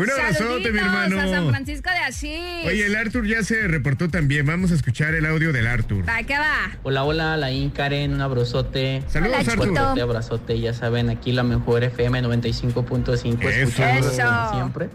Un 0.00 0.10
abrazote, 0.10 0.72
mi 0.72 0.78
Saluditos 0.78 0.82
a 0.82 1.08
San 1.08 1.28
hermano. 1.28 1.50
Francisco 1.50 1.90
de 1.90 1.98
Asís. 1.98 2.66
Oye, 2.66 2.86
el 2.86 2.96
Arthur 2.96 3.26
ya 3.26 3.42
se 3.42 3.68
reportó 3.68 4.08
también. 4.08 4.46
Vamos 4.46 4.70
a 4.72 4.74
escuchar 4.74 5.14
el 5.14 5.26
audio 5.26 5.52
del 5.52 5.66
Arthur. 5.66 6.08
Va 6.08 6.22
que 6.22 6.38
va. 6.38 6.70
Hola, 6.82 7.04
hola, 7.04 7.36
Laín, 7.36 7.70
Karen, 7.70 8.14
un 8.14 8.20
abrazote. 8.22 9.02
Saludos, 9.08 9.32
Hola, 9.32 9.38
Arthur. 9.52 9.64
chiquito. 9.64 9.82
Fuerte 9.84 10.00
abrazote, 10.00 10.60
ya 10.60 10.72
saben, 10.72 11.10
aquí 11.10 11.32
la 11.32 11.42
mejor 11.42 11.84
FM 11.84 12.22
95.5, 12.22 13.42
Eso. 13.42 13.48
escuchando 13.48 14.08
Eso. 14.08 14.54
siempre. 14.54 14.88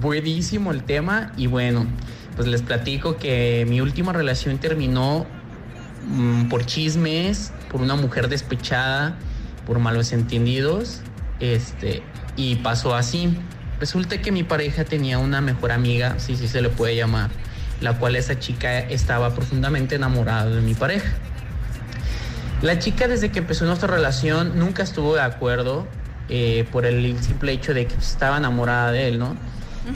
Buenísimo 0.00 0.70
el 0.72 0.82
tema 0.84 1.32
y 1.36 1.46
bueno, 1.46 1.86
pues 2.36 2.46
les 2.46 2.62
platico 2.62 3.16
que 3.16 3.64
mi 3.68 3.80
última 3.80 4.12
relación 4.12 4.58
terminó 4.58 5.26
mm, 6.06 6.48
por 6.48 6.66
chismes, 6.66 7.52
por 7.70 7.80
una 7.80 7.96
mujer 7.96 8.28
despechada, 8.28 9.16
por 9.66 9.78
malos 9.78 10.12
entendidos, 10.12 11.00
este, 11.40 12.02
y 12.36 12.56
pasó 12.56 12.94
así. 12.94 13.36
Resulta 13.78 14.20
que 14.22 14.32
mi 14.32 14.42
pareja 14.42 14.84
tenía 14.84 15.18
una 15.18 15.40
mejor 15.40 15.72
amiga, 15.72 16.18
sí, 16.18 16.36
sí 16.36 16.48
se 16.48 16.62
le 16.62 16.70
puede 16.70 16.96
llamar, 16.96 17.30
la 17.80 17.98
cual 17.98 18.16
esa 18.16 18.38
chica 18.38 18.78
estaba 18.78 19.34
profundamente 19.34 19.96
enamorada 19.96 20.46
de 20.46 20.62
mi 20.62 20.74
pareja. 20.74 21.12
La 22.62 22.78
chica 22.78 23.06
desde 23.06 23.30
que 23.30 23.40
empezó 23.40 23.66
nuestra 23.66 23.88
relación 23.88 24.58
nunca 24.58 24.82
estuvo 24.82 25.14
de 25.14 25.20
acuerdo 25.20 25.86
eh, 26.30 26.66
por 26.72 26.86
el 26.86 27.22
simple 27.22 27.52
hecho 27.52 27.74
de 27.74 27.86
que 27.86 27.94
estaba 27.96 28.38
enamorada 28.38 28.92
de 28.92 29.08
él, 29.08 29.18
¿no? 29.18 29.36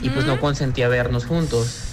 Y 0.01 0.09
pues 0.09 0.25
no 0.25 0.39
consentía 0.39 0.87
vernos 0.87 1.25
juntos. 1.25 1.83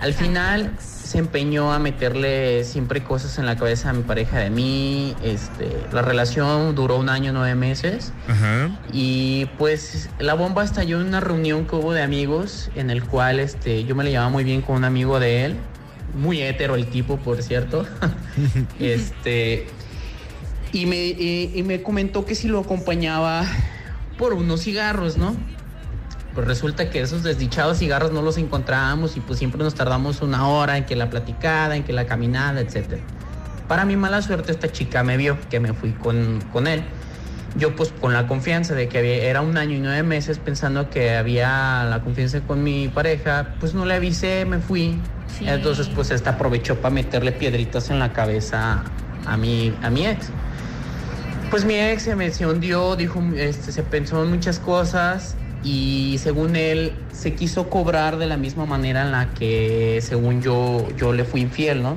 Al 0.00 0.14
final 0.14 0.72
se 1.10 1.18
empeñó 1.18 1.72
a 1.72 1.80
meterle 1.80 2.62
siempre 2.62 3.02
cosas 3.02 3.36
en 3.40 3.44
la 3.46 3.56
cabeza 3.56 3.90
a 3.90 3.92
mi 3.92 4.04
pareja 4.04 4.38
de 4.38 4.48
mí. 4.48 5.16
Este, 5.24 5.68
la 5.92 6.02
relación 6.02 6.76
duró 6.76 6.98
un 6.98 7.08
año, 7.08 7.32
nueve 7.32 7.56
meses. 7.56 8.12
Ajá. 8.28 8.78
Y 8.92 9.46
pues 9.58 10.08
la 10.20 10.34
bomba 10.34 10.62
estalló 10.62 11.00
en 11.00 11.08
una 11.08 11.18
reunión 11.18 11.66
que 11.66 11.74
hubo 11.74 11.92
de 11.92 12.02
amigos, 12.02 12.70
en 12.76 12.90
el 12.90 13.02
cual 13.02 13.40
este, 13.40 13.82
yo 13.84 13.96
me 13.96 14.04
le 14.04 14.10
llevaba 14.10 14.30
muy 14.30 14.44
bien 14.44 14.62
con 14.62 14.76
un 14.76 14.84
amigo 14.84 15.18
de 15.18 15.46
él, 15.46 15.56
muy 16.14 16.42
hétero 16.42 16.76
el 16.76 16.86
tipo, 16.86 17.16
por 17.16 17.42
cierto. 17.42 17.84
este, 18.78 19.66
y 20.72 20.86
me, 20.86 20.96
y- 20.96 21.50
y 21.56 21.62
me 21.64 21.82
comentó 21.82 22.24
que 22.24 22.36
si 22.36 22.46
lo 22.46 22.60
acompañaba 22.60 23.44
por 24.16 24.32
unos 24.34 24.62
cigarros, 24.62 25.16
¿no? 25.16 25.34
Pues 26.34 26.46
resulta 26.46 26.90
que 26.90 27.00
esos 27.00 27.22
desdichados 27.22 27.78
cigarros 27.78 28.12
no 28.12 28.22
los 28.22 28.38
encontrábamos 28.38 29.16
y 29.16 29.20
pues 29.20 29.38
siempre 29.38 29.62
nos 29.64 29.74
tardamos 29.74 30.22
una 30.22 30.46
hora 30.46 30.76
en 30.76 30.84
que 30.84 30.94
la 30.96 31.10
platicada, 31.10 31.74
en 31.76 31.82
que 31.82 31.92
la 31.92 32.06
caminada, 32.06 32.60
etc. 32.60 32.98
Para 33.66 33.84
mi 33.84 33.96
mala 33.96 34.22
suerte 34.22 34.52
esta 34.52 34.70
chica 34.70 35.02
me 35.02 35.16
vio 35.16 35.36
que 35.50 35.58
me 35.60 35.72
fui 35.74 35.90
con, 35.92 36.40
con 36.52 36.66
él. 36.68 36.84
Yo 37.56 37.74
pues 37.74 37.92
con 38.00 38.12
la 38.12 38.28
confianza 38.28 38.74
de 38.74 38.88
que 38.88 38.98
había- 38.98 39.24
era 39.24 39.40
un 39.40 39.56
año 39.56 39.74
y 39.76 39.80
nueve 39.80 40.04
meses 40.04 40.38
pensando 40.38 40.88
que 40.88 41.16
había 41.16 41.84
la 41.90 42.00
confianza 42.04 42.40
con 42.42 42.62
mi 42.62 42.86
pareja, 42.86 43.54
pues 43.58 43.74
no 43.74 43.84
le 43.84 43.94
avisé, 43.94 44.44
me 44.44 44.60
fui. 44.60 45.00
Sí. 45.36 45.48
Entonces 45.48 45.88
pues 45.88 46.12
esta 46.12 46.30
aprovechó 46.30 46.76
para 46.76 46.94
meterle 46.94 47.32
piedritas 47.32 47.90
en 47.90 47.98
la 47.98 48.12
cabeza 48.12 48.84
a 49.26 49.36
mi, 49.36 49.74
a 49.82 49.90
mi 49.90 50.06
ex. 50.06 50.28
Pues 51.50 51.64
mi 51.64 51.74
ex 51.74 52.04
se 52.04 52.14
me 52.14 52.30
hundió, 52.46 52.94
dijo, 52.94 53.20
este, 53.34 53.72
se 53.72 53.82
pensó 53.82 54.22
en 54.22 54.30
muchas 54.30 54.60
cosas 54.60 55.34
y 55.62 56.16
según 56.18 56.56
él 56.56 56.92
se 57.12 57.34
quiso 57.34 57.68
cobrar 57.68 58.16
de 58.16 58.26
la 58.26 58.36
misma 58.36 58.66
manera 58.66 59.02
en 59.02 59.12
la 59.12 59.34
que 59.34 60.00
según 60.02 60.42
yo 60.42 60.88
yo 60.96 61.12
le 61.12 61.24
fui 61.24 61.42
infiel, 61.42 61.82
¿no? 61.82 61.96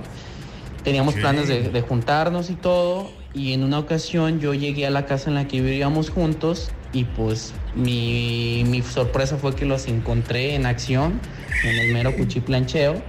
Teníamos 0.84 1.16
planes 1.16 1.48
de, 1.48 1.70
de 1.70 1.82
juntarnos 1.82 2.50
y 2.50 2.56
todo 2.56 3.10
y 3.34 3.54
en 3.54 3.64
una 3.64 3.80
ocasión 3.80 4.40
yo 4.40 4.54
llegué 4.54 4.86
a 4.86 4.90
la 4.90 5.06
casa 5.06 5.30
en 5.30 5.36
la 5.36 5.48
que 5.48 5.62
vivíamos 5.62 6.10
juntos 6.10 6.72
y 6.92 7.06
pues 7.06 7.54
mi, 7.76 8.64
mi 8.68 8.82
sorpresa 8.82 9.38
fue 9.38 9.56
que 9.56 9.66
los 9.66 9.88
encontré 9.88 10.56
en 10.56 10.66
acción 10.66 11.20
en 11.64 11.80
el 11.80 11.94
mero 11.94 12.16
cuchiplancheo 12.16 13.02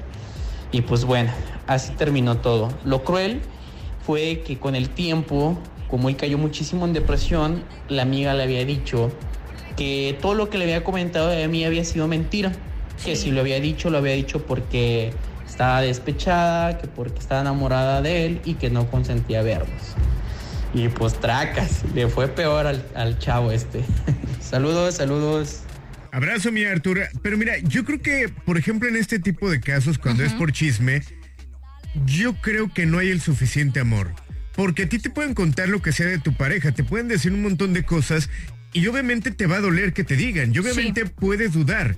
y 0.73 0.81
pues 0.81 1.05
bueno, 1.05 1.31
así 1.67 1.93
terminó 1.93 2.39
todo. 2.39 2.73
Lo 2.85 3.05
cruel 3.05 3.43
fue 4.05 4.43
que 4.45 4.59
con 4.59 4.75
el 4.75 4.89
tiempo, 4.89 5.59
como 5.89 6.09
él 6.09 6.17
cayó 6.17 6.39
muchísimo 6.39 6.85
en 6.87 6.93
depresión, 6.93 7.63
la 7.89 8.03
amiga 8.03 8.35
le 8.35 8.43
había 8.43 8.65
dicho 8.65 9.13
que 9.77 10.17
todo 10.21 10.35
lo 10.35 10.51
que 10.51 10.59
le 10.59 10.65
había 10.65 10.85
comentado 10.85 11.29
de 11.29 11.47
mí 11.49 11.65
había 11.65 11.85
sido 11.85 12.09
mentira. 12.09 12.53
Que 13.05 13.17
si 13.17 13.31
lo 13.31 13.41
había 13.41 13.61
dicho, 13.61 13.91
lo 13.91 13.99
había 13.99 14.13
dicho 14.13 14.47
porque 14.47 15.13
estaba 15.47 15.81
despechada, 15.81 16.79
que 16.79 16.87
porque 16.87 17.19
estaba 17.19 17.41
enamorada 17.41 18.03
de 18.03 18.27
él 18.27 18.41
y 18.45 18.55
que 18.55 18.71
no 18.71 18.91
consentía 18.91 19.43
vernos. 19.43 19.95
Y 20.73 20.89
pues 20.89 21.15
tracas, 21.21 21.85
le 21.95 22.09
fue 22.09 22.29
peor 22.29 22.67
al, 22.67 22.85
al 22.95 23.19
chavo 23.19 23.53
este. 23.53 23.85
saludos, 24.41 24.97
saludos. 24.97 25.61
Abrazo, 26.13 26.53
mi 26.53 26.65
Artur. 26.65 27.01
Pero 27.23 27.37
mira, 27.37 27.59
yo 27.59 27.85
creo 27.85 28.01
que, 28.01 28.29
por 28.45 28.57
ejemplo, 28.57 28.89
en 28.89 28.97
este 28.97 29.19
tipo 29.19 29.51
de 29.51 29.61
casos, 29.61 29.99
cuando 29.99 30.23
es 30.23 30.33
por 30.33 30.53
chisme, 30.53 31.03
yo 32.07 32.35
creo 32.41 32.73
que 32.73 32.87
no 32.87 32.99
hay 32.99 33.11
el 33.11 33.21
suficiente 33.21 33.81
amor. 33.81 34.13
Porque 34.55 34.85
a 34.85 34.89
ti 34.89 34.99
te 35.01 35.11
pueden 35.11 35.35
contar 35.35 35.69
lo 35.69 35.83
que 35.83 35.91
sea 35.91 36.07
de 36.07 36.19
tu 36.19 36.33
pareja, 36.33 36.71
te 36.73 36.85
pueden 36.85 37.09
decir 37.09 37.33
un 37.33 37.43
montón 37.43 37.73
de 37.73 37.85
cosas 37.85 38.31
y 38.75 38.87
obviamente 38.89 39.31
te 39.31 39.47
va 39.47 39.57
a 39.57 39.61
doler 39.61 39.95
que 39.95 40.05
te 40.05 40.17
digan 40.17 40.53
y 40.55 40.59
obviamente 40.59 41.07
puedes 41.07 41.53
dudar. 41.55 41.97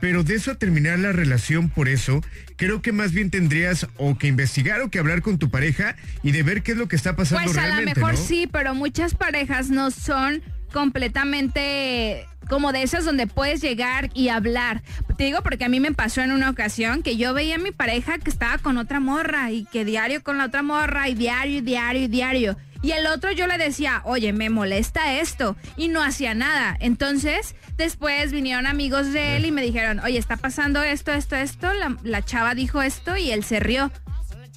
Pero 0.00 0.24
de 0.24 0.34
eso 0.34 0.52
a 0.52 0.54
terminar 0.56 0.98
la 0.98 1.12
relación 1.12 1.68
por 1.68 1.88
eso, 1.88 2.24
creo 2.56 2.80
que 2.80 2.90
más 2.90 3.12
bien 3.12 3.30
tendrías 3.30 3.86
o 3.98 4.16
que 4.16 4.28
investigar 4.28 4.80
o 4.80 4.90
que 4.90 4.98
hablar 4.98 5.20
con 5.20 5.38
tu 5.38 5.50
pareja 5.50 5.96
y 6.22 6.32
de 6.32 6.42
ver 6.42 6.62
qué 6.62 6.72
es 6.72 6.78
lo 6.78 6.88
que 6.88 6.96
está 6.96 7.14
pasando 7.14 7.44
Pues 7.44 7.58
a 7.58 7.68
lo 7.68 7.82
mejor 7.82 8.14
¿no? 8.14 8.16
sí, 8.16 8.48
pero 8.50 8.74
muchas 8.74 9.14
parejas 9.14 9.68
no 9.68 9.90
son 9.90 10.42
completamente 10.72 12.26
como 12.48 12.72
de 12.72 12.82
esas 12.82 13.04
donde 13.04 13.26
puedes 13.26 13.60
llegar 13.60 14.10
y 14.14 14.28
hablar. 14.28 14.82
Te 15.16 15.24
digo 15.24 15.42
porque 15.42 15.64
a 15.64 15.68
mí 15.68 15.80
me 15.80 15.92
pasó 15.92 16.20
en 16.20 16.32
una 16.32 16.50
ocasión 16.50 17.02
que 17.02 17.16
yo 17.16 17.34
veía 17.34 17.56
a 17.56 17.58
mi 17.58 17.70
pareja 17.70 18.18
que 18.18 18.30
estaba 18.30 18.58
con 18.58 18.78
otra 18.78 19.00
morra 19.00 19.52
y 19.52 19.64
que 19.66 19.84
diario 19.84 20.22
con 20.22 20.38
la 20.38 20.46
otra 20.46 20.62
morra 20.62 21.08
y 21.08 21.14
diario, 21.14 21.58
y 21.58 21.60
diario, 21.60 22.02
y 22.02 22.08
diario. 22.08 22.56
Y 22.82 22.92
el 22.92 23.06
otro 23.06 23.30
yo 23.30 23.46
le 23.46 23.58
decía, 23.58 24.02
oye, 24.04 24.32
me 24.32 24.50
molesta 24.50 25.14
esto. 25.20 25.56
Y 25.76 25.88
no 25.88 26.02
hacía 26.02 26.34
nada. 26.34 26.76
Entonces, 26.80 27.54
después 27.76 28.32
vinieron 28.32 28.66
amigos 28.66 29.12
de 29.12 29.36
él 29.36 29.46
y 29.46 29.52
me 29.52 29.62
dijeron, 29.62 30.00
oye, 30.00 30.18
está 30.18 30.36
pasando 30.36 30.82
esto, 30.82 31.12
esto, 31.12 31.36
esto. 31.36 31.72
La, 31.72 31.96
la 32.02 32.24
chava 32.24 32.54
dijo 32.54 32.82
esto 32.82 33.16
y 33.16 33.30
él 33.30 33.44
se 33.44 33.60
rió. 33.60 33.92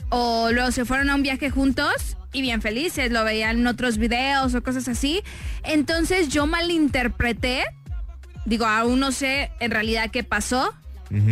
O 0.10 0.50
luego 0.52 0.72
se 0.72 0.86
fueron 0.86 1.10
a 1.10 1.16
un 1.16 1.24
viaje 1.24 1.50
juntos 1.50 2.18
y 2.36 2.42
bien 2.42 2.62
felices, 2.62 3.12
lo 3.12 3.24
veían 3.24 3.60
en 3.60 3.68
otros 3.68 3.98
videos 3.98 4.54
o 4.56 4.62
cosas 4.62 4.88
así. 4.88 5.22
Entonces 5.64 6.30
yo 6.30 6.48
malinterpreté, 6.48 7.64
digo, 8.46 8.66
aún 8.66 9.00
no 9.00 9.12
sé 9.12 9.52
en 9.60 9.72
realidad 9.72 10.12
qué 10.12 10.24
pasó. 10.24 10.74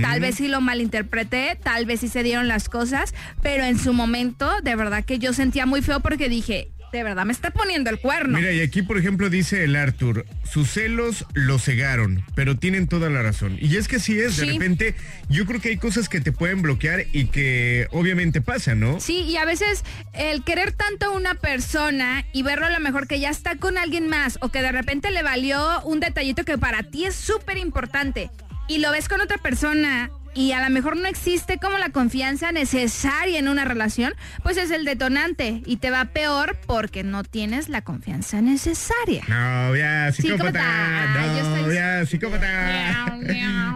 Tal 0.02 0.20
vez 0.22 0.36
sí 0.36 0.48
lo 0.48 0.62
malinterpreté, 0.62 1.60
tal 1.62 1.86
vez 1.86 2.02
sí 2.02 2.08
se 2.08 2.22
dieron 2.22 2.48
las 2.48 2.70
cosas, 2.70 3.14
pero 3.42 3.64
en 3.64 3.78
su 3.80 3.92
momento 3.92 4.50
de 4.62 4.76
verdad 4.76 5.04
que 5.04 5.18
yo 5.18 5.34
sentía 5.34 5.66
muy 5.66 5.82
feo 5.82 6.00
porque 6.00 6.30
dije, 6.30 6.72
de 6.98 7.04
verdad 7.04 7.26
me 7.26 7.34
está 7.34 7.52
poniendo 7.52 7.90
el 7.90 8.00
cuerno. 8.00 8.38
Mira, 8.38 8.52
y 8.52 8.62
aquí, 8.62 8.82
por 8.82 8.98
ejemplo, 8.98 9.30
dice 9.30 9.64
el 9.64 9.76
Arthur, 9.76 10.26
sus 10.50 10.70
celos 10.70 11.26
lo 11.34 11.60
cegaron, 11.60 12.24
pero 12.36 12.58
tienen 12.58 12.88
toda 12.88 13.10
la 13.10 13.22
razón. 13.22 13.58
Y 13.60 13.76
es 13.78 13.88
que 13.88 14.00
sí 14.00 14.20
es, 14.20 14.38
de 14.38 14.46
Sí. 14.46 14.52
repente, 14.54 14.96
yo 15.30 15.46
creo 15.46 15.60
que 15.60 15.70
hay 15.70 15.78
cosas 15.78 16.08
que 16.10 16.22
te 16.22 16.32
pueden 16.32 16.62
bloquear 16.62 17.06
y 17.12 17.26
que 17.26 17.88
obviamente 17.92 18.42
pasan, 18.42 18.80
¿no? 18.80 19.00
Sí, 19.00 19.22
y 19.24 19.38
a 19.38 19.46
veces 19.46 19.84
el 20.14 20.44
querer 20.44 20.72
tanto 20.72 21.08
a 21.08 21.10
una 21.12 21.36
persona 21.36 22.26
y 22.32 22.44
verlo 22.44 22.66
a 22.68 22.70
lo 22.70 22.80
mejor 22.80 23.08
que 23.08 23.20
ya 23.20 23.30
está 23.30 23.56
con 23.58 23.78
alguien 23.78 24.08
más 24.08 24.38
o 24.42 24.50
que 24.50 24.62
de 24.62 24.72
repente 24.72 25.12
le 25.12 25.24
valió 25.24 25.82
un 25.84 26.00
detallito 26.00 26.46
que 26.46 26.58
para 26.58 26.84
ti 26.84 27.06
es 27.06 27.16
súper 27.16 27.58
importante 27.58 28.30
y 28.68 28.78
lo 28.80 28.92
ves 28.92 29.10
con 29.10 29.20
otra 29.22 29.38
persona 29.40 30.10
y 30.34 30.52
a 30.54 30.64
lo 30.64 30.70
mejor 30.70 30.98
no 30.98 31.08
existe 31.08 31.58
como 31.60 31.78
la 31.78 31.90
confianza 31.90 32.52
necesaria 32.52 33.40
en 33.40 33.48
una 33.48 33.66
relación, 33.66 34.14
pues 34.44 34.58
es 34.58 34.72
el 34.72 34.86
detonante 34.86 35.62
y 35.66 35.78
te 35.78 35.90
va 35.92 36.06
peor 36.06 36.58
porque 36.66 37.04
no 37.04 37.24
tienes 37.24 37.70
la 37.70 37.82
confianza 37.82 38.42
necesaria. 38.42 39.24
No, 39.28 39.76
ya, 39.76 40.12
psicópata. 40.12 40.46
Psicópata. 40.52 41.22
Ay, 41.22 41.38
yo 41.40 41.50
No, 41.50 41.64
soy- 41.66 41.76
ya, 41.76 42.06
psicópata. 42.06 43.18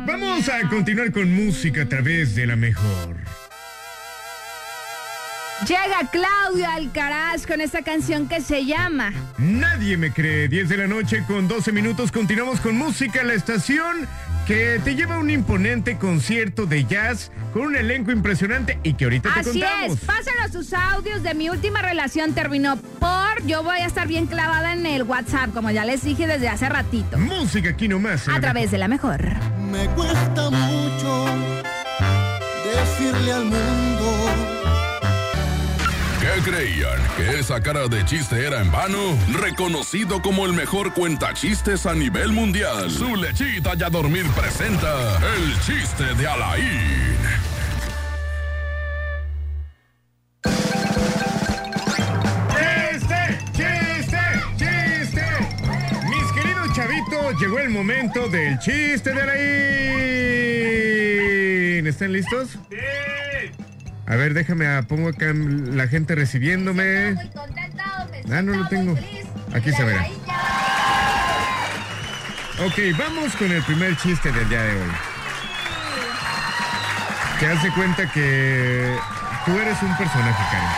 Vamos 0.06 0.50
a 0.50 0.68
continuar 0.70 1.12
con 1.12 1.32
música 1.34 1.84
a 1.84 1.90
través 1.90 2.36
de 2.36 2.48
la 2.48 2.56
mejor. 2.56 3.18
Llega 5.68 6.08
Claudio 6.12 6.70
Alcaraz 6.70 7.48
con 7.48 7.62
esta 7.62 7.82
canción 7.82 8.28
que 8.30 8.42
se 8.42 8.66
llama 8.66 9.12
Nadie 9.40 9.98
me 9.98 10.12
cree. 10.12 10.48
10 10.48 10.70
de 10.70 10.78
la 10.78 10.88
noche 10.88 11.24
con 11.28 11.48
12 11.48 11.72
minutos. 11.72 12.12
Continuamos 12.12 12.60
con 12.62 12.78
música 12.78 13.22
en 13.22 13.28
la 13.30 13.34
estación 13.34 14.08
que 14.48 14.80
te 14.82 14.96
lleva 14.96 15.16
a 15.16 15.20
un 15.20 15.30
imponente 15.30 15.98
concierto 15.98 16.66
de 16.66 16.86
jazz 16.86 17.32
con 17.52 17.64
un 17.64 17.76
elenco 17.76 18.12
impresionante 18.12 18.80
y 18.82 18.94
que 18.94 19.04
ahorita 19.04 19.34
te 19.34 19.40
Así 19.42 19.60
contamos. 19.60 20.00
es, 20.00 20.06
pásanos 20.06 20.52
sus 20.54 20.74
audios 20.74 21.22
de 21.22 21.34
mi 21.34 21.50
última 21.50 21.82
relación 21.82 22.34
terminó 22.34 22.78
por 22.78 23.46
yo 23.46 23.62
voy 23.62 23.80
a 23.80 23.86
estar 23.86 24.08
bien 24.08 24.26
clavada 24.26 24.72
en 24.74 24.86
el 24.86 25.04
WhatsApp, 25.04 25.54
como 25.54 25.70
ya 25.70 25.84
les 25.84 26.02
dije 26.04 26.28
desde 26.28 26.48
hace 26.48 26.70
ratito. 26.70 27.18
Música 27.18 27.70
aquí 27.72 27.90
nomás. 27.90 28.28
A 28.30 28.40
través 28.40 28.72
de 28.72 28.78
la 28.78 28.88
mejor. 28.88 29.22
Me 29.70 29.86
cuesta 29.90 30.50
mucho 30.50 31.26
decirle 32.64 33.34
al 33.34 33.46
mundo 33.46 33.87
¿Qué 36.38 36.44
creían? 36.52 37.00
¿Que 37.18 37.40
esa 37.40 37.60
cara 37.62 37.88
de 37.88 38.06
chiste 38.06 38.46
era 38.46 38.62
en 38.62 38.72
vano? 38.72 39.18
Reconocido 39.42 40.22
como 40.22 40.46
el 40.46 40.54
mejor 40.54 40.94
cuentachistes 40.94 41.88
a 41.88 41.96
nivel 41.96 42.32
mundial. 42.32 42.92
Su 42.92 43.16
lechita 43.16 43.72
y 43.76 43.82
a 43.82 43.90
dormir 43.90 44.24
presenta 44.36 45.18
el 45.36 45.60
chiste 45.62 46.04
de 46.14 46.28
Alain. 46.28 47.18
¡Chiste! 52.54 53.40
¡Chiste! 53.54 54.20
¡Chiste! 54.58 55.26
Mis 56.08 56.32
queridos 56.34 56.72
chavitos, 56.76 57.42
llegó 57.42 57.58
el 57.58 57.72
momento 57.72 58.30
del 58.30 58.60
chiste 58.60 59.12
de 59.12 59.22
Alain. 61.80 61.88
¿Están 61.88 62.14
listos? 62.14 62.60
Sí. 62.70 62.78
A 64.08 64.16
ver, 64.16 64.34
déjame, 64.34 64.66
ah, 64.68 64.84
pongo 64.88 65.10
acá 65.10 65.34
la 65.34 65.88
gente 65.90 66.16
recibiéndome. 66.16 67.16
Ah, 68.32 68.42
no 68.42 68.54
lo 68.54 68.68
tengo. 68.70 68.96
Aquí 69.54 69.72
se 69.74 69.84
verá. 69.84 70.08
Ok, 72.66 72.98
vamos 72.98 73.36
con 73.36 73.52
el 73.52 73.62
primer 73.64 73.98
chiste 73.98 74.32
del 74.32 74.48
día 74.48 74.64
de 74.64 74.76
hoy. 74.76 74.90
Que 77.40 77.48
hace 77.48 77.70
cuenta 77.72 78.10
que 78.12 78.96
tú 79.46 79.52
eres 79.60 79.82
un 79.84 79.96
personaje, 79.98 80.44
Karen. 80.52 80.70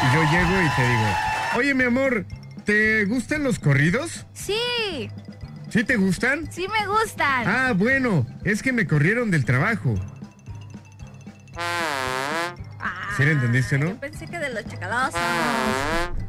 Y 0.00 0.14
yo 0.14 0.22
llego 0.32 0.62
y 0.62 0.68
te 0.74 0.88
digo, 0.88 1.16
oye 1.56 1.74
mi 1.74 1.84
amor, 1.84 2.24
¿te 2.64 3.04
gustan 3.04 3.44
los 3.44 3.58
corridos? 3.58 4.24
Sí, 4.32 5.10
¿Sí 5.68 5.84
te 5.84 5.96
gustan? 5.96 6.50
sí 6.50 6.66
me 6.68 6.86
gustan. 6.86 7.46
Ah, 7.46 7.72
bueno, 7.76 8.26
es 8.44 8.62
que 8.62 8.72
me 8.72 8.86
corrieron 8.86 9.30
del 9.30 9.44
trabajo. 9.44 9.94
¿Sí 13.16 13.24
le 13.24 13.32
entendiste, 13.32 13.78
no? 13.78 13.98
Pensé 13.98 14.28
que 14.28 14.38
de 14.38 14.50
los 14.50 14.64
chacalosos. 14.64 15.20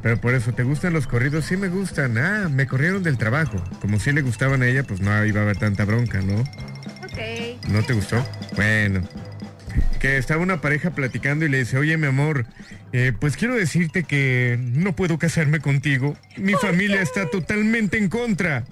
Pero 0.02 0.20
por 0.20 0.34
eso, 0.34 0.52
¿te 0.52 0.64
gustan 0.64 0.92
los 0.92 1.06
corridos? 1.06 1.44
Sí 1.44 1.56
me 1.56 1.68
gustan. 1.68 2.18
Ah, 2.18 2.48
me 2.50 2.66
corrieron 2.66 3.04
del 3.04 3.16
trabajo. 3.16 3.64
Como 3.80 4.00
si 4.00 4.10
le 4.10 4.22
gustaban 4.22 4.62
a 4.62 4.66
ella, 4.66 4.82
pues 4.82 5.00
no 5.00 5.24
iba 5.24 5.40
a 5.40 5.44
haber 5.44 5.56
tanta 5.56 5.84
bronca, 5.84 6.20
¿no? 6.20 6.40
Ok. 6.40 7.68
¿No 7.68 7.84
te 7.84 7.92
gustó? 7.92 8.26
Bueno. 8.56 9.02
Que 10.00 10.16
estaba 10.16 10.42
una 10.42 10.60
pareja 10.60 10.90
platicando 10.90 11.44
y 11.44 11.48
le 11.48 11.58
dice, 11.58 11.78
oye 11.78 11.96
mi 11.96 12.08
amor, 12.08 12.46
eh, 12.92 13.12
pues 13.16 13.36
quiero 13.36 13.54
decirte 13.54 14.02
que 14.02 14.58
no 14.60 14.96
puedo 14.96 15.16
casarme 15.16 15.60
contigo. 15.60 16.16
Mi 16.36 16.54
familia 16.54 17.02
está 17.02 17.30
totalmente 17.30 17.98
en 17.98 18.08
contra. 18.08 18.64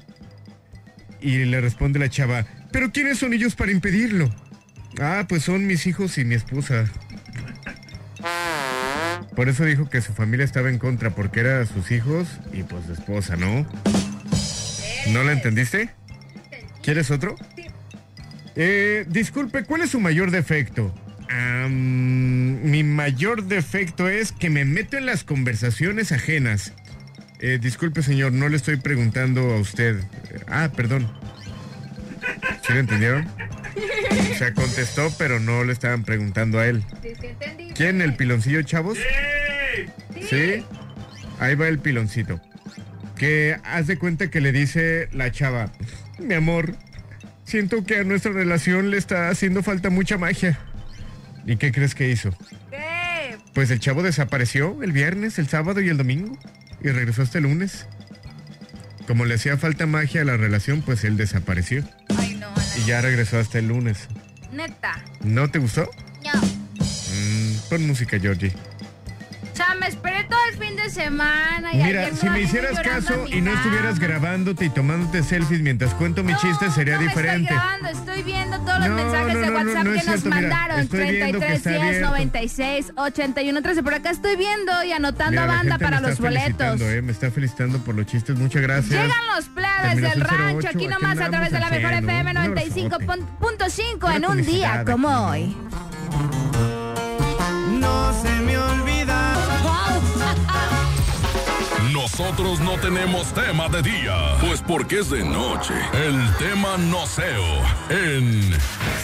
Y 1.20 1.44
le 1.44 1.60
responde 1.60 2.00
la 2.00 2.08
chava, 2.08 2.46
pero 2.72 2.90
¿quiénes 2.90 3.18
son 3.18 3.32
ellos 3.32 3.54
para 3.54 3.70
impedirlo? 3.70 4.28
Ah, 5.00 5.26
pues 5.28 5.44
son 5.44 5.66
mis 5.66 5.86
hijos 5.86 6.18
y 6.18 6.24
mi 6.24 6.34
esposa. 6.34 6.86
Por 9.36 9.48
eso 9.48 9.64
dijo 9.64 9.88
que 9.88 10.00
su 10.00 10.12
familia 10.12 10.44
estaba 10.44 10.68
en 10.68 10.78
contra, 10.78 11.10
porque 11.10 11.40
era 11.40 11.64
sus 11.66 11.90
hijos 11.92 12.28
y 12.52 12.64
pues 12.64 12.86
su 12.86 12.92
esposa, 12.92 13.36
¿no? 13.36 13.66
¿No 15.12 15.22
la 15.22 15.32
entendiste? 15.32 15.90
¿Quieres 16.82 17.10
otro? 17.10 17.36
Eh, 18.56 19.04
disculpe, 19.08 19.64
¿cuál 19.64 19.82
es 19.82 19.90
su 19.90 20.00
mayor 20.00 20.30
defecto? 20.30 20.92
Mi 21.70 22.82
mayor 22.82 23.44
defecto 23.44 24.08
es 24.08 24.32
que 24.32 24.50
me 24.50 24.64
meto 24.64 24.96
en 24.96 25.06
las 25.06 25.22
conversaciones 25.22 26.10
ajenas. 26.10 26.72
Eh, 27.40 27.58
disculpe, 27.60 28.02
señor, 28.02 28.32
no 28.32 28.48
le 28.48 28.56
estoy 28.56 28.76
preguntando 28.76 29.52
a 29.52 29.60
usted. 29.60 30.02
Ah, 30.48 30.70
perdón. 30.74 31.08
¿Sí 32.66 32.72
lo 32.72 32.80
entendieron? 32.80 33.28
O 34.10 34.34
sea, 34.38 34.54
contestó, 34.54 35.12
pero 35.18 35.40
no 35.40 35.64
le 35.64 35.72
estaban 35.72 36.04
preguntando 36.04 36.58
a 36.58 36.66
él. 36.66 36.84
¿Quién? 37.74 38.00
¿El 38.00 38.14
piloncillo, 38.14 38.62
chavos? 38.62 38.98
¿Sí? 40.28 40.64
Ahí 41.38 41.54
va 41.54 41.68
el 41.68 41.78
piloncito. 41.78 42.40
Que 43.16 43.56
haz 43.64 43.86
de 43.86 43.98
cuenta 43.98 44.30
que 44.30 44.40
le 44.40 44.52
dice 44.52 45.08
la 45.12 45.32
chava, 45.32 45.72
mi 46.18 46.34
amor, 46.34 46.76
siento 47.44 47.84
que 47.84 47.98
a 47.98 48.04
nuestra 48.04 48.32
relación 48.32 48.90
le 48.90 48.98
está 48.98 49.28
haciendo 49.28 49.62
falta 49.62 49.90
mucha 49.90 50.18
magia. 50.18 50.58
¿Y 51.46 51.56
qué 51.56 51.72
crees 51.72 51.94
que 51.94 52.08
hizo? 52.08 52.30
¿Qué? 52.70 53.36
Pues 53.54 53.70
el 53.70 53.80
chavo 53.80 54.02
desapareció 54.02 54.82
el 54.82 54.92
viernes, 54.92 55.38
el 55.38 55.48
sábado 55.48 55.80
y 55.80 55.88
el 55.88 55.96
domingo. 55.96 56.38
Y 56.82 56.90
regresó 56.90 57.22
hasta 57.22 57.38
el 57.38 57.44
lunes. 57.44 57.86
Como 59.06 59.24
le 59.24 59.34
hacía 59.34 59.56
falta 59.56 59.86
magia 59.86 60.20
a 60.20 60.24
la 60.24 60.36
relación, 60.36 60.82
pues 60.82 61.02
él 61.02 61.16
desapareció. 61.16 61.82
Y 62.78 62.86
ya 62.86 63.00
regresó 63.00 63.38
hasta 63.38 63.58
el 63.58 63.68
lunes. 63.68 64.08
neta. 64.52 65.02
¿No 65.22 65.48
te 65.50 65.58
gustó? 65.58 65.90
No. 66.24 66.40
Mm, 66.40 67.56
pon 67.68 67.86
música, 67.86 68.18
Georgie. 68.18 68.52
O 69.58 69.60
sea, 69.60 69.74
me 69.74 69.88
esperé 69.88 70.22
todo 70.30 70.38
el 70.52 70.56
fin 70.56 70.76
de 70.76 70.88
semana 70.88 71.72
y 71.74 71.82
Mira, 71.82 72.14
si 72.14 72.28
me 72.30 72.42
hicieras 72.42 72.78
caso 72.78 73.26
y 73.26 73.40
no 73.40 73.52
estuvieras 73.52 73.98
grabándote 73.98 74.66
y 74.66 74.70
tomándote 74.70 75.24
selfies 75.24 75.62
mientras 75.62 75.94
cuento 75.94 76.22
mi 76.22 76.32
chiste, 76.36 76.70
sería 76.70 76.94
no 76.94 77.02
diferente. 77.02 77.50
Me 77.50 77.56
estoy 77.56 77.56
grabando, 77.56 77.88
estoy 77.88 78.22
viendo 78.22 78.58
todos 78.60 78.78
los 78.78 78.88
No, 78.88 78.94
mensajes 78.94 79.34
no, 79.34 79.40
de 79.40 79.46
no, 79.46 79.50
no, 79.50 79.58
WhatsApp 79.58 79.84
no 79.84 79.90
que 79.92 79.98
es 79.98 80.06
nos 80.06 80.20
cierto, 80.20 80.36
mira, 80.36 80.40
mandaron. 80.48 80.78
estoy 80.80 81.00
viendo 81.10 81.40
que 81.40 81.46
33 81.46 81.56
está 81.56 81.70
10 81.70 81.82
abierto. 81.82 82.08
96 82.08 82.92
81 82.96 83.62
13. 83.62 83.82
Por 83.82 83.94
acá 83.94 84.10
estoy 84.10 84.36
viendo 84.36 84.84
y 84.84 84.92
anotando 84.92 85.40
a 85.40 85.46
banda 85.46 85.78
para 85.78 86.00
los 86.00 86.20
boletos. 86.20 86.80
eh, 86.80 87.02
Me 87.02 87.10
está 87.10 87.32
felicitando 87.32 87.78
por 87.80 87.96
los 87.96 88.06
chistes, 88.06 88.38
muchas 88.38 88.62
gracias. 88.62 88.90
Llegan 89.02 89.26
los 89.34 89.46
plebes 89.46 89.96
del 89.96 90.20
rancho, 90.20 90.58
08, 90.58 90.68
aquí 90.68 90.86
nomás 90.86 91.18
a 91.18 91.30
través 91.30 91.50
de 91.50 91.58
la 91.58 91.68
mejor 91.70 91.92
FM 91.94 92.30
un 92.30 92.36
abrazote. 92.36 92.80
95.5 92.90 94.14
en 94.16 94.24
un 94.24 94.40
día 94.46 94.84
como 94.84 95.08
hoy. 95.30 95.56
No 97.80 98.12
se 98.22 98.37
Nosotros 102.02 102.60
no 102.60 102.78
tenemos 102.78 103.26
tema 103.34 103.68
de 103.68 103.82
día, 103.82 104.36
pues 104.40 104.62
porque 104.62 105.00
es 105.00 105.10
de 105.10 105.24
noche. 105.24 105.74
El 105.92 106.32
tema 106.36 106.76
noceo 106.76 107.42
en 107.90 108.52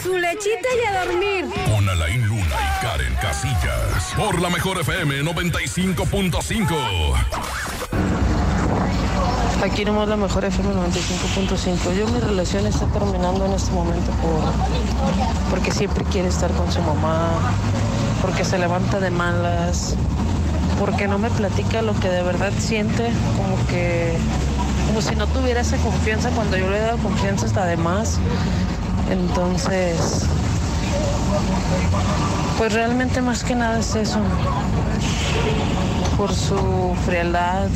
Su 0.01 0.17
lechita 0.17 0.69
y 0.81 0.85
a 0.85 1.03
dormir. 1.03 1.45
con 1.69 1.89
Alain 1.89 2.25
Luna 2.25 2.45
y 2.45 2.85
Karen 2.85 3.13
Casillas. 3.15 4.13
Por 4.15 4.39
la 4.41 4.49
mejor 4.49 4.79
FM 4.79 5.23
95.5. 5.23 6.73
Aquí 9.61 9.83
nomás 9.83 10.07
la 10.07 10.15
mejor 10.15 10.45
FM 10.45 10.73
95.5. 10.75 11.97
Yo 11.97 12.07
mi 12.07 12.21
relación 12.21 12.65
está 12.65 12.85
terminando 12.87 13.45
en 13.45 13.51
este 13.51 13.73
momento 13.73 14.09
por 14.21 14.41
porque 15.49 15.71
siempre 15.73 16.05
quiere 16.05 16.29
estar 16.29 16.49
con 16.51 16.71
su 16.71 16.81
mamá, 16.81 17.27
porque 18.21 18.45
se 18.45 18.57
levanta 18.57 19.01
de 19.01 19.11
malas, 19.11 19.95
porque 20.79 21.07
no 21.07 21.17
me 21.17 21.29
platica 21.29 21.81
lo 21.81 21.93
que 21.99 22.09
de 22.09 22.23
verdad 22.23 22.51
siente, 22.57 23.09
como 23.37 23.67
que 23.67 24.17
como 24.87 25.01
si 25.01 25.15
no 25.15 25.27
tuviera 25.27 25.61
esa 25.61 25.77
confianza 25.77 26.29
cuando 26.29 26.57
yo 26.57 26.69
le 26.69 26.77
he 26.77 26.81
dado 26.81 26.97
confianza 26.99 27.45
hasta 27.45 27.65
de 27.65 27.77
más. 27.77 28.17
Entonces, 29.09 30.25
pues 32.57 32.73
realmente 32.73 33.21
más 33.21 33.43
que 33.43 33.55
nada 33.55 33.79
es 33.79 33.95
eso. 33.95 34.19
Por 36.17 36.33
su 36.33 36.95
frialdad, 37.05 37.67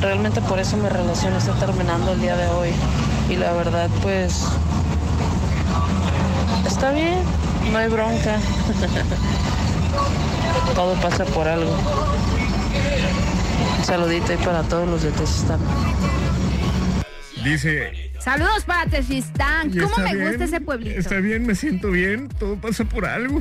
realmente 0.00 0.40
por 0.42 0.58
eso 0.58 0.76
mi 0.76 0.88
relación 0.88 1.34
está 1.34 1.54
terminando 1.54 2.12
el 2.12 2.20
día 2.20 2.36
de 2.36 2.48
hoy. 2.48 2.70
Y 3.30 3.36
la 3.36 3.52
verdad, 3.52 3.88
pues, 4.02 4.44
está 6.66 6.90
bien, 6.90 7.18
no 7.72 7.78
hay 7.78 7.88
bronca. 7.88 8.36
Todo 10.74 10.94
pasa 11.00 11.24
por 11.24 11.48
algo. 11.48 11.76
Un 13.78 13.84
saludito 13.84 14.32
ahí 14.32 14.38
para 14.44 14.62
todos 14.62 14.88
los 14.88 15.02
de 15.02 15.10
Tezistán. 15.12 15.60
Dice, 17.44 18.10
Saludos 18.18 18.64
para 18.64 18.90
Tezistán. 18.90 19.70
¿Cómo 19.70 19.96
me 19.98 20.14
bien, 20.14 20.28
gusta 20.28 20.44
ese 20.44 20.60
pueblito? 20.60 20.98
Está 20.98 21.16
bien, 21.16 21.46
me 21.46 21.54
siento 21.54 21.90
bien, 21.90 22.28
todo 22.28 22.56
pasa 22.56 22.84
por 22.84 23.06
algo. 23.06 23.40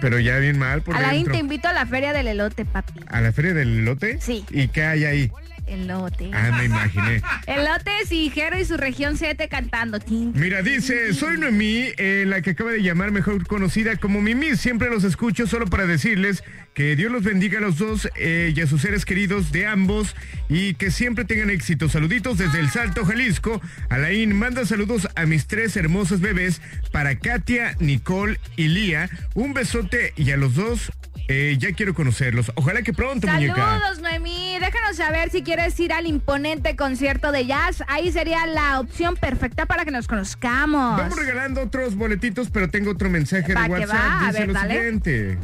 Pero 0.00 0.18
ya 0.18 0.38
bien 0.38 0.58
mal 0.58 0.82
por 0.82 0.96
Alain, 0.96 1.18
dentro. 1.24 1.34
te 1.34 1.38
invito 1.40 1.68
a 1.68 1.72
la 1.72 1.86
feria 1.86 2.12
del 2.12 2.28
elote, 2.28 2.64
papi. 2.64 3.00
¿A 3.08 3.20
la 3.20 3.32
feria 3.32 3.54
del 3.54 3.84
lote? 3.84 4.18
Sí. 4.20 4.44
¿Y 4.50 4.68
qué 4.68 4.84
hay 4.84 5.04
ahí? 5.04 5.32
Elote. 5.68 6.30
Ah, 6.32 6.50
me 6.56 6.64
imaginé. 6.64 7.22
Elotes 7.46 8.10
y 8.10 8.30
Jero 8.30 8.58
y 8.58 8.64
su 8.64 8.76
región 8.76 9.16
7 9.16 9.48
cantando. 9.48 9.98
Mira, 10.34 10.62
dice, 10.62 11.12
soy 11.14 11.38
Noemí, 11.38 11.92
eh, 11.96 12.24
la 12.26 12.42
que 12.42 12.50
acaba 12.50 12.72
de 12.72 12.82
llamar 12.82 13.10
mejor 13.10 13.46
conocida 13.46 13.96
como 13.96 14.20
Mimi. 14.20 14.56
Siempre 14.56 14.90
los 14.90 15.04
escucho 15.04 15.46
solo 15.46 15.66
para 15.66 15.86
decirles 15.86 16.42
que 16.74 16.96
Dios 16.96 17.10
los 17.10 17.22
bendiga 17.22 17.58
a 17.58 17.60
los 17.60 17.78
dos 17.78 18.08
eh, 18.16 18.52
y 18.54 18.60
a 18.60 18.66
sus 18.66 18.82
seres 18.82 19.04
queridos 19.04 19.52
de 19.52 19.66
ambos 19.66 20.14
y 20.48 20.74
que 20.74 20.90
siempre 20.90 21.24
tengan 21.24 21.50
éxito. 21.50 21.88
Saluditos 21.88 22.38
desde 22.38 22.60
el 22.60 22.70
Salto, 22.70 23.04
Jalisco. 23.04 23.60
Alain, 23.88 24.34
manda 24.34 24.64
saludos 24.64 25.08
a 25.14 25.26
mis 25.26 25.46
tres 25.46 25.76
hermosos 25.76 26.20
bebés 26.20 26.60
para 26.92 27.18
Katia, 27.18 27.76
Nicole 27.80 28.38
y 28.56 28.68
Lía. 28.68 29.10
Un 29.34 29.54
besote 29.54 30.12
y 30.16 30.30
a 30.30 30.36
los 30.36 30.54
dos 30.54 30.92
eh, 31.28 31.56
ya 31.58 31.72
quiero 31.72 31.94
conocerlos. 31.94 32.50
Ojalá 32.54 32.82
que 32.82 32.92
pronto, 32.92 33.26
muñeca. 33.26 33.54
Saludos, 33.80 34.00
Noemí. 34.00 34.58
Déjanos 34.58 34.96
saber 34.96 35.30
si 35.30 35.42
quieres 35.42 35.78
ir 35.78 35.92
al 35.92 36.06
imponente 36.06 36.74
concierto 36.74 37.32
de 37.32 37.46
jazz. 37.46 37.82
Ahí 37.86 38.10
sería 38.12 38.46
la 38.46 38.80
opción 38.80 39.14
perfecta 39.16 39.66
para 39.66 39.84
que 39.84 39.90
nos 39.90 40.06
conozcamos. 40.06 40.96
Vamos 40.98 41.16
regalando 41.18 41.60
otros 41.62 41.94
boletitos, 41.96 42.48
pero 42.50 42.68
tengo 42.70 42.90
otro 42.92 43.10
mensaje 43.10 43.54
de 43.54 43.60
WhatsApp. 43.68 43.94
va, 43.94 44.20
a 44.20 44.26
Dice 44.28 44.38
ver, 44.38 44.48
lo 44.48 44.54
dale. 44.54 44.74
siguiente. 44.74 45.38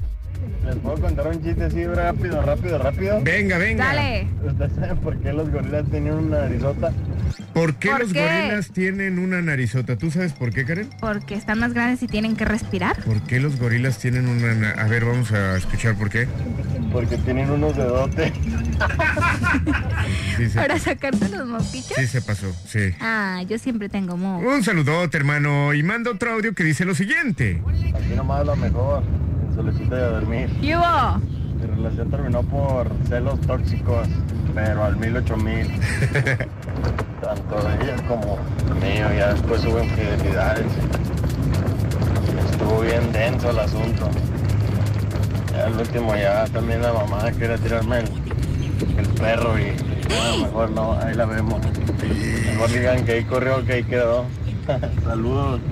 ¿Les 0.64 0.76
puedo 0.76 0.98
contar 1.00 1.26
un 1.28 1.42
chiste 1.42 1.64
así 1.64 1.84
rápido, 1.86 2.40
rápido, 2.42 2.78
rápido? 2.78 3.20
Venga, 3.22 3.58
venga. 3.58 3.84
Dale. 3.86 4.26
¿Ustedes 4.46 4.72
saben 4.74 4.96
por 4.98 5.18
qué 5.18 5.32
los 5.32 5.50
gorilas 5.50 5.84
tienen 5.90 6.14
una 6.14 6.40
narizota? 6.40 6.92
¿Por 7.52 7.74
qué 7.76 7.90
¿Por 7.90 8.00
los 8.00 8.12
qué? 8.12 8.20
gorilas 8.22 8.70
tienen 8.70 9.18
una 9.18 9.42
narizota? 9.42 9.96
¿Tú 9.96 10.10
sabes 10.10 10.32
por 10.32 10.52
qué, 10.52 10.64
Karen? 10.64 10.88
Porque 11.00 11.34
están 11.34 11.58
más 11.60 11.74
grandes 11.74 12.02
y 12.02 12.06
tienen 12.06 12.34
que 12.36 12.44
respirar. 12.44 12.96
¿Por 13.04 13.20
qué 13.22 13.40
los 13.40 13.58
gorilas 13.58 13.98
tienen 13.98 14.26
una... 14.28 14.54
na- 14.54 14.70
A 14.70 14.84
ver, 14.88 15.04
vamos 15.04 15.30
a 15.32 15.56
escuchar 15.56 15.94
por 15.96 16.08
qué. 16.10 16.26
Porque 16.92 17.16
tienen 17.18 17.50
unos 17.50 17.76
dedotes. 17.76 18.32
Para 20.54 20.78
sacarte 20.78 21.28
los 21.28 21.46
mopichos. 21.46 21.92
sí 21.96 22.06
se 22.06 22.22
pasó, 22.22 22.52
sí. 22.66 22.94
Ah, 23.00 23.42
yo 23.48 23.58
siempre 23.58 23.88
tengo 23.88 24.16
mo. 24.16 24.38
Un 24.38 24.62
saludote, 24.62 25.16
hermano. 25.16 25.74
Y 25.74 25.82
manda 25.82 26.10
otro 26.10 26.32
audio 26.32 26.54
que 26.54 26.64
dice 26.64 26.84
lo 26.84 26.94
siguiente. 26.94 27.62
Aquí 27.94 28.14
nomás 28.16 28.44
lo 28.46 28.56
mejor. 28.56 29.02
Y 29.56 29.94
a 29.94 30.08
dormir. 30.08 30.50
¿Qué 30.60 30.76
hubo? 30.76 31.18
Mi 31.60 31.66
relación 31.66 32.10
terminó 32.10 32.42
por 32.42 32.88
celos 33.08 33.40
tóxicos, 33.42 34.08
pero 34.52 34.84
al 34.84 34.96
mil 34.96 35.16
ocho 35.16 35.36
mil. 35.36 35.68
Tanto 37.22 37.62
de 37.62 37.74
ella 37.84 37.96
como 38.08 38.36
mío. 38.80 39.06
Ya 39.16 39.32
después 39.32 39.64
hubo 39.64 39.80
infidelidades. 39.80 40.66
Estuvo 42.50 42.80
bien 42.80 43.12
denso 43.12 43.50
el 43.50 43.58
asunto. 43.60 44.10
Ya 45.52 45.66
al 45.66 45.78
último 45.78 46.16
ya 46.16 46.46
también 46.46 46.82
la 46.82 46.92
mamá 46.92 47.30
quería 47.30 47.56
tirarme 47.56 48.00
el, 48.00 48.08
el 48.98 49.06
perro 49.10 49.56
y 49.56 49.70
bueno, 50.08 50.46
mejor 50.46 50.70
no, 50.72 50.92
ahí 51.00 51.14
la 51.14 51.26
vemos. 51.26 51.60
Mejor 52.46 52.70
digan 52.70 53.04
que 53.04 53.12
ahí 53.12 53.24
corrió, 53.24 53.64
que 53.64 53.74
ahí 53.74 53.84
quedó. 53.84 54.26
Saludos. 55.04 55.60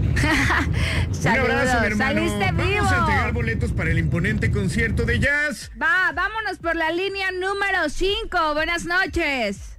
Un 1.23 1.29
abrazo, 1.29 1.81
mi 1.81 1.87
hermano. 1.87 1.97
Saliste 1.97 2.45
Vamos 2.53 2.67
vivo. 2.67 2.85
a 2.87 2.99
entregar 2.99 3.32
boletos 3.53 3.73
para 3.73 3.91
el 3.91 3.99
imponente 3.99 4.51
concierto 4.51 5.05
de 5.05 5.19
jazz. 5.19 5.71
Va, 5.81 6.11
vámonos 6.15 6.57
por 6.59 6.75
la 6.75 6.91
línea 6.91 7.31
número 7.33 7.89
5. 7.91 8.55
Buenas 8.55 8.87
noches. 8.87 9.77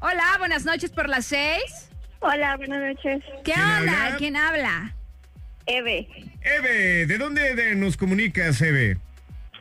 Hola, 0.00 0.24
buenas 0.38 0.66
noches 0.66 0.90
por 0.90 1.08
las 1.08 1.24
6. 1.24 1.62
Hola, 2.20 2.56
buenas 2.58 2.80
noches. 2.80 3.22
¿Qué 3.44 3.52
¿Quién 3.52 3.60
onda? 3.60 3.78
habla? 4.04 4.16
¿Quién 4.18 4.36
habla? 4.36 4.94
Eve, 5.64 6.06
Eve, 6.42 7.06
¿de 7.06 7.16
dónde 7.18 7.54
de- 7.54 7.74
nos 7.76 7.96
comunicas, 7.96 8.60
Eve? 8.60 8.98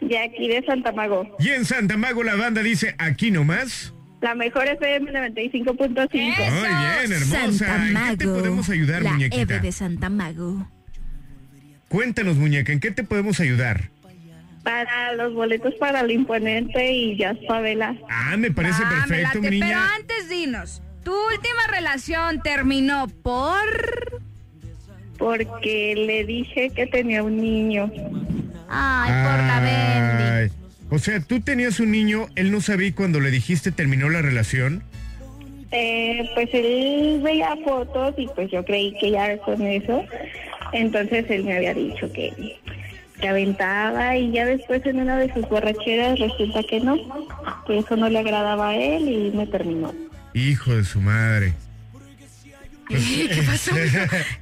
de 0.01 0.19
aquí 0.19 0.49
de 0.49 0.61
Santa 0.65 0.91
Mago. 0.91 1.37
Y 1.39 1.51
en 1.51 1.63
Santa 1.63 1.95
Mago 1.95 2.23
la 2.23 2.35
banda 2.35 2.61
dice, 2.61 2.95
aquí 2.97 3.31
nomás. 3.31 3.93
La 4.19 4.35
mejor 4.35 4.67
FM 4.67 5.09
95.5. 5.13 6.51
Muy 6.51 6.67
bien, 6.67 7.13
hermosa. 7.13 7.65
Santa 7.65 7.75
¿En 7.87 7.93
qué 8.11 8.17
te 8.17 8.25
Mago, 8.25 8.39
podemos 8.39 8.69
ayudar, 8.69 9.01
la 9.03 9.11
muñequita? 9.13 9.41
Eve 9.55 9.59
de 9.61 9.71
Santa 9.71 10.09
Mago. 10.09 10.67
Cuéntanos, 11.93 12.37
muñeca, 12.37 12.73
¿en 12.73 12.79
qué 12.79 12.89
te 12.89 13.03
podemos 13.03 13.39
ayudar? 13.39 13.91
Para 14.63 15.13
los 15.13 15.35
boletos 15.35 15.75
para 15.75 15.99
el 15.99 16.09
imponente 16.09 16.91
y 16.91 17.15
Jazz 17.17 17.37
Favela. 17.47 17.95
Ah, 18.09 18.35
me 18.35 18.49
parece 18.49 18.81
Ah, 18.83 18.89
me 18.89 18.95
perfecto, 18.95 19.37
late, 19.37 19.39
mi 19.41 19.49
niña. 19.59 19.67
Pero 19.67 19.79
antes 20.01 20.27
dinos, 20.27 20.81
¿tu 21.03 21.11
última 21.11 21.67
relación 21.69 22.41
terminó 22.41 23.07
por...? 23.21 24.23
Porque 25.19 25.93
le 25.95 26.25
dije 26.25 26.71
que 26.71 26.87
tenía 26.87 27.21
un 27.21 27.37
niño. 27.39 27.91
Ay, 28.69 29.11
por 29.11 29.43
la 29.45 29.59
Bendy. 29.59 30.51
Ay, 30.55 30.67
O 30.89 30.97
sea, 30.97 31.19
tú 31.19 31.41
tenías 31.41 31.79
un 31.79 31.91
niño, 31.91 32.25
él 32.35 32.51
no 32.51 32.59
sabía 32.59 32.87
y 32.87 32.93
cuando 32.93 33.19
le 33.19 33.29
dijiste 33.29 33.71
terminó 33.71 34.09
la 34.09 34.23
relación. 34.23 34.81
Eh, 35.69 36.27
pues 36.33 36.49
él 36.53 37.21
veía 37.23 37.55
fotos 37.63 38.15
y 38.17 38.25
pues 38.33 38.49
yo 38.49 38.65
creí 38.65 38.97
que 38.99 39.11
ya 39.11 39.37
con 39.37 39.61
eso. 39.61 40.03
Entonces 40.73 41.25
él 41.29 41.43
me 41.43 41.55
había 41.55 41.73
dicho 41.73 42.11
que, 42.11 42.57
que 43.19 43.27
aventaba 43.27 44.17
y 44.17 44.31
ya 44.31 44.45
después 44.45 44.85
en 44.85 44.99
una 44.99 45.17
de 45.17 45.33
sus 45.33 45.47
borracheras 45.47 46.19
resulta 46.19 46.63
que 46.63 46.79
no, 46.79 46.97
que 47.65 47.79
eso 47.79 47.95
no 47.95 48.09
le 48.09 48.19
agradaba 48.19 48.69
a 48.69 48.75
él 48.75 49.07
y 49.07 49.31
me 49.35 49.47
terminó. 49.47 49.93
Hijo 50.33 50.75
de 50.75 50.83
su 50.83 50.99
madre. 50.99 51.53
¿Qué 52.89 53.43
pasó? 53.45 53.71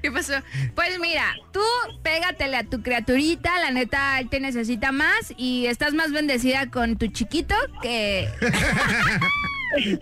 ¿Qué 0.02 0.12
pasó? 0.12 0.34
Pues 0.76 1.00
mira, 1.00 1.26
tú 1.52 1.62
pégatele 2.02 2.58
a 2.58 2.64
tu 2.64 2.82
criaturita, 2.82 3.60
la 3.60 3.72
neta, 3.72 4.20
él 4.20 4.30
te 4.30 4.40
necesita 4.40 4.92
más 4.92 5.34
y 5.38 5.68
estás 5.68 5.94
más 5.94 6.12
bendecida 6.12 6.70
con 6.70 6.98
tu 6.98 7.08
chiquito 7.08 7.56
que... 7.82 8.28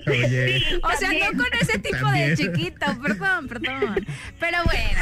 Oye. 0.07 0.63
O 0.81 0.97
sea, 0.97 1.09
no 1.11 1.37
con 1.37 1.47
ese 1.61 1.79
tipo 1.79 1.97
También. 1.97 2.29
de 2.29 2.37
chiquito, 2.37 2.85
perdón, 3.01 3.47
perdón. 3.47 4.07
Pero 4.39 4.57
bueno. 4.65 5.01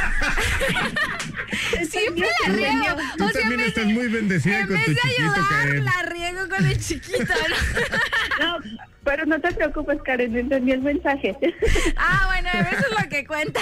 Siempre 1.90 2.26
la 2.46 2.52
riego. 2.52 2.96
Tú 3.16 3.24
O 3.24 3.28
sea, 3.30 3.40
en 3.42 3.48
también 3.48 3.58
vez 3.58 3.68
estás 3.68 3.86
de, 3.86 3.92
muy 3.94 4.08
bendecida 4.08 4.60
en 4.60 4.66
con 4.66 4.76
vez 4.76 4.84
tu 4.84 4.90
de 4.92 4.96
chiquito, 5.00 5.22
ayudar, 5.22 5.48
Karen. 5.48 5.84
la 5.84 6.02
riego 6.02 6.48
con 6.48 6.66
el 6.66 6.78
chiquito. 6.78 7.24
¿no? 7.24 8.48
No, 8.58 8.58
pero 9.04 9.26
no 9.26 9.40
te 9.40 9.52
preocupes, 9.52 9.98
Karen, 10.04 10.36
entendí 10.36 10.72
el 10.72 10.82
mensaje. 10.82 11.36
Ah, 11.96 12.26
bueno, 12.28 12.48
eso 12.70 12.86
es 12.90 13.02
lo 13.02 13.08
que 13.08 13.24
cuenta. 13.26 13.60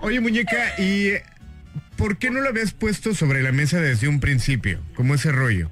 Oye, 0.00 0.20
muñeca, 0.20 0.74
¿y 0.78 1.12
por 1.96 2.18
qué 2.18 2.30
no 2.30 2.40
lo 2.40 2.48
habías 2.48 2.72
puesto 2.72 3.14
sobre 3.14 3.42
la 3.42 3.52
mesa 3.52 3.80
desde 3.80 4.08
un 4.08 4.20
principio? 4.20 4.80
Como 4.94 5.14
ese 5.14 5.32
rollo. 5.32 5.70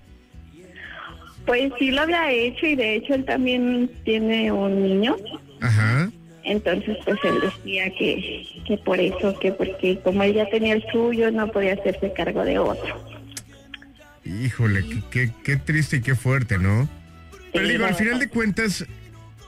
Pues 1.50 1.72
sí 1.80 1.90
lo 1.90 2.02
había 2.02 2.30
hecho 2.30 2.64
y 2.64 2.76
de 2.76 2.94
hecho 2.94 3.12
él 3.12 3.24
también 3.24 3.90
tiene 4.04 4.52
un 4.52 4.84
niño. 4.84 5.16
Ajá. 5.60 6.08
Entonces, 6.44 6.96
pues 7.04 7.18
él 7.24 7.40
decía 7.40 7.90
que, 7.98 8.46
que 8.68 8.76
por 8.78 9.00
eso, 9.00 9.36
que 9.40 9.50
porque 9.50 9.98
como 9.98 10.22
él 10.22 10.34
ya 10.34 10.48
tenía 10.48 10.74
el 10.74 10.84
suyo, 10.92 11.32
no 11.32 11.50
podía 11.50 11.72
hacerse 11.72 12.12
cargo 12.12 12.44
de 12.44 12.60
otro. 12.60 13.04
Híjole, 14.24 14.84
qué, 15.10 15.32
qué- 15.42 15.56
triste 15.56 15.96
y 15.96 16.02
qué 16.02 16.14
fuerte, 16.14 16.56
¿no? 16.56 16.88
Pero 17.52 17.66
digo, 17.66 17.84
al 17.84 17.96
final 17.96 18.20
de 18.20 18.28
cuentas, 18.28 18.86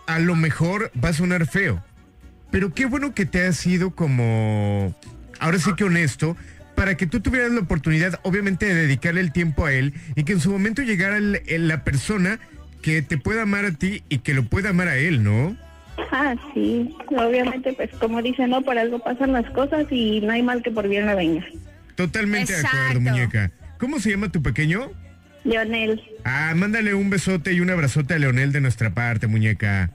a 0.09 0.19
lo 0.19 0.35
mejor 0.35 0.91
va 1.03 1.11
a 1.11 1.13
sonar 1.13 1.47
feo. 1.47 1.85
Pero 2.51 2.75
qué 2.75 2.87
bueno 2.87 3.15
que 3.15 3.27
te 3.27 3.47
has 3.47 3.59
sido 3.59 3.93
como, 3.93 4.93
ahora 5.39 5.61
sí 5.61 5.71
que 5.77 5.85
honesto, 5.85 6.37
para 6.83 6.97
que 6.97 7.07
tú 7.07 7.21
tuvieras 7.21 7.53
la 7.53 7.61
oportunidad, 7.61 8.19
obviamente, 8.25 8.67
de 8.67 8.75
dedicarle 8.75 9.21
el 9.21 9.31
tiempo 9.31 9.67
a 9.67 9.73
él 9.73 9.95
y 10.17 10.25
que 10.25 10.33
en 10.33 10.41
su 10.41 10.51
momento 10.51 10.83
llegara 10.83 11.17
el- 11.17 11.41
el- 11.47 11.69
la 11.69 11.85
persona 11.85 12.41
que 12.83 13.03
te 13.03 13.19
pueda 13.19 13.43
amar 13.43 13.65
a 13.67 13.71
ti 13.71 14.03
y 14.09 14.19
que 14.19 14.35
lo 14.35 14.43
pueda 14.43 14.71
amar 14.71 14.89
a 14.89 14.97
él, 14.97 15.23
¿no? 15.23 15.57
Ah, 16.11 16.35
sí, 16.53 16.93
obviamente, 17.07 17.73
pues 17.75 17.89
como 18.01 18.21
dicen, 18.21 18.51
no, 18.51 18.63
por 18.63 18.77
algo 18.79 18.99
pasan 18.99 19.31
las 19.33 19.49
cosas 19.51 19.87
y 19.93 20.23
no 20.23 20.33
hay 20.33 20.43
mal 20.43 20.61
que 20.61 20.73
por 20.73 20.89
bien 20.89 21.07
no 21.07 21.15
venga. 21.15 21.47
Totalmente 21.95 22.53
de 22.53 22.67
acuerdo, 22.67 23.01
muñeca. 23.01 23.53
¿Cómo 23.79 24.01
se 24.01 24.11
llama 24.11 24.33
tu 24.33 24.43
pequeño? 24.43 24.91
Leonel, 25.45 26.03
Ah, 26.25 26.53
mándale 26.57 26.95
un 26.95 27.11
besote 27.11 27.53
y 27.53 27.61
un 27.61 27.71
abrazote 27.71 28.15
a 28.15 28.19
Leonel 28.19 28.51
de 28.51 28.61
nuestra 28.61 28.91
parte, 28.91 29.29
muñeca. 29.29 29.89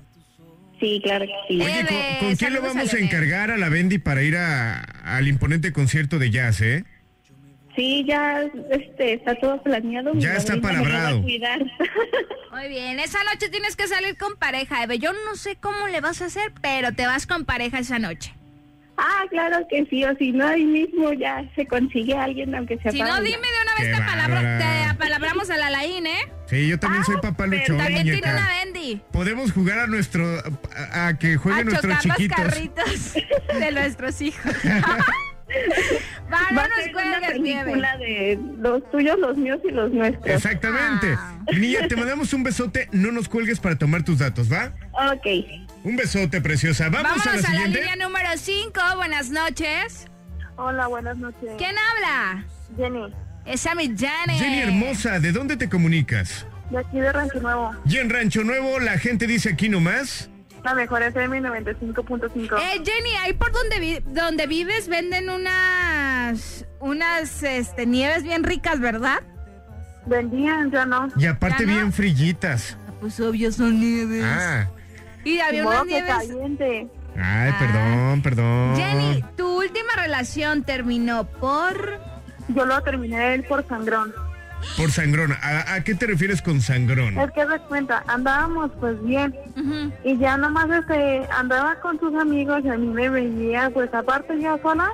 sí, 0.79 1.01
claro 1.03 1.25
que 1.25 1.33
sí. 1.49 1.59
Oye, 1.61 1.85
¿con, 1.85 2.27
con 2.29 2.35
quién 2.37 2.53
lo 2.53 2.61
vamos 2.61 2.93
a 2.93 2.97
encargar 2.97 3.51
a 3.51 3.57
la 3.57 3.67
Bendy 3.67 3.97
para 3.97 4.21
ir 4.23 4.37
a- 4.37 4.85
al 5.15 5.27
imponente 5.27 5.71
concierto 5.73 6.19
de 6.19 6.31
jazz, 6.31 6.61
eh? 6.61 6.83
Sí, 7.75 8.03
ya 8.07 8.41
este, 8.71 9.13
está 9.13 9.35
todo 9.35 9.61
planeado. 9.61 10.13
Ya 10.15 10.35
está 10.35 10.59
palabrado. 10.59 11.21
Muy 12.51 12.69
bien, 12.69 12.99
esa 12.99 13.23
noche 13.23 13.49
tienes 13.49 13.75
que 13.75 13.87
salir 13.87 14.17
con 14.17 14.35
pareja, 14.35 14.83
Eve. 14.83 14.97
Yo 14.97 15.13
no 15.13 15.35
sé 15.35 15.57
cómo 15.57 15.87
le 15.87 16.01
vas 16.01 16.21
a 16.23 16.25
hacer, 16.25 16.51
pero 16.59 16.93
te 16.93 17.05
vas 17.05 17.27
con 17.27 17.45
pareja 17.45 17.77
esa 17.77 17.99
noche. 17.99 18.33
Ah, 18.97 19.25
claro 19.29 19.59
que 19.69 19.85
sí, 19.85 20.03
o 20.05 20.15
si 20.15 20.31
no, 20.31 20.47
ahí 20.47 20.65
mismo 20.65 21.13
ya 21.13 21.47
se 21.55 21.67
consigue 21.67 22.15
a 22.15 22.23
alguien, 22.23 22.55
aunque 22.55 22.79
sea 22.79 22.91
Si 22.91 22.99
no, 22.99 23.15
dime 23.17 23.37
de 23.37 23.61
una 23.61 23.75
vez 23.77 23.95
Qué 23.95 24.03
te, 24.03 24.17
bárbara. 24.17 24.57
te 24.57 24.89
apalabramos 24.89 25.49
a 25.51 25.57
la 25.57 25.69
Laín, 25.69 26.07
¿eh? 26.07 26.31
Sí, 26.49 26.67
yo 26.67 26.79
también 26.79 27.03
soy 27.03 27.17
papá 27.21 27.45
luchón, 27.45 27.77
También 27.77 28.03
tiene 28.03 28.19
una 28.33 28.47
Bendy. 28.47 29.01
Podemos 29.11 29.51
jugar 29.51 29.79
a 29.79 29.87
nuestro... 29.87 30.25
a, 30.93 31.07
a 31.07 31.17
que 31.19 31.35
jueguen 31.37 31.67
a 31.67 31.71
nuestros 31.71 31.99
chiquitos. 31.99 32.37
los 32.39 32.47
carritos 32.47 33.13
de 33.59 33.71
nuestros 33.71 34.21
hijos. 34.21 34.53
Va, 36.31 36.41
no 36.51 36.57
Va 36.57 36.63
a 36.63 36.67
nos 36.67 37.05
una 37.05 37.27
película 37.27 37.97
de 37.97 38.39
los 38.59 38.91
tuyos, 38.91 39.17
los 39.17 39.37
míos 39.37 39.59
y 39.63 39.71
los 39.71 39.91
nuestros. 39.91 40.27
Exactamente. 40.27 41.15
Ah. 41.17 41.39
Niña, 41.53 41.87
te 41.87 41.95
mandamos 41.95 42.33
un 42.33 42.43
besote, 42.43 42.89
no 42.91 43.11
nos 43.11 43.29
cuelgues 43.29 43.59
para 43.59 43.77
tomar 43.77 44.03
tus 44.03 44.19
datos, 44.19 44.51
¿va? 44.51 44.73
Ok. 45.13 45.25
Un 45.83 45.95
besote, 45.95 46.41
preciosa. 46.41 46.89
Vamos 46.89 47.03
Vámonos 47.03 47.27
a 47.27 47.35
la 47.35 47.41
siguiente. 47.41 47.79
línea 47.79 47.95
número 47.95 48.29
5. 48.35 48.81
Buenas 48.97 49.29
noches. 49.29 50.07
Hola, 50.57 50.87
buenas 50.87 51.17
noches. 51.17 51.51
¿Quién 51.57 51.75
habla? 51.77 52.45
Jenny, 52.75 53.13
Esa 53.47 53.73
mi 53.75 53.85
Jenny. 53.97 54.37
Jenny 54.37 54.59
hermosa, 54.59 55.19
¿de 55.19 55.31
dónde 55.31 55.57
te 55.57 55.69
comunicas? 55.69 56.45
de 56.69 56.79
aquí 56.79 56.99
de 56.99 57.11
Rancho 57.13 57.39
Nuevo. 57.39 57.71
Y 57.85 57.97
en 57.97 58.09
Rancho 58.09 58.43
Nuevo 58.43 58.79
la 58.79 58.97
gente 58.97 59.25
dice 59.25 59.49
aquí 59.53 59.69
nomás. 59.69 60.29
La 60.65 60.73
mejor 60.73 61.01
FM 61.01 61.39
95.5. 61.41 62.57
Eh, 62.59 62.81
Jenny, 62.83 63.15
ahí 63.23 63.31
por 63.33 63.53
donde, 63.53 63.79
vi- 63.79 63.99
donde 64.07 64.47
vives 64.47 64.89
venden 64.89 65.29
unas 65.29 66.65
unas 66.81 67.41
este, 67.43 67.85
nieves 67.85 68.23
bien 68.23 68.43
ricas, 68.43 68.79
¿verdad? 68.81 69.19
Vendían, 70.07 70.69
ya 70.71 70.85
no. 70.85 71.07
Y 71.15 71.25
aparte 71.25 71.65
no. 71.65 71.73
bien 71.73 71.93
frillitas. 71.93 72.77
Pues 72.99 73.17
obvio 73.21 73.51
son 73.53 73.79
nieves. 73.79 74.23
Ah. 74.25 74.67
Y 75.23 75.39
había 75.39 75.65
unas 75.67 75.85
nieves. 75.85 76.09
caliente. 76.09 76.87
Ay, 77.17 77.53
perdón, 77.59 78.21
perdón. 78.21 78.75
Jenny, 78.75 79.23
tu 79.37 79.59
última 79.59 79.93
relación 79.95 80.63
terminó 80.63 81.25
por. 81.27 82.16
Yo 82.49 82.65
lo 82.65 82.81
terminé 82.81 83.33
él 83.33 83.43
por 83.43 83.65
sangrón. 83.67 84.13
Por 84.75 84.91
sangrón. 84.91 85.33
¿A, 85.33 85.73
a 85.75 85.83
qué 85.83 85.93
te 85.95 86.07
refieres 86.07 86.41
con 86.41 86.61
sangrón? 86.61 87.17
Es 87.17 87.31
que 87.31 87.45
de 87.45 87.59
cuenta, 87.61 88.03
andábamos 88.07 88.71
pues 88.79 89.01
bien. 89.03 89.35
Y 90.03 90.17
ya 90.17 90.37
nomás 90.37 90.69
este, 90.69 91.27
andaba 91.31 91.75
con 91.75 91.99
sus 91.99 92.13
amigos 92.15 92.61
y 92.63 92.69
a 92.69 92.77
mí 92.77 92.87
me 92.87 93.09
veía, 93.09 93.69
pues 93.71 93.93
aparte 93.93 94.39
ya 94.39 94.57
sola. 94.61 94.89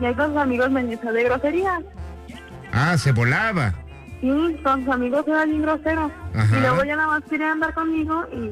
Y 0.00 0.04
ahí 0.06 0.14
con 0.14 0.28
sus 0.28 0.38
amigos 0.38 0.70
me 0.70 0.84
decía 0.84 1.12
de 1.12 1.24
grosería. 1.24 1.80
Ah, 2.72 2.96
se 2.98 3.12
volaba. 3.12 3.74
Sí, 4.20 4.60
con 4.64 4.84
sus 4.84 4.94
amigos 4.94 5.24
era 5.26 5.44
bien 5.44 5.62
grosero. 5.62 6.10
Ajá. 6.34 6.56
Y 6.56 6.60
luego 6.60 6.84
ya 6.84 6.96
nada 6.96 7.08
más 7.08 7.22
quería 7.28 7.52
andar 7.52 7.74
conmigo 7.74 8.24
y 8.32 8.50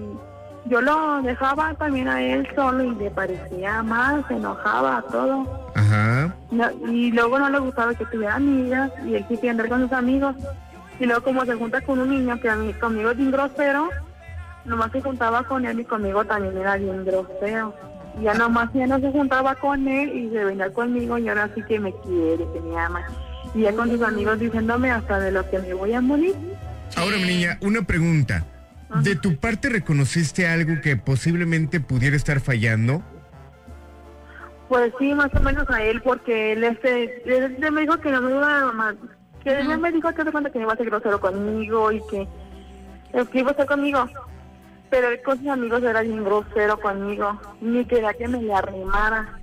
yo 0.66 0.80
lo 0.80 1.20
dejaba 1.22 1.74
también 1.74 2.08
a 2.08 2.22
él 2.22 2.48
solo 2.54 2.84
y 2.84 2.94
le 2.94 3.10
parecía 3.10 3.82
mal, 3.82 4.24
se 4.28 4.34
enojaba, 4.34 5.04
todo. 5.10 5.46
Ajá. 5.74 6.34
No, 6.50 6.70
y 6.88 7.10
luego 7.12 7.38
no 7.38 7.50
le 7.50 7.58
gustaba 7.58 7.94
que 7.94 8.06
tuviera 8.06 8.36
amigas 8.36 8.90
y 9.06 9.14
él 9.14 9.26
quería 9.28 9.50
andar 9.50 9.68
con 9.68 9.82
sus 9.82 9.92
amigos. 9.92 10.34
Y 10.98 11.06
luego 11.06 11.22
como 11.22 11.44
se 11.44 11.54
junta 11.54 11.80
con 11.82 11.98
un 11.98 12.10
niño 12.10 12.40
que 12.40 12.48
a 12.48 12.56
mí, 12.56 12.72
conmigo 12.74 13.10
es 13.10 13.16
bien 13.16 13.30
grosero, 13.30 13.90
nomás 14.64 14.90
se 14.92 15.02
juntaba 15.02 15.42
con 15.44 15.66
él 15.66 15.80
y 15.80 15.84
conmigo 15.84 16.24
también 16.24 16.56
era 16.56 16.76
bien 16.76 17.04
grosero. 17.04 17.74
Y 18.18 18.24
ya 18.24 18.34
nomás 18.34 18.70
ya 18.72 18.86
no 18.86 18.98
se 19.00 19.10
juntaba 19.10 19.54
con 19.56 19.86
él 19.86 20.16
y 20.16 20.30
se 20.30 20.44
venía 20.44 20.70
conmigo 20.70 21.18
y 21.18 21.28
ahora 21.28 21.50
sí 21.54 21.62
que 21.68 21.78
me 21.78 21.92
quiere, 21.92 22.46
que 22.52 22.60
me 22.60 22.78
ama. 22.78 23.04
Y 23.54 23.62
ya 23.62 23.72
con 23.74 23.90
sus 23.90 24.00
amigos 24.00 24.38
diciéndome 24.38 24.90
hasta 24.90 25.20
de 25.20 25.30
lo 25.30 25.48
que 25.50 25.58
me 25.58 25.74
voy 25.74 25.92
a 25.92 26.00
morir. 26.00 26.34
Ahora, 26.96 27.16
mi 27.18 27.24
niña, 27.24 27.58
una 27.60 27.82
pregunta. 27.82 28.44
¿De 29.02 29.16
tu 29.16 29.36
parte 29.36 29.68
reconociste 29.68 30.46
algo 30.46 30.80
que 30.80 30.96
posiblemente 30.96 31.80
pudiera 31.80 32.16
estar 32.16 32.40
fallando? 32.40 33.02
Pues 34.68 34.92
sí, 34.98 35.14
más 35.14 35.34
o 35.34 35.40
menos 35.40 35.68
a 35.70 35.82
él, 35.82 36.00
porque 36.02 36.52
él, 36.52 36.64
este, 36.64 37.22
él, 37.26 37.72
me 37.72 37.82
dijo 37.82 37.98
que 38.00 38.10
no 38.10 38.22
me 38.22 38.30
iba 38.30 38.68
a 38.68 38.94
que 39.42 39.60
él 39.60 39.78
me 39.78 39.92
dijo 39.92 40.08
que 40.08 40.24
que 40.24 40.32
no 40.32 40.62
iba 40.62 40.72
a 40.72 40.76
ser 40.76 40.86
grosero 40.86 41.20
conmigo 41.20 41.92
y 41.92 42.00
que, 42.08 42.26
que 43.30 43.38
iba 43.38 43.48
a 43.48 43.52
estar 43.52 43.66
conmigo. 43.66 44.08
Pero 44.88 45.08
él 45.08 45.20
con 45.22 45.38
sus 45.38 45.48
amigos 45.48 45.82
era 45.82 46.00
bien 46.00 46.24
grosero 46.24 46.80
conmigo, 46.80 47.38
ni 47.60 47.84
quería 47.84 48.14
que 48.14 48.26
me 48.26 48.40
le 48.40 48.54
arrimara. 48.54 49.38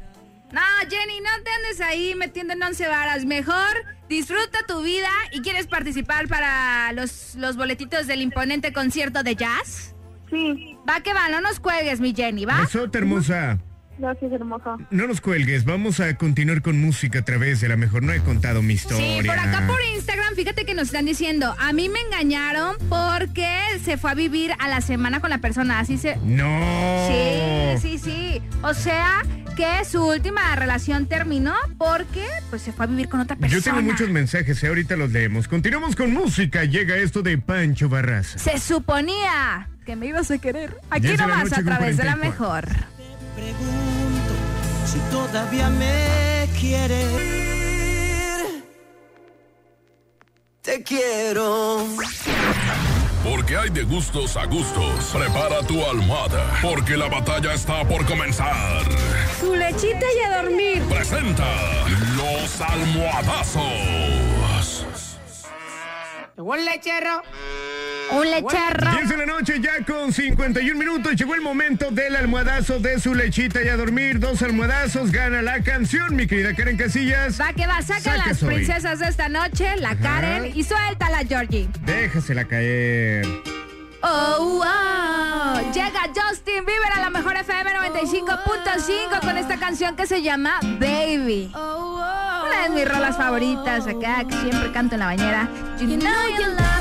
Jenny, 0.89 1.19
no 1.19 1.43
te 1.43 1.51
andes 1.51 1.82
ahí 1.82 2.15
metiendo 2.15 2.53
en 2.53 2.63
once 2.63 2.88
varas. 2.88 3.25
Mejor 3.25 3.86
disfruta 4.09 4.65
tu 4.67 4.82
vida 4.82 5.09
y 5.32 5.41
quieres 5.41 5.67
participar 5.67 6.27
para 6.27 6.91
los, 6.93 7.36
los 7.36 7.55
boletitos 7.55 8.07
del 8.07 8.21
imponente 8.21 8.73
concierto 8.73 9.23
de 9.23 9.36
jazz. 9.36 9.95
Sí. 10.29 10.77
Va 10.89 11.01
que 11.01 11.13
va, 11.13 11.29
no 11.29 11.41
nos 11.41 11.59
cuelgues, 11.59 11.99
mi 11.99 12.13
Jenny, 12.13 12.45
¿va? 12.45 12.61
Besote, 12.61 12.97
hermosa. 12.97 13.59
Gracias, 13.97 14.31
hermosa. 14.31 14.77
No 14.89 15.07
nos 15.07 15.21
cuelgues, 15.21 15.65
vamos 15.65 15.99
a 15.99 16.15
continuar 16.15 16.61
con 16.61 16.79
música 16.79 17.19
a 17.19 17.21
través 17.21 17.61
de 17.61 17.69
la 17.69 17.77
mejor. 17.77 18.03
No 18.03 18.13
he 18.13 18.19
contado 18.19 18.61
mi 18.61 18.73
historia. 18.73 19.21
Sí, 19.21 19.27
por 19.27 19.37
acá 19.37 19.65
por 19.67 19.79
Instagram, 19.95 20.35
fíjate 20.35 20.65
que 20.65 20.73
nos 20.73 20.87
están 20.87 21.05
diciendo, 21.05 21.55
a 21.59 21.73
mí 21.73 21.89
me 21.89 21.99
engañaron 21.99 22.75
porque 22.89 23.49
se 23.83 23.97
fue 23.97 24.11
a 24.11 24.13
vivir 24.15 24.53
a 24.59 24.67
la 24.67 24.81
semana 24.81 25.19
con 25.19 25.29
la 25.29 25.37
persona, 25.37 25.79
así 25.79 25.97
se... 25.97 26.17
No. 26.17 27.07
Sí, 27.07 27.81
sí, 27.81 27.97
sí. 27.99 28.41
O 28.63 28.73
sea, 28.73 29.23
que 29.55 29.85
su 29.85 30.03
última 30.03 30.55
relación 30.55 31.05
terminó 31.05 31.53
porque 31.77 32.25
pues 32.49 32.61
se 32.61 32.71
fue 32.71 32.85
a 32.85 32.87
vivir 32.87 33.09
con 33.09 33.19
otra 33.19 33.35
persona. 33.35 33.59
Yo 33.59 33.63
tengo 33.63 33.81
muchos 33.81 34.09
mensajes, 34.09 34.63
eh, 34.63 34.67
ahorita 34.67 34.95
los 34.95 35.11
leemos. 35.11 35.47
Continuamos 35.47 35.95
con 35.95 36.13
música. 36.13 36.63
Llega 36.63 36.97
esto 36.97 37.21
de 37.21 37.37
Pancho 37.37 37.89
Barraza. 37.89 38.39
Se 38.39 38.59
suponía 38.59 39.69
que 39.85 39.95
me 39.95 40.07
ibas 40.07 40.31
a 40.31 40.37
querer. 40.37 40.77
Aquí 40.89 41.15
nomás 41.17 41.53
a 41.53 41.63
través 41.63 41.97
de 41.97 42.05
la 42.05 42.15
44. 42.17 43.01
Mejor. 43.41 44.85
si 44.85 44.99
todavía 45.11 45.69
me 45.69 46.47
quieres. 46.59 47.07
te 50.61 50.83
quiero. 50.83 51.85
Porque 53.23 53.55
hay 53.55 53.69
de 53.69 53.83
gustos 53.83 54.35
a 54.35 54.45
gustos. 54.45 55.05
Prepara 55.13 55.61
tu 55.61 55.83
almohada, 55.85 56.59
porque 56.61 56.97
la 56.97 57.07
batalla 57.07 57.53
está 57.53 57.87
por 57.87 58.05
comenzar. 58.05 58.83
Su 59.39 59.55
lechita 59.55 60.05
y 60.17 60.19
a 60.25 60.41
dormir. 60.41 60.83
Presenta 60.89 61.45
los 62.15 62.61
almohadazos. 62.61 64.40
El 66.41 66.65
lechero. 66.65 67.21
Un 68.11 68.29
lechero. 68.29 68.91
10 68.91 69.09
de 69.09 69.17
la 69.17 69.25
noche 69.27 69.59
ya 69.61 69.85
con 69.85 70.11
51 70.11 70.77
minutos. 70.77 71.15
Llegó 71.15 71.35
el 71.35 71.41
momento 71.41 71.91
del 71.91 72.15
almohadazo 72.15 72.79
de 72.79 72.99
su 72.99 73.13
lechita 73.13 73.61
y 73.61 73.67
a 73.67 73.77
dormir. 73.77 74.19
Dos 74.19 74.41
almohadazos. 74.41 75.11
Gana 75.11 75.43
la 75.43 75.61
canción, 75.61 76.15
mi 76.15 76.25
querida 76.25 76.55
Karen 76.55 76.77
Casillas. 76.77 77.39
Va 77.39 77.53
que 77.53 77.67
va, 77.67 77.81
saca 77.83 78.17
las 78.17 78.39
princesas 78.39 78.99
de 78.99 79.07
esta 79.07 79.29
noche, 79.29 79.77
la 79.77 79.95
Karen, 79.95 80.51
y 80.53 80.63
suéltala, 80.63 81.19
Georgie. 81.19 81.69
Déjasela 81.85 82.45
caer. 82.45 83.25
Oh, 84.04 84.60
wow. 84.60 85.72
Llega 85.74 86.02
Justin 86.16 86.66
Bieber 86.66 86.91
a 86.95 87.02
la 87.02 87.10
mejor 87.10 87.36
FM 87.38 87.72
95.5 87.72 89.20
con 89.22 89.38
esta 89.38 89.58
canción 89.58 89.95
que 89.95 90.08
se 90.08 90.22
llama 90.22 90.60
Baby. 90.80 91.52
Una 91.54 92.64
de 92.64 92.70
mis 92.70 92.88
rolas 92.88 93.16
favoritas 93.16 93.86
acá, 93.88 94.24
que 94.26 94.36
siempre 94.36 94.72
canto 94.72 94.95
en 94.95 94.99
la 94.99 95.06
bañera. 95.08 95.47
You 95.80 95.97
know 95.97 96.28
you 96.38 96.47
love 96.47 96.80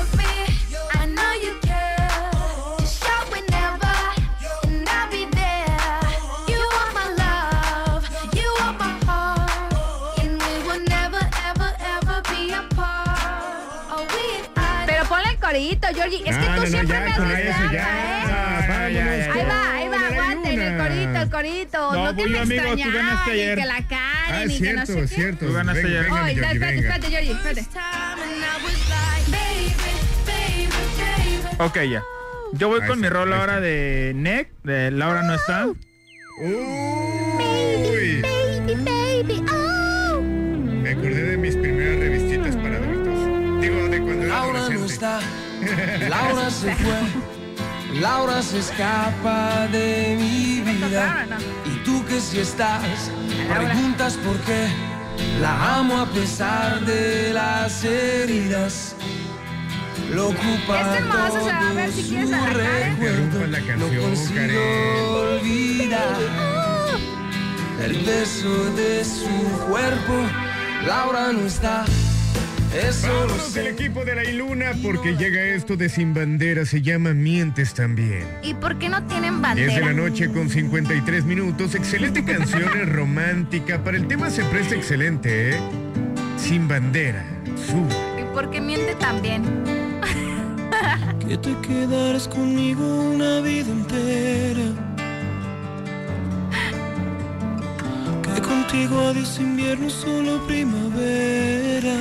Corito, 15.51 15.87
Georgie. 15.93 16.17
Es 16.17 16.23
que 16.23 16.31
No, 16.31 16.37
tú 16.45 16.51
no, 16.51 16.55
no, 16.61 16.65
siempre 16.67 16.95
ya, 16.95 17.01
me 17.01 17.11
haces 17.11 17.45
eso, 17.49 17.71
ya. 17.73 17.81
¿eh? 17.81 18.67
Vámonos 18.69 19.35
Ahí 19.35 19.45
va, 19.45 19.73
ahí 19.75 19.87
va, 19.89 20.07
aguanten 20.07 20.61
el 20.61 20.77
corito, 20.77 21.21
el 21.21 21.29
corito. 21.29 21.91
No, 21.93 22.05
No, 22.05 22.15
que 22.15 22.25
me 22.27 22.37
extrañaban, 22.39 22.79
y 22.79 23.31
ayer. 23.31 23.57
que 23.57 23.65
la 23.65 23.75
Ah, 23.75 23.83
Karen 23.89 24.49
es 24.51 24.55
y 24.59 24.61
que 24.63 24.73
no 24.73 24.85
cierto, 24.85 24.93
sé 24.93 24.99
es 25.03 25.09
qué. 25.09 25.15
cierto. 25.15 25.45
Tú 25.47 25.53
ganaste 25.53 25.83
Venga, 25.83 25.99
ayer. 25.99 26.03
venga, 26.11 26.23
Oye, 26.23 26.33
Georgie, 26.35 26.53
espérate, 26.53 26.75
venga. 26.75 26.95
espérate, 26.95 27.07
Georgie, 27.09 27.31
espérate. 27.31 27.61
Ok, 31.59 31.77
ya. 31.89 32.03
Yo 32.53 32.67
voy 32.69 32.81
Ahí 32.81 32.87
con 32.87 32.99
mi 33.01 33.09
rol 33.09 33.33
ahora 33.33 33.53
está. 33.55 33.61
de 33.61 34.13
Neck, 34.15 34.49
de 34.63 34.91
Laura 34.91 35.21
no 35.23 35.35
está. 35.35 35.67
Uy. 35.67 35.77
Baby, 37.37 38.75
baby, 38.83 39.45
oh. 39.51 40.21
Me 40.21 40.89
acordé 40.91 41.23
de 41.23 41.37
mis 41.37 41.55
primeras 41.55 41.99
revistitas 41.99 42.55
para 42.57 42.77
adultos. 42.77 43.61
Digo, 43.61 43.87
de 43.89 44.01
cuando 44.01 44.23
era 44.25 44.33
Laura 44.33 44.59
no 44.59 44.65
adolescente. 44.65 44.83
Laura 46.09 46.49
se 46.49 46.75
fue, 46.75 47.99
Laura 47.99 48.41
se 48.41 48.59
escapa 48.59 49.67
de 49.67 50.17
mi 50.19 50.61
vida. 50.61 51.27
Y 51.65 51.83
tú 51.83 52.03
que 52.05 52.19
si 52.19 52.39
estás, 52.39 53.11
preguntas 53.49 54.17
por 54.17 54.37
qué. 54.41 54.67
La 55.39 55.77
amo 55.77 55.99
a 55.99 56.05
pesar 56.07 56.81
de 56.85 57.33
las 57.33 57.83
heridas. 57.83 58.95
Lo 60.13 60.29
ocupa 60.29 60.97
hermoso 60.97 61.39
se 61.39 61.51
va 61.51 61.57
a 61.57 61.61
todo 61.61 61.75
ver 61.75 61.91
si 61.91 62.03
quieres 62.03 62.29
su 62.29 62.35
a 62.35 63.47
la 63.47 63.59
No 63.59 63.65
canción, 63.65 64.01
consigo 64.01 64.61
olvidar 65.21 66.17
el 67.81 67.97
beso 67.99 68.65
de 68.75 69.05
su 69.05 69.65
cuerpo. 69.67 70.13
Laura 70.85 71.31
no 71.31 71.45
está, 71.45 71.85
eso 72.73 73.07
Vámonos 73.07 73.53
del 73.53 73.67
equipo 73.67 74.05
de 74.05 74.15
la 74.15 74.23
Iluna 74.23 74.71
porque 74.81 75.15
llega 75.15 75.41
esto 75.43 75.75
de 75.75 75.89
Sin 75.89 76.13
Bandera. 76.13 76.65
Se 76.65 76.81
llama 76.81 77.13
Mientes 77.13 77.73
también. 77.73 78.25
¿Y 78.43 78.53
por 78.53 78.77
qué 78.79 78.87
no 78.87 79.03
tienen 79.07 79.41
10 79.41 79.55
de 79.55 79.65
bandera? 79.65 79.85
la 79.87 79.93
noche 79.93 80.29
con 80.31 80.49
53 80.49 81.25
minutos. 81.25 81.75
Excelente 81.75 82.23
canción, 82.23 82.69
es 82.79 82.89
romántica. 82.89 83.83
Para 83.83 83.97
el 83.97 84.07
tema 84.07 84.29
se 84.29 84.43
presta 84.45 84.75
excelente, 84.75 85.51
¿eh? 85.51 85.59
Sin 86.37 86.67
Bandera. 86.67 87.25
Sube. 87.67 88.21
¿Y 88.21 88.33
por 88.33 88.49
qué 88.49 88.61
miente 88.61 88.95
también? 88.95 89.43
Que 91.19 91.37
te 91.37 91.55
quedaras 91.65 92.27
conmigo 92.27 92.83
una 92.83 93.39
vida 93.41 93.71
entera. 93.71 94.63
Que 98.23 98.41
contigo 98.41 98.99
adiós 99.07 99.39
invierno, 99.39 99.89
solo 99.89 100.45
primavera. 100.47 101.95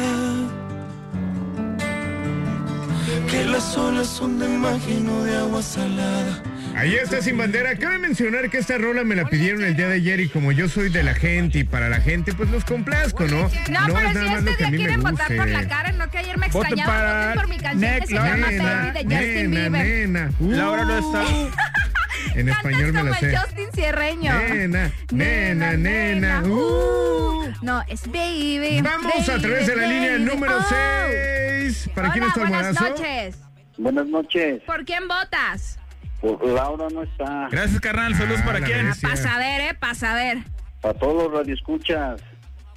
Que 3.30 3.44
las 3.44 3.76
olas 3.76 4.08
son 4.08 4.40
de 4.40 4.48
magia 4.48 4.96
y 4.96 5.00
no 5.00 5.22
de 5.22 5.36
agua 5.36 5.62
salada. 5.62 6.42
Ahí 6.76 6.94
está 6.94 7.20
Sin 7.20 7.36
Bandera. 7.36 7.76
Cabe 7.76 7.98
mencionar 7.98 8.48
que 8.48 8.58
esta 8.58 8.78
rola 8.78 9.04
me 9.04 9.14
la 9.14 9.26
pidieron 9.26 9.62
el 9.64 9.76
día 9.76 9.88
de 9.88 9.94
ayer 9.96 10.20
y 10.20 10.28
como 10.28 10.50
yo 10.52 10.68
soy 10.68 10.88
de 10.88 11.02
la 11.02 11.14
gente 11.14 11.58
y 11.58 11.64
para 11.64 11.88
la 11.88 12.00
gente, 12.00 12.32
pues 12.32 12.48
los 12.50 12.64
complazco, 12.64 13.24
¿no? 13.26 13.42
No, 13.42 13.46
es 13.48 13.52
pero 13.68 14.12
nada 14.12 14.40
si 14.40 14.48
este 14.48 14.64
día 14.66 14.70
quieren 14.70 15.02
votar 15.02 15.36
por 15.36 15.48
la 15.48 15.68
Karen, 15.68 15.98
no 15.98 16.10
que 16.10 16.18
ayer 16.18 16.38
me 16.38 16.46
extrañaba. 16.46 17.18
Voten 17.28 17.38
por 17.40 17.48
mi 17.48 17.58
canción 17.58 18.00
que 18.00 18.06
se 18.06 18.14
llama 18.14 18.36
Nena, 18.50 18.92
Baby 18.92 18.92
de 19.08 19.16
Justin 19.16 19.50
nena, 19.50 19.78
Bieber. 19.82 20.08
nena. 20.08 20.30
Laura 20.40 20.84
no 20.84 20.98
está. 20.98 21.24
En 22.34 22.48
español 22.48 22.92
me 22.92 23.02
la 23.02 23.14
sé. 23.14 23.34
Justin 23.36 23.66
Cierreño. 23.74 24.32
Nena, 24.32 24.92
nena, 25.10 25.72
nena. 25.72 26.42
Uh. 26.42 27.50
No, 27.62 27.82
es 27.88 28.06
baby. 28.06 28.80
Vamos 28.82 29.28
a 29.28 29.38
través 29.38 29.66
de 29.66 29.74
la 29.76 29.86
línea 29.86 30.18
número 30.18 30.58
Oh. 30.58 31.10
6. 31.62 31.90
¿Para 31.94 32.12
quién 32.12 32.24
está 32.24 32.42
el 32.42 32.48
buenas 32.48 32.80
noches. 32.80 33.36
Buenas 33.78 34.06
noches. 34.06 34.62
¿Por 34.66 34.84
quién 34.84 35.08
votas? 35.08 35.78
Por 36.20 36.44
Laura 36.46 36.86
no 36.92 37.02
está. 37.02 37.48
Gracias, 37.50 37.80
carnal. 37.80 38.14
Saludos 38.14 38.40
Ah, 38.42 38.46
para 38.46 38.60
quién. 38.60 38.94
saber, 38.94 39.60
¿eh? 39.62 39.74
Para 39.78 39.94
saber. 39.94 40.38
Para 40.80 40.94
todos 40.98 41.24
los 41.30 41.40
radioescuchas. 41.40 42.20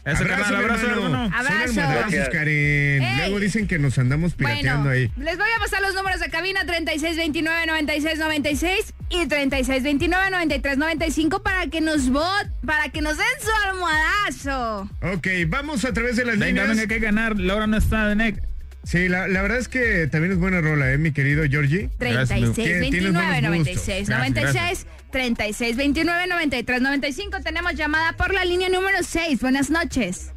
Eso, 0.06 0.24
Abrazo, 0.24 0.54
hermano. 0.56 0.76
hermano. 0.76 1.26
Son 1.26 1.34
Abrazo. 1.34 1.74
Gracias. 1.76 2.30
Karen. 2.30 3.04
Ey. 3.04 3.18
Luego 3.20 3.40
dicen 3.40 3.68
que 3.68 3.80
nos 3.80 3.98
andamos 3.98 4.34
pirateando 4.34 4.90
Bueno, 4.90 4.92
ahí. 4.92 5.10
les 5.24 5.38
voy 5.38 5.48
a 5.56 5.60
pasar 5.60 5.82
los 5.82 5.96
números 5.96 6.20
de 6.20 6.30
cabina 6.30 6.66
3629-9696 6.66 8.94
y 9.10 9.26
3629-9395 9.28 11.42
para 11.42 11.68
que 11.68 11.80
nos 11.82 12.10
vot, 12.10 12.48
para 12.66 12.90
que 12.90 13.02
nos 13.02 13.18
den 13.18 13.26
su 13.42 13.50
almohadazo. 13.70 14.90
Ok, 15.16 15.28
vamos 15.48 15.86
a 15.86 15.94
través 15.94 16.16
de 16.18 16.26
las 16.26 16.38
Venga, 16.38 16.64
líneas. 16.64 16.68
venga, 16.70 16.82
hay 16.82 16.88
que 16.88 17.00
ganar. 17.00 17.40
Laura 17.40 17.68
no 17.68 17.78
está 17.78 18.08
de 18.08 18.16
Neck. 18.16 18.44
Sí, 18.84 19.08
la, 19.08 19.28
la 19.28 19.42
verdad 19.42 19.60
es 19.60 19.70
que 19.70 20.08
también 20.08 20.34
es 20.34 20.40
buena 20.40 20.60
rola, 20.60 20.92
¿eh, 20.92 20.98
mi 20.98 21.12
querido 21.14 21.44
Georgie? 21.50 21.90
Gracias, 22.00 22.40
Luke. 22.40 22.54
36 22.54 22.56
Tienes 22.56 22.82
29 22.82 23.28
buenos 23.28 23.50
96 23.50 24.00
gustos. 24.00 24.18
96 24.18 24.88
36 25.12 25.76
29 25.78 26.28
93 26.28 26.82
95 26.82 27.38
tenemos 27.44 27.76
llamada 27.76 28.14
por 28.14 28.34
la 28.34 28.44
línea 28.44 28.68
número 28.70 28.98
6 29.02 29.40
buenas 29.40 29.70
noches 29.70 30.34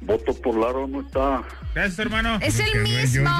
Voto 0.00 0.34
por 0.34 0.56
Laura 0.58 0.86
no 0.86 1.00
está. 1.00 1.42
Gracias, 1.74 1.98
hermano. 1.98 2.38
es 2.42 2.60
el 2.60 2.82
mismo 2.82 3.30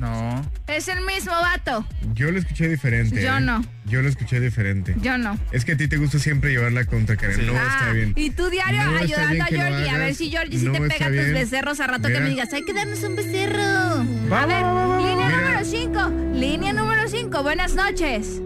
No. 0.00 0.42
es 0.66 0.88
el 0.88 1.04
mismo 1.04 1.30
vato 1.32 1.84
Yo 2.14 2.30
lo 2.30 2.38
escuché 2.38 2.68
diferente. 2.68 3.22
Yo 3.22 3.36
¿eh? 3.36 3.40
no. 3.40 3.62
Yo 3.84 4.00
lo 4.02 4.08
escuché 4.08 4.40
diferente. 4.40 4.94
yo 5.02 5.18
no 5.18 5.38
Es 5.52 5.64
que 5.64 5.72
a 5.72 5.76
ti 5.76 5.88
te 5.88 5.96
gusta 5.98 6.18
siempre 6.18 6.50
llevarla 6.52 6.84
contra 6.86 7.16
Karen. 7.16 7.46
No 7.46 7.52
Ah, 7.54 7.68
está 7.78 7.92
bien. 7.92 8.12
y 8.16 8.30
tú 8.30 8.48
diario 8.48 8.82
No 8.84 8.98
ayudando 8.98 9.44
a 9.44 9.46
Georgie 9.46 9.90
a 9.90 9.98
ver 9.98 10.14
si 10.14 10.30
Georgie 10.30 10.58
sí 10.58 10.64
No 10.66 10.72
te 10.72 10.80
pega 10.80 11.06
tus 11.06 11.14
bien. 11.14 11.34
becerros 11.34 11.80
a 11.80 11.86
rato 11.86 12.08
que 12.08 12.18
me 12.20 12.30
digas 12.30 12.52
hay 12.52 12.64
que 12.64 12.72
darnos 12.72 13.02
un 13.02 13.16
becerro 13.16 13.60
a 13.62 14.46
ver 14.46 14.64
línea 15.06 15.26
Mira. 15.26 15.40
número 15.40 15.64
5 15.64 16.12
línea 16.34 16.72
número 16.72 17.08
5 17.08 17.42
buenas 17.42 17.74
noches 17.74 18.40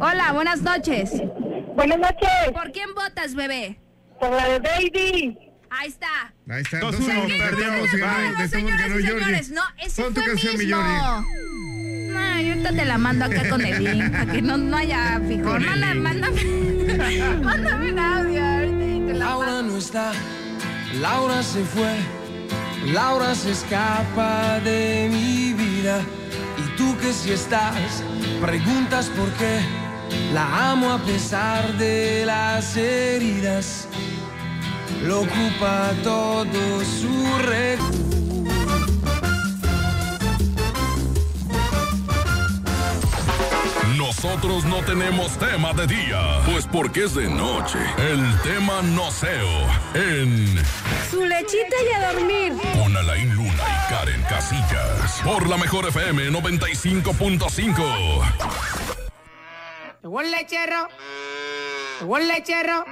hola 0.00 0.32
buenas 0.32 0.62
noches 0.62 1.10
Buenas 1.74 1.98
noches. 1.98 2.28
¿por 2.52 2.72
quién 2.72 2.92
votas 2.94 3.34
bebé? 3.36 3.78
Por 4.18 4.30
la 4.30 4.48
de 4.48 4.58
Baby. 4.58 5.38
Ahí 5.70 5.88
está 5.88 6.32
Ahí 6.48 6.62
está. 6.62 6.80
2-1, 6.80 6.98
2-1, 6.98 7.38
perdimos. 7.38 7.92
ganó, 7.92 8.30
No, 8.32 8.48
señores, 8.48 9.50
no, 9.50 9.62
ese 9.78 10.02
Pon 10.02 10.14
tu 10.14 10.20
fue 10.20 10.30
canción, 10.30 10.52
mi 10.58 10.64
mismo. 10.66 10.82
Georgie. 10.82 12.18
Ay, 12.18 12.48
ahorita 12.50 12.70
te 12.70 12.84
la 12.84 12.98
mando 12.98 13.24
acá 13.26 13.48
con 13.48 13.60
el 13.64 13.84
link, 13.84 14.10
para 14.12 14.32
que 14.32 14.42
no, 14.42 14.56
no 14.56 14.76
haya 14.76 15.18
Manda, 15.20 15.94
link. 15.94 16.02
mándame, 16.02 16.44
mándame 17.42 17.92
un 17.92 17.98
audio 17.98 18.44
ahorita 18.44 19.06
te 19.06 19.12
la 19.14 19.24
Laura 19.24 19.46
mando. 19.52 19.72
no 19.72 19.78
está, 19.78 20.12
Laura 21.00 21.42
se 21.42 21.62
fue, 21.64 21.94
Laura 22.92 23.34
se 23.34 23.52
escapa 23.52 24.60
de 24.60 25.08
mi 25.12 25.52
vida. 25.52 26.00
Y 26.56 26.76
tú 26.76 26.96
que 26.98 27.12
si 27.12 27.30
estás, 27.32 28.02
preguntas 28.40 29.06
por 29.10 29.30
qué. 29.34 29.60
La 30.32 30.70
amo 30.72 30.92
a 30.92 30.98
pesar 31.04 31.76
de 31.76 32.24
las 32.26 32.76
heridas. 32.76 33.86
Lo 35.04 35.20
ocupa 35.20 35.92
todo 36.02 36.84
su 36.84 37.38
recuerdo. 37.46 38.08
nosotros 44.20 44.64
no 44.64 44.82
tenemos 44.82 45.38
tema 45.38 45.72
de 45.72 45.86
día, 45.86 46.40
pues 46.44 46.66
porque 46.66 47.04
es 47.04 47.14
de 47.14 47.28
noche. 47.28 47.78
El 47.98 48.40
tema 48.42 48.82
noceo 48.82 49.48
en 49.94 50.56
Su 51.08 51.24
lechita 51.24 51.76
y 51.88 51.94
a 51.94 52.12
dormir. 52.12 52.52
con 52.74 52.96
Alain 52.96 53.32
Luna 53.32 53.52
y 53.52 53.92
Karen 53.92 54.20
Casillas. 54.28 55.20
Por 55.22 55.48
la 55.48 55.56
mejor 55.56 55.86
FM 55.86 56.30
95.5. 56.30 58.24
Llegó 60.02 60.20
el 60.20 60.30
lechero. 60.32 60.88
Llegó 62.00 62.18
el 62.18 62.26
lechero. 62.28 62.84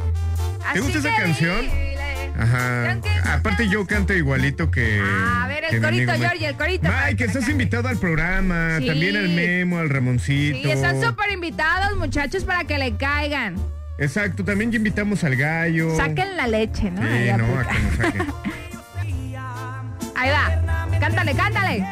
Así 0.66 0.74
¿Te 0.74 0.80
gusta 0.80 0.98
esa 0.98 1.16
canción? 1.16 1.62
dile. 1.62 1.90
Ajá. 2.38 2.98
Aparte 3.24 3.68
yo 3.68 3.86
canto 3.86 4.12
igualito 4.14 4.70
que. 4.70 5.00
A 5.02 5.46
ver, 5.48 5.64
el 5.70 5.80
corito. 5.82 6.12
Georgie, 6.14 6.46
el 6.48 6.56
corito. 6.56 6.88
Mike, 6.88 7.16
que 7.16 7.24
estás 7.24 7.48
invitado 7.48 7.88
al 7.88 7.98
programa, 7.98 8.78
Sí. 8.78 8.86
también 8.86 9.16
al 9.16 9.28
Memo, 9.30 9.78
al 9.78 9.88
Ramoncito. 9.90 10.58
Sí, 10.62 10.70
están 10.70 11.00
súper 11.02 11.30
invitados, 11.32 11.96
muchachos, 11.98 12.44
para 12.44 12.64
que 12.64 12.78
le 12.78 12.96
caigan. 12.96 13.56
Exacto, 14.00 14.44
también 14.44 14.72
ya 14.72 14.76
invitamos 14.78 15.22
al 15.24 15.36
gallo. 15.36 15.94
Saquen 15.96 16.36
la 16.36 16.46
leche, 16.46 16.90
¿no? 16.90 17.02
Ahí 17.02 17.28
Sí, 17.30 17.32
no, 17.36 17.44
aplica. 17.44 17.60
a 17.60 17.68
que 17.74 17.78
nos 17.82 17.94
saquen. 17.96 18.26
Ahí 20.16 20.30
va. 20.30 20.98
Cántale, 20.98 21.34
cántale. 21.34 21.84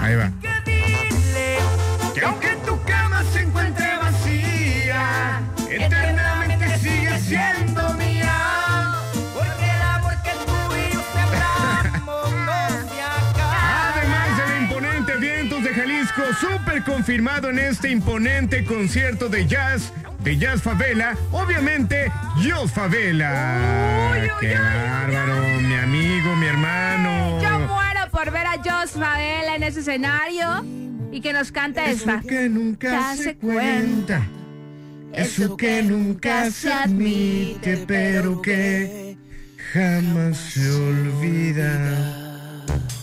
Ahí 0.00 0.14
va. 0.16 0.32
Que 2.14 2.24
aunque 2.24 2.48
tu 2.66 2.80
cama 2.84 3.22
se 3.32 3.40
encuentre 3.42 3.86
vacía, 3.98 5.40
eternamente 5.70 6.78
sigue 6.78 7.18
siendo 7.20 7.94
mía. 7.94 8.94
Porque 9.34 9.64
el 9.64 9.82
amor 9.82 10.14
que 10.24 10.30
tú 10.44 10.74
y 10.74 10.92
yo 10.94 11.02
sembramos 11.12 12.32
no 12.32 12.92
se 12.92 13.00
acaba. 13.02 13.92
Además 13.94 14.38
del 14.38 14.62
imponente 14.64 15.16
Vientos 15.18 15.62
de 15.62 15.70
Jalisco, 15.74 16.22
súper 16.40 16.82
confirmado 16.82 17.50
en 17.50 17.58
este 17.60 17.90
imponente 17.90 18.64
concierto 18.64 19.28
de 19.28 19.46
jazz, 19.46 19.92
de 20.20 20.36
Jazz 20.36 20.62
Favela, 20.62 21.16
obviamente, 21.32 22.10
Jos 22.36 22.70
Favela. 22.72 24.12
¡Qué 24.40 24.54
bárbaro! 24.54 25.60
Mi 25.60 25.74
amigo, 25.74 26.36
mi 26.36 26.46
hermano. 26.46 27.40
Yo 27.42 27.58
muero 27.60 28.10
por 28.10 28.30
ver 28.30 28.46
a 28.46 28.56
Jos 28.56 28.92
Favela 28.92 29.56
en 29.56 29.62
ese 29.62 29.80
escenario 29.80 30.64
y 31.10 31.20
que 31.20 31.32
nos 31.32 31.52
cante 31.52 31.90
esta. 31.90 32.16
Eso 32.16 32.28
que 32.28 32.48
nunca 32.48 33.16
Se 33.16 33.22
se 33.22 33.36
cuenta. 33.36 34.22
Eso 35.12 35.56
que 35.56 35.82
nunca 35.82 36.50
se 36.50 36.72
admite, 36.72 37.84
pero 37.86 38.42
que 38.42 39.16
jamás 39.72 40.36
se 40.36 40.70
olvida. 40.70 42.26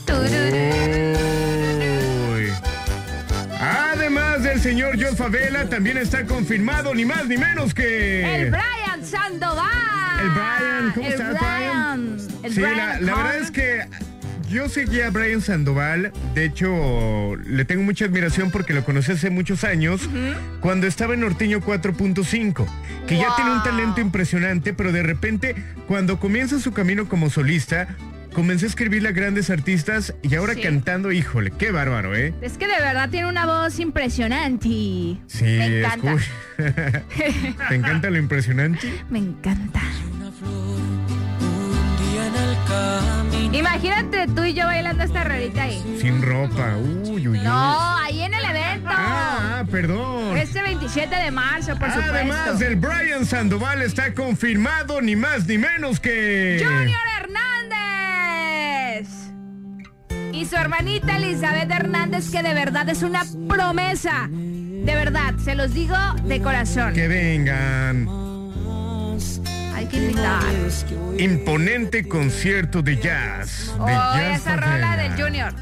Uy. 0.07 1.34
Del 4.55 4.63
señor 4.63 4.95
John 4.97 5.17
Favela, 5.17 5.67
también 5.67 5.97
está 5.97 6.23
confirmado 6.23 6.95
ni 6.95 7.03
más 7.03 7.27
ni 7.27 7.35
menos 7.35 7.73
que... 7.73 8.43
El 8.43 8.51
Brian 8.51 9.03
Sandoval. 9.03 9.67
El 10.21 10.29
Brian, 10.29 10.91
¿cómo 10.93 11.07
el 11.07 11.11
estás, 11.11 11.37
Brian? 11.37 12.17
El 12.41 12.53
Sí, 12.53 12.61
Brian 12.61 13.05
la, 13.05 13.15
verdad 13.15 13.37
es 13.37 13.51
que 13.51 13.81
yo 14.49 14.69
seguía 14.69 15.07
a 15.07 15.09
Brian 15.09 15.41
Sandoval. 15.41 16.13
De 16.33 16.45
hecho, 16.45 17.35
le 17.35 17.65
tengo 17.65 17.83
mucha 17.83 18.05
admiración 18.05 18.49
porque 18.49 18.73
lo 18.73 18.85
conocí 18.85 19.11
hace 19.11 19.29
muchos 19.29 19.65
años, 19.65 20.09
cuando 20.61 20.87
estaba 20.87 21.15
en 21.15 21.19
Norteño 21.19 21.59
4.5, 21.59 22.65
que 23.07 23.17
ya 23.17 23.35
tiene 23.35 23.51
un 23.51 23.61
talento 23.61 23.99
impresionante, 23.99 24.71
pero 24.73 24.93
de 24.93 25.03
repente, 25.03 25.53
cuando 25.85 26.17
comienza 26.17 26.59
su 26.59 26.71
camino 26.71 27.09
como 27.09 27.29
solista, 27.29 27.89
comencé 28.35 28.65
a 28.65 28.69
escribirle 28.69 29.09
a 29.09 29.11
grandes 29.13 29.49
artistas 29.49 30.13
y 30.21 30.35
ahora 30.35 30.53
Sí. 30.53 30.61
cantando, 30.61 31.11
híjole, 31.11 31.49
qué 31.51 31.71
bárbaro, 31.71 32.13
¿eh? 32.15 32.33
Es 32.41 32.57
que 32.57 32.67
de 32.67 32.77
verdad 32.79 33.09
tiene 33.09 33.27
una 33.27 33.45
voz 33.45 33.79
impresionante. 33.79 34.67
Sí, 34.67 35.43
Me 35.43 35.79
encanta. 35.79 36.11
escucha. 36.13 36.31
¿Te 37.69 37.75
encanta 37.75 38.09
lo 38.11 38.17
impresionante? 38.19 38.93
Me 39.09 39.19
encanta. 39.19 39.81
Imagínate 43.51 44.27
tú 44.35 44.43
y 44.43 44.53
yo 44.53 44.65
bailando 44.65 45.03
esta 45.03 45.23
rolita 45.23 45.63
ahí. 45.63 45.81
Sin 46.01 46.21
ropa, 46.21 46.75
uy, 46.77 47.09
uy, 47.09 47.27
uy. 47.29 47.39
No, 47.39 47.97
ahí 47.99 48.21
en 48.21 48.33
el 48.33 48.43
evento. 48.43 48.89
Ah, 48.91 49.63
perdón. 49.71 50.35
Este 50.37 50.61
27 50.61 51.15
de 51.15 51.31
marzo, 51.31 51.77
por 51.79 51.89
Además, 51.89 52.37
supuesto. 52.51 52.65
el 52.65 52.75
Brian 52.75 53.25
Sandoval 53.25 53.81
está 53.81 54.13
confirmado 54.13 55.01
ni 55.01 55.15
más 55.15 55.47
ni 55.47 55.57
menos 55.57 55.99
que. 56.01 56.59
Junior 56.61 56.99
Hernández. 57.21 57.54
Y 60.35 60.43
su 60.45 60.57
hermanita 60.57 61.15
Elizabeth 61.15 61.71
Hernández, 61.71 62.29
que 62.29 62.43
de 62.43 62.53
verdad 62.53 62.89
es 62.89 63.03
una 63.03 63.23
promesa. 63.47 64.27
De 64.29 64.93
verdad, 64.93 65.33
se 65.41 65.55
los 65.55 65.73
digo 65.73 65.95
de 66.25 66.41
corazón. 66.41 66.93
Que 66.93 67.07
vengan. 67.07 68.05
Hay 69.73 69.85
que 69.85 69.97
invitar. 69.97 70.43
Imponente 71.17 72.05
concierto 72.07 72.81
de 72.81 72.97
jazz. 72.97 73.73
De 73.77 73.81
Oh, 73.81 73.87
jazz 73.87 74.41
esa 74.41 74.57
rola 74.57 74.97
del 74.97 75.13
Junior. 75.21 75.53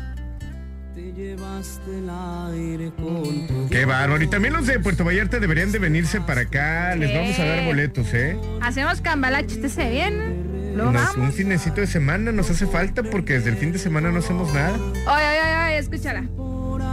Qué 3.69 3.85
bárbaro. 3.85 4.23
Y 4.23 4.27
también 4.27 4.53
los 4.55 4.65
de 4.65 4.79
Puerto 4.79 5.05
Vallarta 5.05 5.39
deberían 5.39 5.71
de 5.71 5.77
venirse 5.77 6.19
para 6.19 6.41
acá. 6.41 6.95
Les 6.95 7.13
vamos 7.13 7.37
a 7.37 7.45
dar 7.45 7.65
boletos, 7.65 8.11
¿eh? 8.13 8.37
Hacemos 8.61 9.01
cambalache, 9.01 9.55
¿usted 9.55 9.69
se 9.69 9.89
viene? 9.89 10.52
Luego 10.73 10.91
Nos- 10.91 11.01
vamos. 11.03 11.17
un 11.17 11.31
finecito 11.33 11.81
de 11.81 11.87
semana 11.87 12.31
nos 12.31 12.49
hace 12.49 12.65
falta 12.65 13.03
porque 13.03 13.33
desde 13.33 13.49
el 13.51 13.57
fin 13.57 13.71
de 13.71 13.79
semana 13.79 14.11
no 14.11 14.19
hacemos 14.19 14.53
nada. 14.53 14.73
Oye, 14.73 15.05
oye, 15.05 15.65
oye, 15.67 15.77
escúchala. 15.77 16.23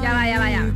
Ya 0.02 0.12
va, 0.14 0.26
ya 0.26 0.38
va, 0.38 0.50
ya. 0.50 0.66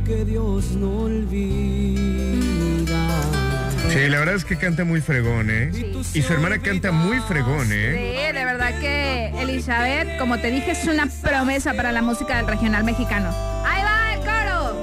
Sí, 3.89 4.09
la 4.09 4.19
verdad 4.19 4.35
es 4.35 4.43
que 4.45 4.57
canta 4.57 4.83
muy 4.83 4.99
fregón, 5.01 5.49
¿eh? 5.49 5.71
Y 6.13 6.21
su 6.21 6.33
hermana 6.33 6.59
canta 6.59 6.91
muy 6.91 7.19
fregón, 7.21 7.67
Sí, 7.67 7.73
¿eh? 7.75 8.31
de 8.33 8.45
verdad 8.45 8.77
que 8.79 9.31
Elizabeth, 9.41 10.17
como 10.19 10.37
te 10.39 10.51
dije, 10.51 10.71
es 10.71 10.85
una 10.85 11.07
promesa 11.21 11.73
para 11.73 11.91
la 11.91 12.01
música 12.01 12.37
del 12.37 12.47
regional 12.47 12.83
mexicano. 12.83 13.29
Ahí 13.65 13.81
va 13.83 14.13
el 14.13 14.19
coro. 14.19 14.75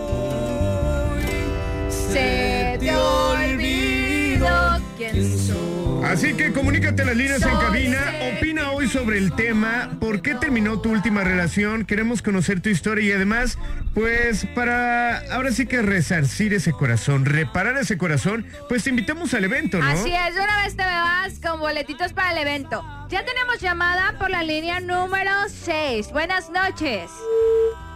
Se 1.91 2.79
te 2.81 2.95
olvidó 2.97 4.81
quién 4.97 5.39
soy. 5.39 5.72
Así 6.13 6.35
que 6.35 6.53
comunícate 6.53 7.01
a 7.01 7.05
las 7.07 7.17
líneas 7.17 7.41
en 7.41 7.57
cabina. 7.57 8.13
Opina 8.37 8.73
hoy 8.73 8.87
sobre 8.87 9.17
el 9.17 9.35
tema. 9.35 9.97
¿Por 9.99 10.21
qué 10.21 10.35
terminó 10.35 10.79
tu 10.79 10.91
última 10.91 11.25
relación? 11.25 11.87
Queremos 11.87 12.21
conocer 12.21 12.61
tu 12.61 12.69
historia 12.69 13.03
y 13.03 13.13
además, 13.13 13.57
pues 13.95 14.45
para 14.55 15.21
ahora 15.33 15.53
sí 15.53 15.65
que 15.65 15.81
resarcir 15.81 16.53
ese 16.53 16.73
corazón, 16.73 17.25
reparar 17.25 17.79
ese 17.79 17.97
corazón, 17.97 18.47
pues 18.69 18.85
te 18.85 18.91
invitamos 18.91 19.33
al 19.33 19.45
evento, 19.45 19.79
¿no? 19.79 19.87
Así 19.87 20.13
es, 20.13 20.35
de 20.35 20.43
una 20.43 20.63
vez 20.63 20.77
te 20.77 20.85
me 20.85 20.91
vas 20.91 21.39
con 21.39 21.61
boletitos 21.61 22.13
para 22.13 22.33
el 22.33 22.47
evento. 22.47 22.85
Ya 23.09 23.25
tenemos 23.25 23.59
llamada 23.59 24.19
por 24.19 24.29
la 24.29 24.43
línea 24.43 24.81
número 24.81 25.33
6. 25.49 26.13
Buenas 26.13 26.51
noches. 26.51 27.11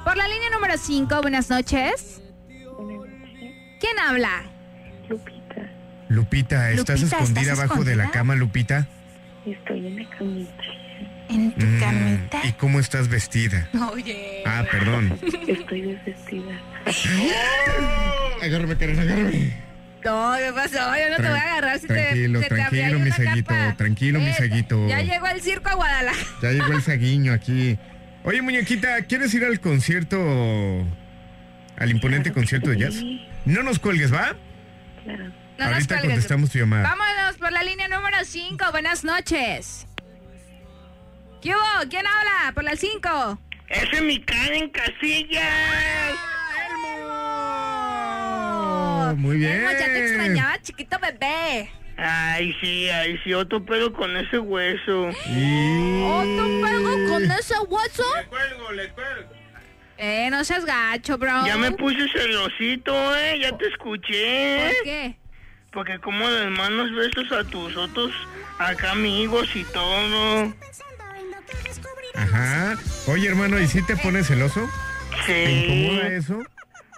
Por 0.05 0.17
la 0.17 0.27
línea 0.27 0.49
número 0.55 0.79
5, 0.79 1.21
buenas 1.21 1.51
noches. 1.51 2.23
¿Quién 3.79 3.99
habla? 3.99 4.45
Lupita, 5.11 5.36
¿estás 6.09 6.17
Lupita, 6.17 6.71
escondida 6.73 7.41
¿estás 7.53 7.59
abajo 7.59 7.85
de 7.85 7.97
la 7.97 8.11
cama, 8.11 8.35
Lupita? 8.35 8.87
Estoy 9.45 9.87
en 9.87 9.97
la 10.03 10.09
camita. 10.11 10.65
¿En 11.29 11.53
tu 11.53 11.67
Mm, 11.67 11.81
camita? 11.81 12.39
¿Y 12.45 12.53
cómo 12.53 12.79
estás 12.81 13.09
vestida? 13.09 13.69
Oye. 13.93 14.43
Ah, 14.47 14.65
perdón. 14.71 15.19
Estoy 15.47 15.83
desvestida. 15.83 16.61
Agárrame, 18.43 18.77
Karen, 18.77 18.99
agárrame. 19.01 19.53
No, 20.05 20.35
¿qué 20.39 20.53
pasó? 20.53 20.79
Yo 20.97 21.11
no 21.11 21.17
te 21.17 21.29
voy 21.31 21.39
a 21.39 21.43
agarrar 21.43 21.79
si 21.81 21.89
te- 21.89 21.95
tranquilo, 21.95 22.41
te 22.41 22.47
tranquilo, 22.49 22.99
mi 23.01 23.11
saguito, 23.11 23.55
tranquilo, 23.77 24.21
mi 24.21 24.27
Eh, 24.27 24.35
saguito. 24.35 24.89
Ya 24.89 25.01
llegó 25.03 25.27
el 25.27 25.41
circo 25.41 25.69
a 25.71 25.75
Guadalajara. 25.75 26.27
Ya 26.43 26.51
llegó 26.53 26.73
el 26.73 26.83
saguiño 26.83 27.33
aquí. 27.33 27.77
Oye, 28.23 28.41
muñequita, 28.43 29.03
¿quieres 29.03 29.35
ir 29.35 29.45
al 29.45 29.59
concierto, 29.59 30.17
al 31.77 31.91
imponente 31.91 32.33
concierto 32.33 32.71
de 32.71 32.79
jazz? 32.79 33.03
No 33.47 33.63
nos 33.65 33.81
cuelgues, 33.81 34.13
¿va? 34.13 34.37
Claro. 35.05 35.25
No 35.59 35.65
nos 35.65 35.75
Ahorita 35.75 35.95
cuelgues. 35.95 36.11
contestamos 36.11 36.51
tu 36.51 36.59
llamada. 36.59 36.83
Vámonos 36.89 37.37
por 37.39 37.53
la 37.53 37.63
línea 37.63 37.89
número 37.89 38.19
5. 38.25 38.65
Buenas 38.73 39.05
noches. 39.05 39.87
¿Qué 41.41 41.51
hubo? 41.55 41.89
¿Quién 41.89 42.07
habla? 42.07 42.53
Por 42.55 42.65
la 42.65 42.77
5. 42.77 43.39
Ese 43.69 43.97
es 43.97 44.03
mi 44.03 44.21
Karen 44.23 44.71
Casillas. 44.71 46.15
Eso, 49.07 49.17
muy 49.17 49.39
bien. 49.39 49.61
Emo, 49.61 49.71
ya 49.73 49.87
te 49.87 50.05
extrañaba, 50.07 50.61
chiquito 50.63 50.99
bebé. 50.99 51.71
Ay, 51.99 52.55
sí, 52.61 52.89
ay, 52.91 53.19
sí, 53.25 53.33
otro 53.33 53.65
pedo 53.65 53.93
con 53.93 54.15
ese 54.17 54.39
hueso. 54.39 55.07
¿Otro 55.09 56.47
pedo 56.63 57.09
con 57.09 57.25
ese 57.31 57.59
hueso? 57.67 58.05
Le 58.17 58.27
cuelgo, 58.27 58.73
le 58.73 58.89
cuelgo. 58.91 59.31
Eh, 59.99 60.29
no 60.31 60.45
seas 60.45 60.67
gacho, 60.67 61.17
bro. 61.17 61.47
Ya 61.47 61.57
me 61.57 61.73
puse 61.73 62.07
celosito, 62.11 63.17
eh, 63.17 63.39
ya 63.41 63.57
te 63.57 63.67
escuché. 63.69 64.75
¿Por 64.75 64.85
qué? 64.85 65.17
Porque 65.77 65.99
como 65.99 66.27
de 66.31 66.49
manos 66.49 66.91
besos 66.95 67.31
a 67.33 67.45
tus 67.45 67.77
otros 67.77 68.11
acá 68.59 68.93
amigos 68.93 69.55
y 69.55 69.63
todo. 69.65 70.55
Ajá. 72.15 72.79
Oye, 73.09 73.29
hermano, 73.29 73.61
¿y 73.61 73.67
si 73.67 73.83
te 73.83 73.95
pones 73.95 74.27
celoso? 74.27 74.67
Sí. 75.27 75.33
¿Te 75.33 75.53
incomoda 75.53 76.09
eso? 76.09 76.43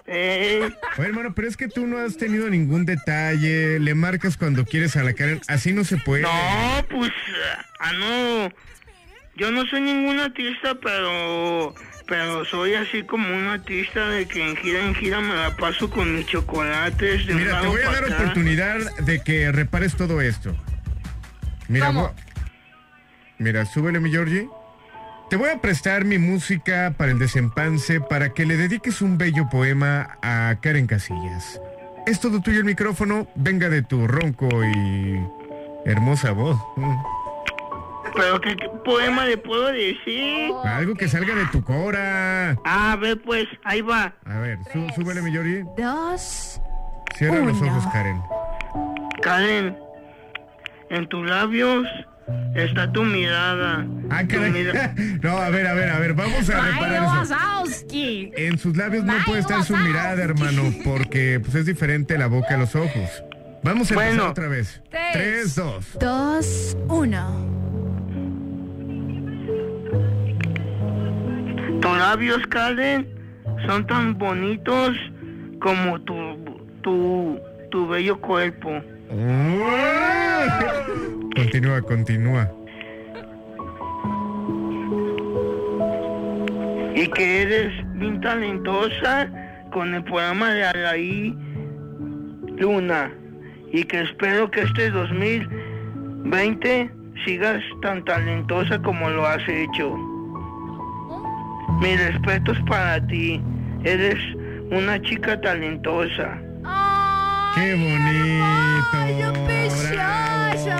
Eh, 0.07 0.71
Oye, 0.97 1.07
hermano, 1.09 1.35
pero 1.35 1.49
es 1.49 1.57
que 1.57 1.67
tú 1.67 1.87
no 1.87 1.97
has 1.97 2.15
tenido 2.15 2.49
ningún 2.49 2.85
detalle. 2.85 3.81
Le 3.81 3.95
marcas 3.95 4.37
cuando 4.37 4.63
quieres 4.63 4.95
a 4.95 5.03
la 5.03 5.13
Karen. 5.13 5.41
Así 5.49 5.73
no 5.73 5.83
se 5.83 5.97
puede. 5.97 6.21
no, 6.21 6.85
pues, 6.89 7.11
ah, 7.81 7.91
no. 7.91 8.49
Yo 9.35 9.51
no 9.51 9.65
soy 9.65 9.81
ningún 9.81 10.21
artista, 10.21 10.75
pero, 10.75 11.75
pero 12.09 12.43
soy 12.43 12.73
así 12.73 13.03
como 13.03 13.33
un 13.33 13.47
artista 13.47 14.07
de 14.09 14.27
que 14.27 14.49
en 14.49 14.57
gira 14.57 14.79
en 14.79 14.95
gira 14.95 15.21
me 15.21 15.35
la 15.35 15.55
paso 15.55 15.89
con 15.89 16.15
mis 16.15 16.25
chocolates 16.25 17.27
de 17.27 17.33
un 17.33 17.39
Mira, 17.39 17.61
te 17.61 17.67
voy 17.67 17.81
a 17.81 17.91
dar 17.91 18.03
acá. 18.03 18.15
oportunidad 18.15 18.77
de 18.97 19.21
que 19.21 19.51
repares 19.51 19.95
todo 19.95 20.19
esto. 20.19 20.55
Mira, 21.67 21.93
mira, 23.37 23.65
súbele 23.65 23.99
mi 23.99 24.09
Georgie. 24.09 24.49
Te 25.29 25.35
voy 25.35 25.51
a 25.51 25.61
prestar 25.61 26.05
mi 26.05 26.17
música 26.17 26.95
para 26.97 27.11
el 27.11 27.19
desempance 27.19 28.01
para 28.01 28.33
que 28.33 28.47
le 28.47 28.57
dediques 28.57 29.03
un 29.03 29.19
bello 29.19 29.47
poema 29.47 30.17
a 30.23 30.55
Karen 30.59 30.87
Casillas. 30.87 31.61
Es 32.07 32.19
todo 32.19 32.41
tuyo 32.41 32.57
el 32.57 32.65
micrófono, 32.65 33.27
venga 33.35 33.69
de 33.69 33.83
tu 33.83 34.07
ronco 34.07 34.49
y 34.63 35.19
hermosa 35.85 36.31
voz. 36.31 36.57
Pero 38.15 38.41
qué, 38.41 38.55
qué 38.55 38.69
poema 38.83 39.25
le 39.25 39.37
puedo 39.37 39.67
decir. 39.67 40.51
Algo 40.65 40.95
que 40.95 41.07
salga 41.07 41.35
de 41.35 41.45
tu 41.47 41.63
cora. 41.63 42.51
A 42.65 42.95
ver, 42.95 43.21
pues, 43.21 43.47
ahí 43.63 43.81
va. 43.81 44.13
A 44.25 44.39
ver, 44.39 44.57
sú- 44.73 44.87
súbele 44.95 45.21
mi 45.21 45.31
Georgie. 45.31 45.63
Dos. 45.77 46.61
Cierra 47.17 47.39
los 47.39 47.61
ojos, 47.61 47.83
Karen. 47.91 48.21
Karen, 49.21 49.77
en 50.89 51.07
tus 51.09 51.27
labios 51.29 51.85
está 52.55 52.91
tu 52.91 53.03
mirada. 53.03 53.85
Ah, 54.09 54.23
Tu 54.27 54.37
mira- 54.39 54.93
No, 55.21 55.37
a 55.37 55.49
ver, 55.49 55.67
a 55.67 55.73
ver, 55.73 55.89
a 55.89 55.99
ver, 55.99 56.13
vamos 56.13 56.49
a 56.49 56.61
reparar 56.61 57.03
eso. 57.03 57.35
Wazowski. 57.35 58.31
En 58.37 58.57
sus 58.57 58.75
labios 58.77 59.03
no 59.03 59.13
puede 59.25 59.39
estar 59.41 59.63
su 59.63 59.75
mirada, 59.75 60.21
hermano, 60.23 60.63
porque 60.83 61.39
pues 61.41 61.55
es 61.55 61.65
diferente 61.65 62.17
la 62.17 62.27
boca 62.27 62.55
a 62.55 62.57
los 62.57 62.75
ojos. 62.75 63.23
Vamos 63.61 63.91
a 63.91 63.93
empezar 63.93 64.13
Bueno. 64.15 64.29
otra 64.29 64.47
vez. 64.47 64.81
Tres. 64.89 65.11
Tres, 65.11 65.55
dos. 65.55 65.85
Dos, 65.99 66.77
uno. 66.87 67.58
Tus 71.89 71.97
labios, 71.97 72.45
Karen, 72.49 73.07
son 73.65 73.87
tan 73.87 74.15
bonitos 74.15 74.95
como 75.59 75.99
tu, 76.01 76.13
tu, 76.83 77.39
tu 77.71 77.87
bello 77.87 78.21
cuerpo. 78.21 78.69
Continúa, 81.35 81.81
continúa. 81.81 82.47
Y 86.93 87.07
que 87.07 87.41
eres 87.41 87.73
bien 87.95 88.21
talentosa 88.21 89.27
con 89.71 89.95
el 89.95 90.03
programa 90.03 90.53
de 90.53 90.65
Alaí 90.65 91.35
Luna. 92.57 93.11
Y 93.71 93.83
que 93.83 94.01
espero 94.01 94.51
que 94.51 94.61
este 94.61 94.91
2020 94.91 96.91
sigas 97.25 97.63
tan 97.81 98.05
talentosa 98.05 98.79
como 98.79 99.09
lo 99.09 99.25
has 99.25 99.41
hecho. 99.47 100.08
Mis 101.79 101.99
respetos 101.99 102.57
para 102.67 103.05
ti. 103.07 103.41
Eres 103.83 104.17
una 104.71 105.01
chica 105.01 105.39
talentosa. 105.39 106.37
¡Qué 107.55 107.73
bonito! 107.73 109.33
¡Precioso! 109.45 110.77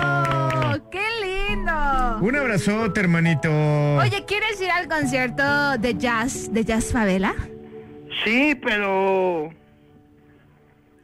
¡Qué 0.90 1.02
lindo! 1.22 2.18
Un 2.20 2.36
abrazote, 2.36 3.00
hermanito. 3.00 3.50
Oye, 3.96 4.24
¿quieres 4.26 4.60
ir 4.60 4.70
al 4.70 4.86
concierto 4.88 5.78
de 5.78 5.96
jazz, 5.96 6.52
de 6.52 6.64
Jazz 6.64 6.92
Favela? 6.92 7.34
Sí, 8.24 8.54
pero 8.62 9.50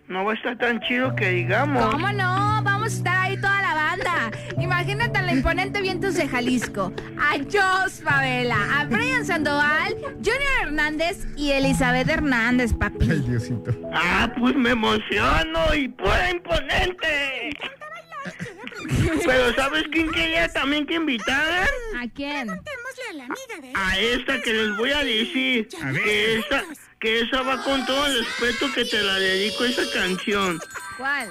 no 0.08 0.24
va 0.24 0.32
a 0.32 0.34
estar 0.34 0.56
tan 0.56 0.80
chido 0.80 1.14
que 1.14 1.30
digamos. 1.30 1.84
¿Cómo 1.92 2.10
no? 2.12 2.62
Vamos 2.62 2.94
a 2.94 2.96
estar 2.96 3.16
ahí 3.16 3.36
toda 3.36 3.60
la 3.62 3.74
banda. 3.74 4.30
Imagínate 4.60 5.18
a 5.18 5.22
la 5.22 5.32
imponente 5.32 5.80
Vientos 5.80 6.14
de 6.14 6.28
Jalisco, 6.28 6.92
a 7.18 7.36
Jos 7.38 8.02
Favela, 8.02 8.56
a 8.80 8.84
Brian 8.84 9.24
Sandoval, 9.24 9.96
Junior 10.16 10.52
Hernández 10.62 11.26
y 11.36 11.52
Elizabeth 11.52 12.08
Hernández, 12.08 12.72
papi. 12.72 13.10
Ay, 13.10 13.20
Diosito. 13.20 13.72
Ah, 13.92 14.32
pues 14.38 14.54
me 14.54 14.70
emociono 14.70 15.74
y 15.74 15.88
pura 15.88 16.30
imponente. 16.30 17.56
Pero 19.24 19.54
¿sabes 19.54 19.84
quién 19.90 20.10
quería 20.10 20.48
también 20.48 20.86
que 20.86 20.94
invitaran? 20.94 21.66
¿A 21.98 22.08
quién? 22.08 22.50
A 23.74 23.98
esta 23.98 24.40
que 24.40 24.52
les 24.52 24.76
voy 24.76 24.90
a 24.90 25.02
decir. 25.02 25.68
Que 25.68 26.38
esa, 26.38 26.64
que 27.00 27.20
esa 27.20 27.42
va 27.42 27.62
con 27.62 27.84
todo 27.86 28.06
el 28.06 28.24
respeto 28.24 28.72
que 28.74 28.84
te 28.84 29.02
la 29.02 29.14
dedico 29.14 29.64
esa 29.64 29.82
canción. 29.92 30.58
¿Cuál? 30.96 31.28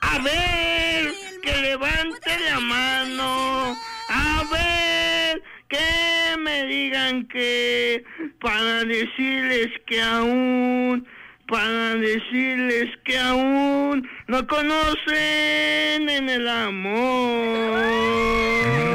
A 0.00 0.18
ver, 0.20 1.12
que 1.42 1.56
levante 1.56 2.38
la 2.48 2.60
mano. 2.60 3.76
A 4.08 4.44
ver, 4.50 5.42
que 5.68 6.36
me 6.38 6.64
digan 6.64 7.26
que 7.28 8.04
para 8.40 8.84
decirles 8.84 9.68
que 9.86 10.00
aún, 10.00 11.06
para 11.46 11.94
decirles 11.96 12.90
que 13.04 13.18
aún 13.18 14.08
no 14.28 14.46
conocen 14.46 16.08
en 16.08 16.28
el 16.30 16.48
amor. 16.48 17.82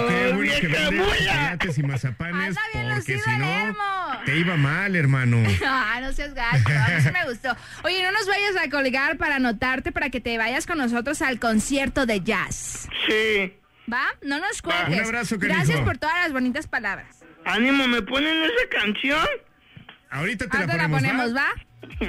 Que 0.10 0.34
vieja 0.40 0.92
mula. 0.92 1.58
y 1.78 1.84
mazapanes, 1.84 2.56
porque 2.74 3.20
si 3.20 3.30
no. 3.38 4.03
Te 4.26 4.38
iba 4.38 4.56
mal, 4.58 4.96
hermano. 4.96 5.44
Ah, 5.66 6.00
no 6.02 6.12
seas 6.12 6.34
gacho, 6.34 6.70
a 6.70 6.90
mí 6.90 7.02
sí 7.02 7.12
me 7.12 7.26
gustó. 7.26 7.56
Oye, 7.84 8.04
no 8.04 8.12
nos 8.12 8.28
vayas 8.28 8.56
a 8.58 8.70
colgar 8.70 9.18
para 9.18 9.36
anotarte 9.36 9.92
para 9.92 10.10
que 10.10 10.20
te 10.20 10.38
vayas 10.38 10.66
con 10.66 10.78
nosotros 10.78 11.22
al 11.22 11.40
concierto 11.40 12.06
de 12.06 12.22
jazz. 12.22 12.88
Sí. 13.08 13.54
¿Va? 13.92 14.06
No 14.22 14.40
nos 14.40 14.62
cuelgues. 14.62 15.00
Un 15.00 15.06
abrazo, 15.06 15.40
canijo. 15.40 15.56
Gracias 15.56 15.80
por 15.82 15.98
todas 15.98 16.16
las 16.16 16.32
bonitas 16.32 16.68
palabras. 16.68 17.24
Ánimo, 17.46 17.88
¿me 17.88 18.02
ponen 18.02 18.44
esa 18.44 18.80
canción? 18.80 19.28
Ahorita 20.10 20.48
te 20.48 20.78
la 20.78 20.90
ponemos, 20.90 21.36
¿va? 21.36 21.48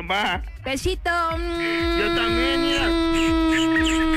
Va. 0.09 0.43
Besito. 0.65 1.11
Yo 1.11 2.15
también, 2.15 2.61
mira. 2.63 4.11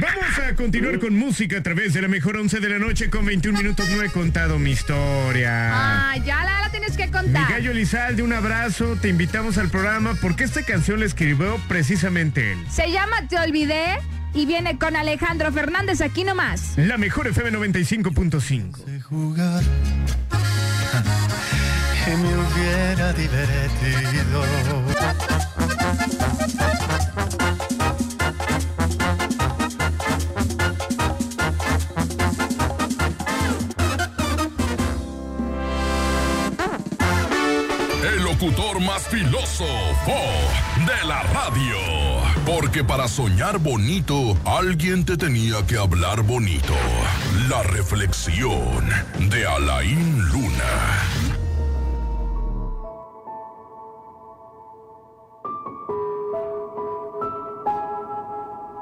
Vamos 0.00 0.38
a 0.38 0.54
continuar 0.54 0.98
con 0.98 1.14
música 1.16 1.58
a 1.58 1.62
través 1.62 1.92
de 1.92 2.02
la 2.02 2.08
mejor 2.08 2.36
11 2.36 2.60
de 2.60 2.68
la 2.68 2.78
noche 2.78 3.10
con 3.10 3.24
21 3.24 3.58
minutos. 3.58 3.88
No 3.90 4.02
he 4.02 4.10
contado 4.10 4.58
mi 4.58 4.70
historia. 4.70 5.70
Ah, 5.72 6.16
ya 6.18 6.44
la, 6.44 6.60
la 6.62 6.70
tienes 6.70 6.96
que 6.96 7.06
Mi 7.06 7.12
contar. 7.12 7.50
gallo 7.50 7.70
Elizalde, 7.70 8.22
un 8.22 8.32
abrazo. 8.32 8.96
Te 9.00 9.08
invitamos 9.08 9.58
al 9.58 9.68
programa 9.68 10.14
porque 10.20 10.44
esta 10.44 10.62
canción 10.62 11.00
la 11.00 11.06
escribió 11.06 11.58
precisamente 11.68 12.52
él. 12.52 12.58
Se 12.70 12.90
llama 12.90 13.26
Te 13.28 13.38
Olvidé 13.38 13.98
y 14.34 14.46
viene 14.46 14.78
con 14.78 14.96
Alejandro 14.96 15.52
Fernández 15.52 16.00
aquí 16.00 16.24
nomás. 16.24 16.72
La 16.76 16.98
mejor 16.98 17.26
FM 17.28 17.52
95.5. 17.52 19.02
jugar 19.02 19.62
que 22.04 22.16
me 22.16 22.36
hubiera 22.36 23.12
divertido. 23.12 24.42
Locutor 38.42 38.80
más 38.80 39.06
filósofo 39.06 40.16
de 40.84 41.06
la 41.06 41.22
radio. 41.22 41.76
Porque 42.44 42.82
para 42.82 43.06
soñar 43.06 43.58
bonito, 43.58 44.36
alguien 44.44 45.04
te 45.04 45.16
tenía 45.16 45.64
que 45.64 45.76
hablar 45.76 46.22
bonito. 46.22 46.74
La 47.48 47.62
reflexión 47.62 48.88
de 49.30 49.46
Alain 49.46 50.28
Luna. 50.32 50.64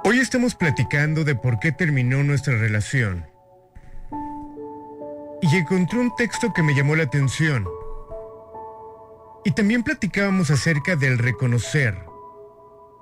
Hoy 0.05 0.21
estamos 0.21 0.55
platicando 0.55 1.23
de 1.25 1.35
por 1.35 1.59
qué 1.59 1.71
terminó 1.71 2.23
nuestra 2.23 2.57
relación. 2.57 3.27
Y 5.43 5.55
encontré 5.55 5.99
un 5.99 6.15
texto 6.17 6.51
que 6.55 6.63
me 6.63 6.75
llamó 6.75 6.97
la 6.97 7.03
atención. 7.03 7.67
Y 9.45 9.53
también 9.53 9.83
platicábamos 9.83 10.51
acerca 10.51 10.97
del 10.97 11.19
reconocer. 11.19 11.97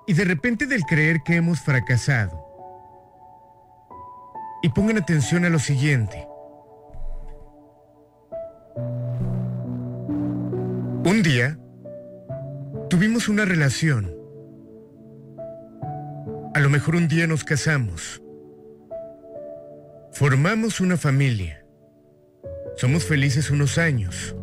Y 0.07 0.15
de 0.15 0.25
repente 0.25 0.67
del 0.67 0.83
creer 0.83 1.23
que 1.25 1.37
hemos 1.37 1.61
fracasado. 1.61 2.45
Y 4.63 4.69
pongan 4.71 4.99
atención 4.99 5.45
a 5.45 5.51
lo 5.51 5.59
siguiente. 5.59 6.27
Un 11.05 11.23
día 11.23 11.59
tuvimos 12.91 13.29
una 13.29 13.45
relación. 13.45 14.15
A 16.55 16.61
lo 16.61 16.71
mejor 16.71 16.97
un 16.97 17.09
día 17.09 17.27
nos 17.27 17.45
casamos. 17.45 18.23
Formamos 20.13 20.81
una 20.81 20.97
familia. 20.97 21.65
Somos 22.77 23.05
felices 23.05 23.51
unos 23.51 23.79
años. 23.79 24.35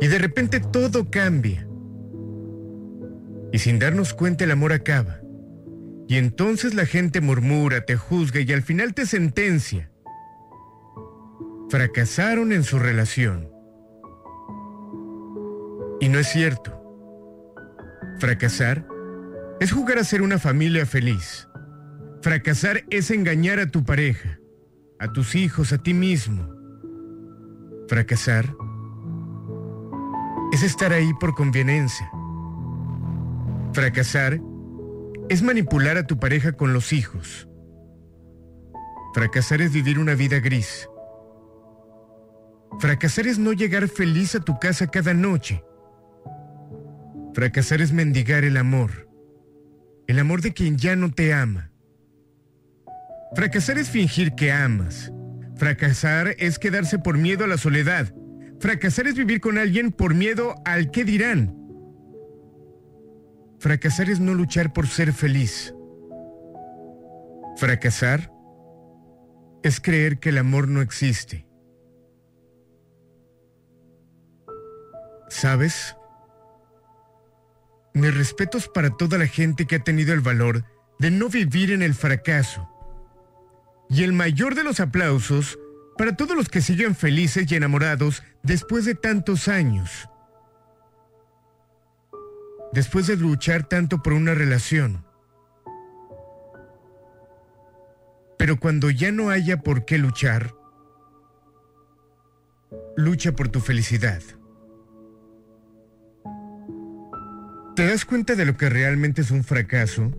Y 0.00 0.06
de 0.08 0.18
repente 0.18 0.60
todo 0.60 1.10
cambia. 1.10 1.66
Y 3.52 3.58
sin 3.58 3.78
darnos 3.78 4.14
cuenta 4.14 4.44
el 4.44 4.50
amor 4.50 4.72
acaba. 4.72 5.20
Y 6.08 6.16
entonces 6.16 6.74
la 6.74 6.86
gente 6.86 7.20
murmura, 7.20 7.84
te 7.84 7.96
juzga 7.96 8.40
y 8.40 8.52
al 8.52 8.62
final 8.62 8.94
te 8.94 9.06
sentencia. 9.06 9.90
Fracasaron 11.70 12.52
en 12.52 12.62
su 12.62 12.78
relación. 12.78 13.48
Y 16.00 16.08
no 16.08 16.18
es 16.18 16.28
cierto. 16.28 16.80
Fracasar 18.18 18.86
es 19.60 19.72
jugar 19.72 19.98
a 19.98 20.04
ser 20.04 20.22
una 20.22 20.38
familia 20.38 20.84
feliz. 20.84 21.48
Fracasar 22.20 22.84
es 22.90 23.10
engañar 23.10 23.58
a 23.58 23.70
tu 23.70 23.84
pareja, 23.84 24.38
a 24.98 25.12
tus 25.12 25.34
hijos, 25.34 25.72
a 25.72 25.78
ti 25.78 25.94
mismo. 25.94 26.54
Fracasar 27.88 28.54
es 30.54 30.62
estar 30.62 30.92
ahí 30.92 31.12
por 31.14 31.34
conveniencia. 31.34 32.08
Fracasar 33.72 34.40
es 35.28 35.42
manipular 35.42 35.96
a 35.96 36.06
tu 36.06 36.20
pareja 36.20 36.52
con 36.52 36.72
los 36.72 36.92
hijos. 36.92 37.48
Fracasar 39.14 39.60
es 39.62 39.72
vivir 39.72 39.98
una 39.98 40.14
vida 40.14 40.38
gris. 40.38 40.88
Fracasar 42.78 43.26
es 43.26 43.36
no 43.36 43.52
llegar 43.52 43.88
feliz 43.88 44.36
a 44.36 44.40
tu 44.40 44.60
casa 44.60 44.86
cada 44.86 45.12
noche. 45.12 45.64
Fracasar 47.34 47.80
es 47.80 47.92
mendigar 47.92 48.44
el 48.44 48.56
amor. 48.56 49.08
El 50.06 50.20
amor 50.20 50.40
de 50.40 50.52
quien 50.52 50.76
ya 50.78 50.94
no 50.94 51.10
te 51.10 51.34
ama. 51.34 51.72
Fracasar 53.34 53.76
es 53.76 53.90
fingir 53.90 54.36
que 54.36 54.52
amas. 54.52 55.10
Fracasar 55.56 56.36
es 56.38 56.60
quedarse 56.60 57.00
por 57.00 57.18
miedo 57.18 57.42
a 57.42 57.48
la 57.48 57.58
soledad. 57.58 58.14
Fracasar 58.64 59.06
es 59.08 59.14
vivir 59.14 59.42
con 59.42 59.58
alguien 59.58 59.92
por 59.92 60.14
miedo 60.14 60.54
al 60.64 60.90
qué 60.90 61.04
dirán. 61.04 61.54
Fracasar 63.58 64.08
es 64.08 64.20
no 64.20 64.32
luchar 64.32 64.72
por 64.72 64.86
ser 64.86 65.12
feliz. 65.12 65.74
Fracasar 67.58 68.32
es 69.62 69.82
creer 69.82 70.18
que 70.18 70.30
el 70.30 70.38
amor 70.38 70.66
no 70.66 70.80
existe. 70.80 71.46
¿Sabes? 75.28 75.94
Mis 77.92 78.16
respetos 78.16 78.68
para 78.68 78.96
toda 78.96 79.18
la 79.18 79.26
gente 79.26 79.66
que 79.66 79.76
ha 79.76 79.84
tenido 79.84 80.14
el 80.14 80.20
valor 80.20 80.64
de 80.98 81.10
no 81.10 81.28
vivir 81.28 81.70
en 81.70 81.82
el 81.82 81.92
fracaso. 81.92 82.66
Y 83.90 84.04
el 84.04 84.14
mayor 84.14 84.54
de 84.54 84.64
los 84.64 84.80
aplausos 84.80 85.58
para 85.96 86.16
todos 86.16 86.36
los 86.36 86.48
que 86.48 86.60
siguen 86.60 86.94
felices 86.94 87.50
y 87.50 87.54
enamorados 87.54 88.22
después 88.42 88.84
de 88.84 88.94
tantos 88.94 89.48
años. 89.48 90.08
Después 92.72 93.06
de 93.06 93.16
luchar 93.16 93.68
tanto 93.68 94.02
por 94.02 94.12
una 94.12 94.34
relación. 94.34 95.04
Pero 98.36 98.58
cuando 98.58 98.90
ya 98.90 99.12
no 99.12 99.30
haya 99.30 99.58
por 99.58 99.84
qué 99.84 99.98
luchar, 99.98 100.54
lucha 102.96 103.32
por 103.32 103.48
tu 103.48 103.60
felicidad. 103.60 104.22
¿Te 107.76 107.86
das 107.86 108.04
cuenta 108.04 108.34
de 108.34 108.44
lo 108.44 108.56
que 108.56 108.68
realmente 108.68 109.22
es 109.22 109.30
un 109.30 109.44
fracaso? 109.44 110.12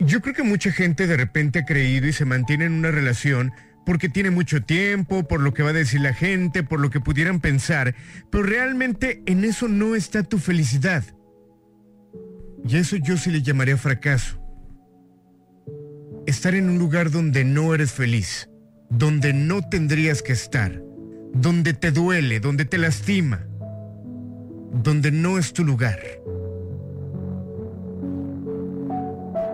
Yo 0.00 0.20
creo 0.20 0.34
que 0.34 0.44
mucha 0.44 0.70
gente 0.70 1.06
de 1.06 1.16
repente 1.16 1.60
ha 1.60 1.64
creído 1.64 2.06
y 2.06 2.12
se 2.12 2.24
mantiene 2.24 2.66
en 2.66 2.72
una 2.72 2.90
relación 2.90 3.52
porque 3.88 4.10
tiene 4.10 4.30
mucho 4.30 4.62
tiempo, 4.62 5.26
por 5.26 5.40
lo 5.40 5.54
que 5.54 5.62
va 5.62 5.70
a 5.70 5.72
decir 5.72 6.02
la 6.02 6.12
gente, 6.12 6.62
por 6.62 6.78
lo 6.78 6.90
que 6.90 7.00
pudieran 7.00 7.40
pensar, 7.40 7.94
pero 8.30 8.42
realmente 8.42 9.22
en 9.24 9.44
eso 9.44 9.66
no 9.66 9.94
está 9.94 10.22
tu 10.22 10.36
felicidad. 10.36 11.02
Y 12.66 12.76
eso 12.76 12.96
yo 12.96 13.16
sí 13.16 13.30
le 13.30 13.40
llamaría 13.40 13.78
fracaso. 13.78 14.38
Estar 16.26 16.54
en 16.54 16.68
un 16.68 16.78
lugar 16.78 17.10
donde 17.10 17.46
no 17.46 17.74
eres 17.74 17.92
feliz, 17.92 18.50
donde 18.90 19.32
no 19.32 19.62
tendrías 19.62 20.20
que 20.20 20.34
estar, 20.34 20.82
donde 21.32 21.72
te 21.72 21.90
duele, 21.90 22.40
donde 22.40 22.66
te 22.66 22.76
lastima, 22.76 23.46
donde 24.70 25.12
no 25.12 25.38
es 25.38 25.54
tu 25.54 25.64
lugar. 25.64 25.98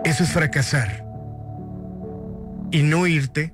Eso 0.03 0.25
es 0.25 0.29
fracasar. 0.29 1.05
Y 2.71 2.83
no 2.83 3.07
irte 3.07 3.53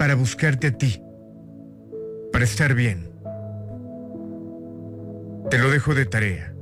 para 0.00 0.14
buscarte 0.14 0.68
a 0.68 0.70
ti, 0.78 1.02
para 2.32 2.46
estar 2.46 2.72
bien. 2.72 3.10
Te 5.50 5.58
lo 5.58 5.70
dejo 5.70 5.94
de 5.94 6.06
tarea. 6.06 6.54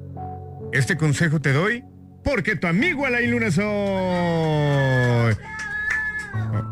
Este 0.73 0.97
consejo 0.97 1.41
te 1.41 1.53
doy 1.53 1.85
porque 2.25 2.57
tu 2.57 2.67
amigo 2.67 3.07
Alain 3.07 3.31
Luna 3.31 3.53
soy. 3.53 5.37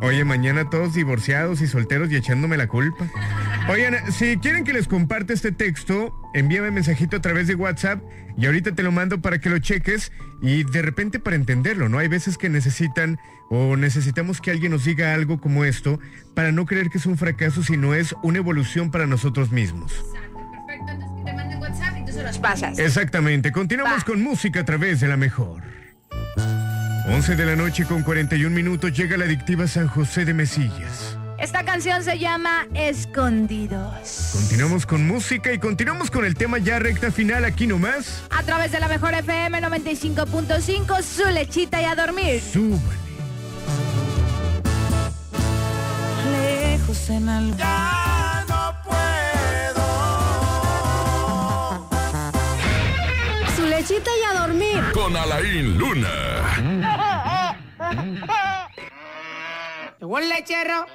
Oye, 0.02 0.24
mañana 0.24 0.68
todos 0.70 0.94
divorciados 0.94 1.60
y 1.60 1.66
solteros 1.66 2.10
y 2.10 2.16
echándome 2.16 2.56
la 2.56 2.66
culpa. 2.66 3.06
Oigan, 3.68 4.12
si 4.12 4.36
quieren 4.36 4.64
que 4.64 4.72
les 4.72 4.86
comparte 4.86 5.32
este 5.32 5.52
texto, 5.52 6.14
envíame 6.34 6.70
mensajito 6.70 7.16
a 7.16 7.20
través 7.20 7.46
de 7.48 7.54
WhatsApp 7.54 8.00
y 8.36 8.46
ahorita 8.46 8.72
te 8.72 8.82
lo 8.82 8.92
mando 8.92 9.20
para 9.20 9.40
que 9.40 9.50
lo 9.50 9.58
cheques 9.58 10.12
y 10.42 10.64
de 10.64 10.82
repente 10.82 11.18
para 11.18 11.36
entenderlo, 11.36 11.88
¿no? 11.88 11.98
Hay 11.98 12.08
veces 12.08 12.38
que 12.38 12.48
necesitan 12.48 13.18
o 13.48 13.76
necesitamos 13.76 14.40
que 14.40 14.50
alguien 14.50 14.72
nos 14.72 14.84
diga 14.84 15.14
algo 15.14 15.40
como 15.40 15.64
esto 15.64 15.98
para 16.34 16.52
no 16.52 16.66
creer 16.66 16.90
que 16.90 16.98
es 16.98 17.06
un 17.06 17.16
fracaso, 17.16 17.62
sino 17.62 17.94
es 17.94 18.14
una 18.22 18.38
evolución 18.38 18.90
para 18.90 19.06
nosotros 19.06 19.50
mismos. 19.50 19.92
Perfecto, 20.66 20.92
entonces 20.92 21.16
que 21.16 21.24
te 21.24 21.36
manden 21.36 21.58
WhatsApp 21.58 21.96
y 21.98 22.04
tú 22.04 22.12
se 22.12 22.22
los 22.22 22.38
pasas. 22.38 22.78
Exactamente, 22.78 23.50
continuamos 23.50 24.04
con 24.04 24.22
música 24.22 24.60
a 24.60 24.64
través 24.64 25.00
de 25.00 25.08
la 25.08 25.16
mejor. 25.16 25.75
11 27.08 27.36
de 27.36 27.46
la 27.46 27.54
noche 27.54 27.84
con 27.84 28.02
41 28.02 28.50
minutos 28.50 28.92
llega 28.92 29.16
la 29.16 29.26
adictiva 29.26 29.68
San 29.68 29.86
José 29.86 30.24
de 30.24 30.34
Mesillas. 30.34 31.16
Esta 31.38 31.64
canción 31.64 32.02
se 32.02 32.18
llama 32.18 32.66
Escondidos. 32.74 34.30
Continuamos 34.32 34.86
con 34.86 35.06
música 35.06 35.52
y 35.52 35.58
continuamos 35.58 36.10
con 36.10 36.24
el 36.24 36.34
tema 36.34 36.58
ya 36.58 36.80
recta 36.80 37.12
final 37.12 37.44
aquí 37.44 37.68
nomás. 37.68 38.24
A 38.30 38.42
través 38.42 38.72
de 38.72 38.80
la 38.80 38.88
mejor 38.88 39.14
FM 39.14 39.62
95.5, 39.62 41.02
su 41.02 41.30
lechita 41.30 41.80
y 41.80 41.84
a 41.84 41.94
dormir. 41.94 42.40
Súbale. 42.40 42.80
Lejos 46.32 47.10
en 47.10 47.28
algo. 47.28 48.05
Lechita 53.88 54.10
y 54.10 54.24
a 54.24 54.40
dormir. 54.40 54.82
Con 54.92 55.16
Alain 55.16 55.78
Luna. 55.78 56.08
El 60.00 60.28
lechero. 60.28 60.86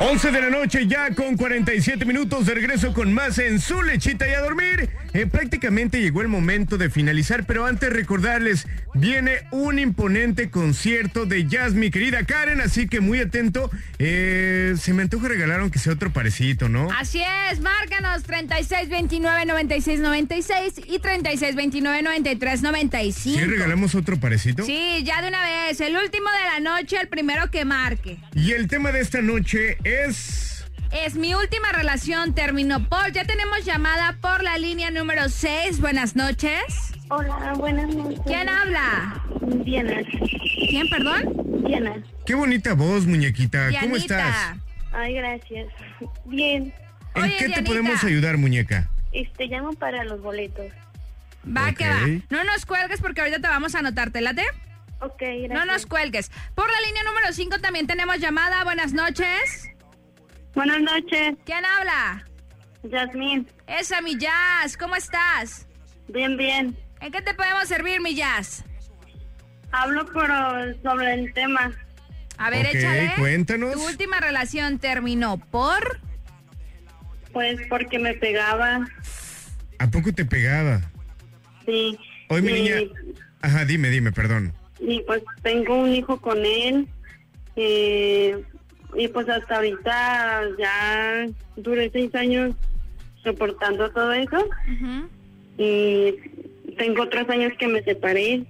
11 0.00 0.30
de 0.32 0.40
la 0.40 0.50
noche 0.50 0.88
ya 0.88 1.14
con 1.14 1.36
47 1.36 2.04
minutos 2.04 2.46
de 2.46 2.54
regreso 2.54 2.92
con 2.92 3.14
más 3.14 3.38
en 3.38 3.60
su 3.60 3.80
lechita 3.80 4.28
y 4.28 4.32
a 4.32 4.40
dormir. 4.40 4.90
Eh, 5.14 5.26
prácticamente 5.26 6.00
llegó 6.00 6.22
el 6.22 6.28
momento 6.28 6.78
de 6.78 6.88
finalizar, 6.88 7.44
pero 7.44 7.66
antes 7.66 7.92
recordarles, 7.92 8.66
viene 8.94 9.40
un 9.50 9.78
imponente 9.78 10.48
concierto 10.50 11.26
de 11.26 11.46
jazz, 11.46 11.74
mi 11.74 11.90
querida 11.90 12.24
Karen, 12.24 12.62
así 12.62 12.88
que 12.88 13.00
muy 13.00 13.20
atento. 13.20 13.70
Eh, 13.98 14.74
se 14.80 14.94
me 14.94 15.02
antoja 15.02 15.28
regalar 15.28 15.60
aunque 15.60 15.78
sea 15.78 15.92
otro 15.92 16.10
parecito, 16.12 16.70
¿no? 16.70 16.88
Así 16.98 17.22
es, 17.50 17.60
márcanos 17.60 18.26
3629-9696 18.26 20.82
y 20.86 20.98
3629-9395. 20.98 23.12
¿Sí 23.12 23.38
regalamos 23.44 23.94
otro 23.94 24.18
parecito? 24.18 24.64
Sí, 24.64 25.02
ya 25.04 25.20
de 25.20 25.28
una 25.28 25.44
vez. 25.44 25.78
El 25.80 25.94
último 25.96 26.30
de 26.30 26.44
la 26.46 26.60
noche, 26.60 26.96
el 27.00 27.08
primero 27.08 27.50
que 27.50 27.66
marque. 27.66 28.16
Y 28.34 28.52
el 28.52 28.68
tema 28.68 28.92
de 28.92 29.00
esta 29.00 29.20
noche 29.20 29.76
es... 29.84 30.51
Es 30.92 31.14
mi 31.14 31.34
última 31.34 31.72
relación, 31.72 32.34
terminó 32.34 32.86
por. 32.88 33.12
Ya 33.12 33.24
tenemos 33.24 33.64
llamada 33.64 34.18
por 34.20 34.42
la 34.42 34.58
línea 34.58 34.90
número 34.90 35.28
6. 35.28 35.80
Buenas 35.80 36.16
noches. 36.16 36.92
Hola, 37.08 37.54
buenas 37.56 37.94
noches. 37.94 38.20
¿Quién 38.26 38.48
habla? 38.48 39.22
Diana. 39.64 40.02
¿Quién, 40.68 40.88
perdón? 40.90 41.64
Diana. 41.66 41.94
Qué 42.26 42.34
bonita 42.34 42.74
voz, 42.74 43.06
muñequita. 43.06 43.70
¿Cómo 43.80 43.96
estás? 43.96 44.56
Ay, 44.92 45.14
gracias. 45.14 45.68
Bien. 46.26 46.74
¿En 47.14 47.22
Oye, 47.22 47.36
qué 47.38 47.48
te 47.48 47.62
podemos 47.62 48.04
ayudar, 48.04 48.36
muñeca? 48.36 48.90
Este, 49.12 49.46
llamo 49.46 49.72
para 49.72 50.04
los 50.04 50.20
boletos. 50.20 50.66
Va 51.44 51.72
que 51.72 51.88
va. 51.88 52.00
No 52.30 52.44
nos 52.44 52.66
cuelgues 52.66 53.00
porque 53.00 53.22
ahorita 53.22 53.40
te 53.40 53.48
vamos 53.48 53.74
a 53.74 53.78
anotar, 53.78 54.10
¿te 54.10 54.20
late? 54.20 54.44
Ok, 55.00 55.22
No 55.48 55.64
nos 55.64 55.86
cuelgues. 55.86 56.30
Por 56.54 56.70
la 56.70 56.80
línea 56.86 57.02
número 57.02 57.32
5 57.32 57.60
también 57.60 57.86
tenemos 57.86 58.18
llamada. 58.18 58.62
Buenas 58.62 58.92
noches. 58.92 59.68
Buenas 60.54 60.80
noches. 60.80 61.34
¿Quién 61.44 61.64
habla? 61.64 62.24
Yasmín. 62.82 63.46
Esa, 63.66 64.00
mi 64.00 64.16
Jazz. 64.18 64.76
¿Cómo 64.76 64.96
estás? 64.96 65.66
Bien, 66.08 66.36
bien. 66.36 66.76
¿En 67.00 67.12
qué 67.12 67.22
te 67.22 67.34
podemos 67.34 67.68
servir, 67.68 68.00
mi 68.00 68.14
Jazz? 68.14 68.64
Hablo 69.70 70.04
pero 70.12 70.74
sobre 70.82 71.14
el 71.14 71.32
tema. 71.32 71.72
A 72.38 72.50
ver, 72.50 72.66
Ok, 72.66 72.74
échale. 72.74 73.12
cuéntanos. 73.18 73.72
Tu 73.72 73.84
última 73.86 74.20
relación 74.20 74.78
terminó 74.78 75.38
por... 75.38 76.00
Pues 77.32 77.58
porque 77.70 77.98
me 77.98 78.12
pegaba, 78.12 78.86
¿A 79.78 79.90
poco 79.90 80.12
te 80.12 80.24
pegaba? 80.26 80.82
sí. 81.64 81.98
Hoy 82.28 82.42
mi 82.42 82.52
niña... 82.52 82.74
Ajá, 83.40 83.64
dime, 83.64 83.88
dime, 83.88 84.12
perdón. 84.12 84.52
Y 84.78 85.00
pues 85.02 85.22
tengo 85.42 85.76
un 85.82 85.92
hijo 85.94 86.20
con 86.20 86.38
él. 86.44 86.86
eh, 87.56 88.42
y 88.94 89.08
pues 89.08 89.28
hasta 89.28 89.56
ahorita 89.56 90.42
ya 90.58 91.26
duré 91.56 91.90
seis 91.90 92.14
años 92.14 92.54
soportando 93.22 93.90
todo 93.90 94.12
eso. 94.12 94.48
Y 95.58 96.14
tengo 96.76 97.08
tres 97.08 97.28
años 97.28 97.52
que 97.58 97.68
me 97.68 97.82
separé. 97.82 98.44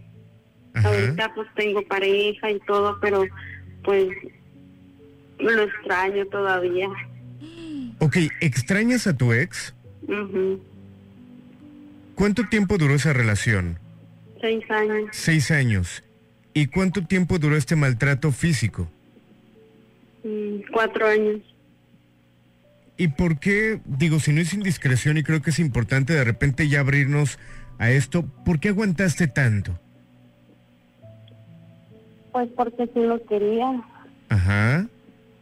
Ahorita 0.75 1.33
pues 1.35 1.49
tengo 1.55 1.83
pareja 1.87 2.51
y 2.51 2.59
todo, 2.61 2.99
pero 3.01 3.25
pues 3.85 4.09
lo 5.39 5.63
extraño 5.63 6.27
todavía. 6.27 6.89
Ok, 7.99 8.17
¿extrañas 8.41 9.07
a 9.07 9.17
tu 9.17 9.33
ex? 9.33 9.75
Ujú. 10.09 10.63
¿Cuánto 12.15 12.49
tiempo 12.49 12.79
duró 12.79 12.95
esa 12.95 13.13
relación? 13.13 13.79
Seis 14.41 14.65
años. 14.71 15.09
Seis 15.13 15.51
años. 15.51 16.03
¿Y 16.55 16.67
cuánto 16.67 17.05
tiempo 17.05 17.39
duró 17.39 17.57
este 17.57 17.77
maltrato 17.77 18.33
físico? 18.33 18.89
Cuatro 20.73 21.07
años. 21.07 21.41
¿Y 22.97 23.09
por 23.09 23.39
qué, 23.39 23.81
digo, 23.85 24.21
si 24.21 24.33
no 24.33 24.41
es 24.41 24.55
indiscreción 24.55 25.19
y 25.19 25.23
creo 25.23 25.43
que 25.43 25.51
es 25.51 25.59
importante 25.59 26.13
de 26.13 26.25
repente 26.25 26.69
ya 26.69 26.81
abrirnos 26.81 27.39
a 27.79 27.91
esto, 27.91 28.25
¿por 28.45 28.61
qué 28.61 28.69
aguantaste 28.69 29.27
tanto? 29.27 29.79
Pues 32.33 32.49
porque 32.57 32.89
sí 32.95 33.01
lo 33.01 33.25
quería. 33.27 33.83
Ajá. 34.29 34.87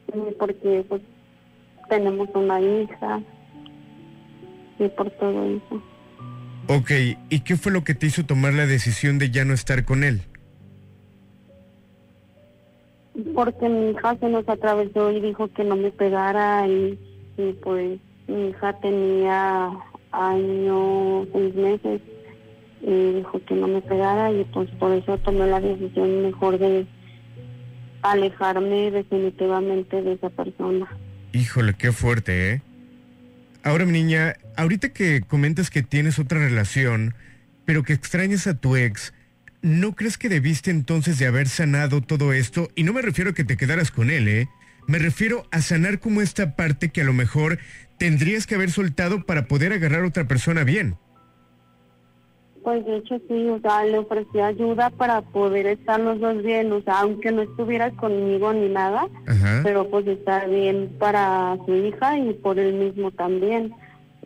y 0.09 0.35
porque 0.39 0.85
pues 0.89 1.03
tenemos 1.89 2.29
una 2.35 2.61
hija. 2.61 3.21
Y 4.79 4.89
por 4.89 5.11
todo 5.11 5.45
eso. 5.45 5.83
Ok, 6.69 6.91
¿y 7.29 7.41
qué 7.41 7.57
fue 7.57 7.73
lo 7.73 7.85
que 7.85 7.95
te 7.95 8.07
hizo 8.07 8.25
tomar 8.25 8.55
la 8.55 8.67
decisión 8.67 9.19
de 9.19 9.31
ya 9.31 9.45
no 9.45 9.53
estar 9.53 9.85
con 9.85 10.03
él? 10.05 10.23
Porque 13.35 13.69
mi 13.69 13.91
hija 13.91 14.17
se 14.19 14.29
nos 14.29 14.49
atravesó 14.49 15.11
y 15.11 15.21
dijo 15.21 15.49
que 15.49 15.65
no 15.65 15.77
me 15.77 15.91
pegara 15.91 16.67
y, 16.67 16.99
pues 17.63 17.99
mi 18.29 18.49
hija 18.49 18.73
tenía 18.81 19.71
año, 20.13 21.27
seis 21.33 21.55
meses 21.55 22.01
y 22.83 23.13
dijo 23.13 23.41
que 23.45 23.55
no 23.55 23.69
me 23.69 23.83
pegara 23.83 24.33
y 24.33 24.45
pues 24.45 24.71
por 24.79 24.93
eso 24.93 25.19
tomé 25.19 25.47
la 25.47 25.61
decisión 25.61 26.23
mejor 26.23 26.59
de 26.59 26.87
alejarme 28.03 28.91
definitivamente 28.91 30.03
de 30.03 30.15
esa 30.15 30.31
persona. 30.31 30.89
Híjole, 31.33 31.75
qué 31.75 31.93
fuerte, 31.93 32.53
¿eh? 32.53 32.63
Ahora, 33.63 33.85
mi 33.85 33.93
niña, 33.93 34.37
ahorita 34.57 34.89
que 34.91 35.21
comentas 35.21 35.71
que 35.71 35.83
tienes 35.83 36.19
otra 36.19 36.39
relación, 36.39 37.15
pero 37.67 37.83
que 37.83 37.93
extrañas 37.93 38.47
a 38.47 38.59
tu 38.59 38.77
ex, 38.77 39.13
¿no 39.63 39.95
crees 39.95 40.19
que 40.19 40.29
debiste 40.29 40.71
entonces 40.71 41.19
de 41.19 41.27
haber 41.27 41.49
sanado 41.49 42.01
todo 42.01 42.33
esto? 42.33 42.69
Y 42.75 42.85
no 42.85 42.93
me 42.93 43.03
refiero 43.03 43.31
a 43.31 43.35
que 43.35 43.45
te 43.45 43.57
quedaras 43.57 43.91
con 43.91 44.11
él, 44.11 44.29
¿eh? 44.29 44.49
Me 44.87 44.99
refiero 44.99 45.47
a 45.51 45.61
sanar 45.61 46.01
como 46.01 46.21
esta 46.21 46.57
parte 46.57 46.89
que 46.91 47.03
a 47.03 47.05
lo 47.05 47.13
mejor 47.13 47.59
tendrías 47.99 48.47
que 48.47 48.55
haber 48.55 48.71
soltado 48.71 49.25
para 49.25 49.47
poder 49.47 49.73
agarrar 49.73 50.05
a 50.05 50.09
otra 50.09 50.27
persona 50.27 50.65
bien. 50.65 50.97
Pues 52.63 52.85
de 52.85 52.99
hecho 52.99 53.19
sí, 53.29 53.49
o 53.49 53.59
sea, 53.61 53.85
le 53.85 53.99
ofrecí 53.99 54.39
ayuda 54.39 54.91
para 54.91 55.23
poder 55.23 55.67
estar 55.67 55.99
los 55.99 56.21
dos 56.21 56.43
bien, 56.43 56.71
o 56.73 56.83
sea, 56.83 57.01
aunque 57.01 57.33
no 57.33 57.43
estuviera 57.43 57.91
conmigo 57.93 58.53
ni 58.53 58.69
nada, 58.69 59.09
Ajá. 59.27 59.61
pero 59.63 59.89
pues 59.89 60.07
estar 60.07 60.49
bien 60.49 60.95
para 60.99 61.57
su 61.65 61.75
hija 61.75 62.19
y 62.19 62.35
por 62.35 62.59
él 62.59 62.75
mismo 62.75 63.13
también. 63.13 63.73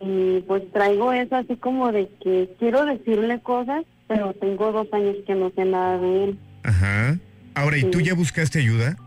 Y 0.01 0.41
pues 0.41 0.63
traigo 0.73 1.13
eso 1.13 1.35
así 1.37 1.55
como 1.55 1.93
de 1.93 2.09
que 2.21 2.49
quiero 2.59 2.85
decirle 2.85 3.39
cosas, 3.39 3.85
pero 4.07 4.33
tengo 4.33 4.71
dos 4.71 4.87
años 4.93 5.15
que 5.25 5.35
no 5.35 5.51
sé 5.55 5.65
nada 5.65 5.97
de 5.97 6.23
él. 6.25 6.39
Ajá. 6.63 7.17
Ahora, 7.53 7.77
¿y 7.77 7.83
tú 7.89 7.99
Sí. 7.99 8.05
ya 8.05 8.13
buscaste 8.13 8.59
ayuda? 8.59 8.97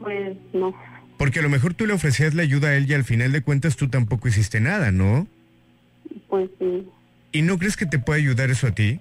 Pues 0.00 0.36
no, 0.52 0.74
Porque 1.18 1.38
a 1.38 1.42
lo 1.42 1.48
mejor 1.48 1.74
tú 1.74 1.86
le 1.86 1.92
ofrecías 1.92 2.34
la 2.34 2.42
ayuda 2.42 2.68
a 2.70 2.76
él 2.76 2.90
y 2.90 2.94
al 2.94 3.04
final 3.04 3.30
de 3.30 3.42
cuentas 3.42 3.76
tú 3.76 3.88
tampoco 3.88 4.26
hiciste 4.28 4.60
nada, 4.60 4.90
¿no? 4.90 5.26
pues 6.28 6.50
sí, 6.58 6.86
¿Y 7.32 7.42
no 7.42 7.58
crees 7.58 7.76
que 7.76 7.86
te 7.86 7.98
puede 7.98 8.20
ayudar 8.20 8.50
eso 8.50 8.66
a 8.66 8.72
ti? 8.72 9.00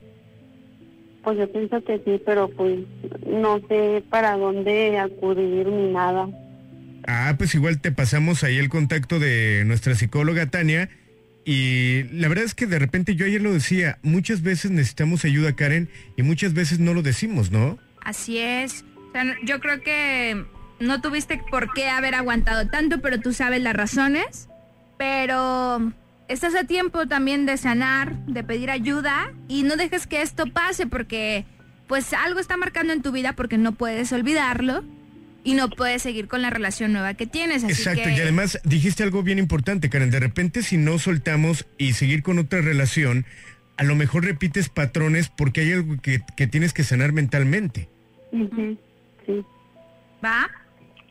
pues 1.23 1.37
yo 1.37 1.51
pienso 1.51 1.83
que 1.83 1.99
sí, 2.05 2.21
pero 2.25 2.49
pues 2.49 2.79
no 3.27 3.59
sé 3.67 4.03
para 4.09 4.37
dónde 4.37 4.97
acudir 4.97 5.67
ni 5.67 5.91
nada. 5.91 6.27
Ah, 7.07 7.35
pues 7.37 7.53
igual 7.55 7.79
te 7.81 7.91
pasamos 7.91 8.43
ahí 8.43 8.57
el 8.57 8.69
contacto 8.69 9.19
de 9.19 9.63
nuestra 9.65 9.93
psicóloga 9.95 10.45
Tania. 10.47 10.89
Y 11.43 12.03
la 12.11 12.27
verdad 12.27 12.45
es 12.45 12.53
que 12.53 12.68
de 12.68 12.80
repente 12.80 13.15
yo 13.15 13.26
ayer 13.26 13.41
lo 13.41 13.51
decía, 13.51 13.97
muchas 14.03 14.41
veces 14.41 14.72
necesitamos 14.72 15.26
ayuda, 15.26 15.55
Karen, 15.55 15.89
y 16.18 16.23
muchas 16.23 16.53
veces 16.53 16.80
no 16.80 16.93
lo 16.93 17.01
decimos, 17.01 17.51
¿no? 17.51 17.80
Así 18.03 18.38
es. 18.38 18.85
O 19.09 19.11
sea, 19.11 19.23
yo 19.43 19.59
creo 19.59 19.81
que 19.81 20.45
no 20.80 21.01
tuviste 21.01 21.41
por 21.49 21.73
qué 21.73 21.89
haber 21.89 22.15
aguantado 22.15 22.68
tanto, 22.68 23.01
pero 23.01 23.19
tú 23.19 23.34
sabes 23.34 23.61
las 23.61 23.76
razones. 23.76 24.49
Pero 24.97 25.91
estás 26.27 26.55
a 26.55 26.65
tiempo 26.65 27.07
también 27.07 27.45
de 27.45 27.57
sanar, 27.57 28.26
de 28.27 28.43
pedir 28.43 28.69
ayuda 28.69 29.34
y 29.47 29.63
no 29.63 29.76
dejes 29.76 30.05
que 30.07 30.22
esto 30.22 30.45
pase 30.45 30.85
porque 30.85 31.45
pues 31.88 32.13
algo 32.13 32.39
está 32.39 32.55
marcando 32.55 32.93
en 32.93 33.01
tu 33.01 33.11
vida 33.11 33.34
porque 33.34 33.57
no 33.57 33.73
puedes 33.73 34.13
olvidarlo 34.13 34.84
y 35.43 35.53
no 35.53 35.69
puedes 35.69 36.01
seguir 36.01 36.27
con 36.27 36.41
la 36.41 36.49
relación 36.49 36.93
nueva 36.93 37.13
que 37.13 37.27
tienes. 37.27 37.63
Así 37.63 37.73
Exacto, 37.73 38.03
que 38.03 38.13
y 38.13 38.19
además 38.19 38.59
dijiste 38.63 39.03
algo 39.03 39.23
bien 39.23 39.39
importante, 39.39 39.89
Karen. 39.89 40.11
De 40.11 40.19
repente, 40.19 40.63
si 40.63 40.77
no 40.77 40.99
soltamos 40.99 41.65
y 41.77 41.93
seguir 41.93 42.23
con 42.23 42.39
otra 42.39 42.61
relación, 42.61 43.26
a 43.77 43.84
lo 43.84 43.95
mejor 43.95 44.26
repites 44.26 44.69
patrones 44.69 45.30
porque 45.30 45.61
hay 45.61 45.73
algo 45.73 45.99
que, 46.01 46.22
que 46.38 46.47
tienes 46.47 46.73
que 46.73 46.84
sanar 46.84 47.13
mentalmente. 47.13 47.89
Ujú, 48.31 48.77
Sí. 49.26 49.45
¿Va? 50.23 50.49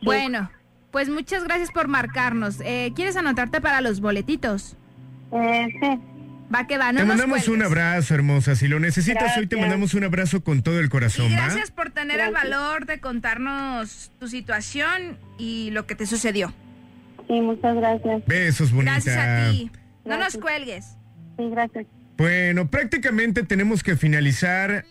Bueno, 0.02 0.50
pues 0.90 1.08
muchas 1.08 1.44
gracias 1.44 1.70
por 1.70 1.88
marcarnos. 1.88 2.60
Eh, 2.64 2.92
¿Quieres 2.94 3.16
anotarte 3.16 3.60
para 3.60 3.80
los 3.80 4.00
boletitos? 4.00 4.76
Eh, 5.32 5.68
sí. 5.80 6.00
Va 6.52 6.66
que 6.66 6.78
va, 6.78 6.92
no 6.92 6.98
te 6.98 7.06
nos 7.06 7.16
mandamos 7.16 7.46
un 7.48 7.62
abrazo, 7.62 8.14
hermosa. 8.14 8.56
Si 8.56 8.66
lo 8.66 8.80
necesitas 8.80 9.36
hoy, 9.36 9.46
te 9.46 9.56
mandamos 9.56 9.94
un 9.94 10.02
abrazo 10.04 10.42
con 10.42 10.62
todo 10.62 10.80
el 10.80 10.88
corazón, 10.88 11.30
Y 11.30 11.34
¿va? 11.34 11.44
gracias 11.44 11.70
por 11.70 11.90
tener 11.90 12.18
el 12.18 12.32
valor 12.32 12.86
de 12.86 12.98
contarnos 13.00 14.10
tu 14.18 14.26
situación 14.26 15.16
y 15.38 15.70
lo 15.70 15.86
que 15.86 15.94
te 15.94 16.06
sucedió. 16.06 16.52
Sí, 17.28 17.40
muchas 17.40 17.76
gracias. 17.76 18.26
Besos, 18.26 18.72
bonita. 18.72 18.94
Gracias 18.94 19.16
a 19.16 19.50
ti. 19.52 19.70
No 20.04 20.16
nos 20.16 20.36
cuelgues. 20.36 20.96
Sí, 21.36 21.48
gracias. 21.50 21.86
Bueno, 22.16 22.68
prácticamente 22.68 23.44
tenemos 23.44 23.82
que 23.84 23.96
finalizar. 23.96 24.84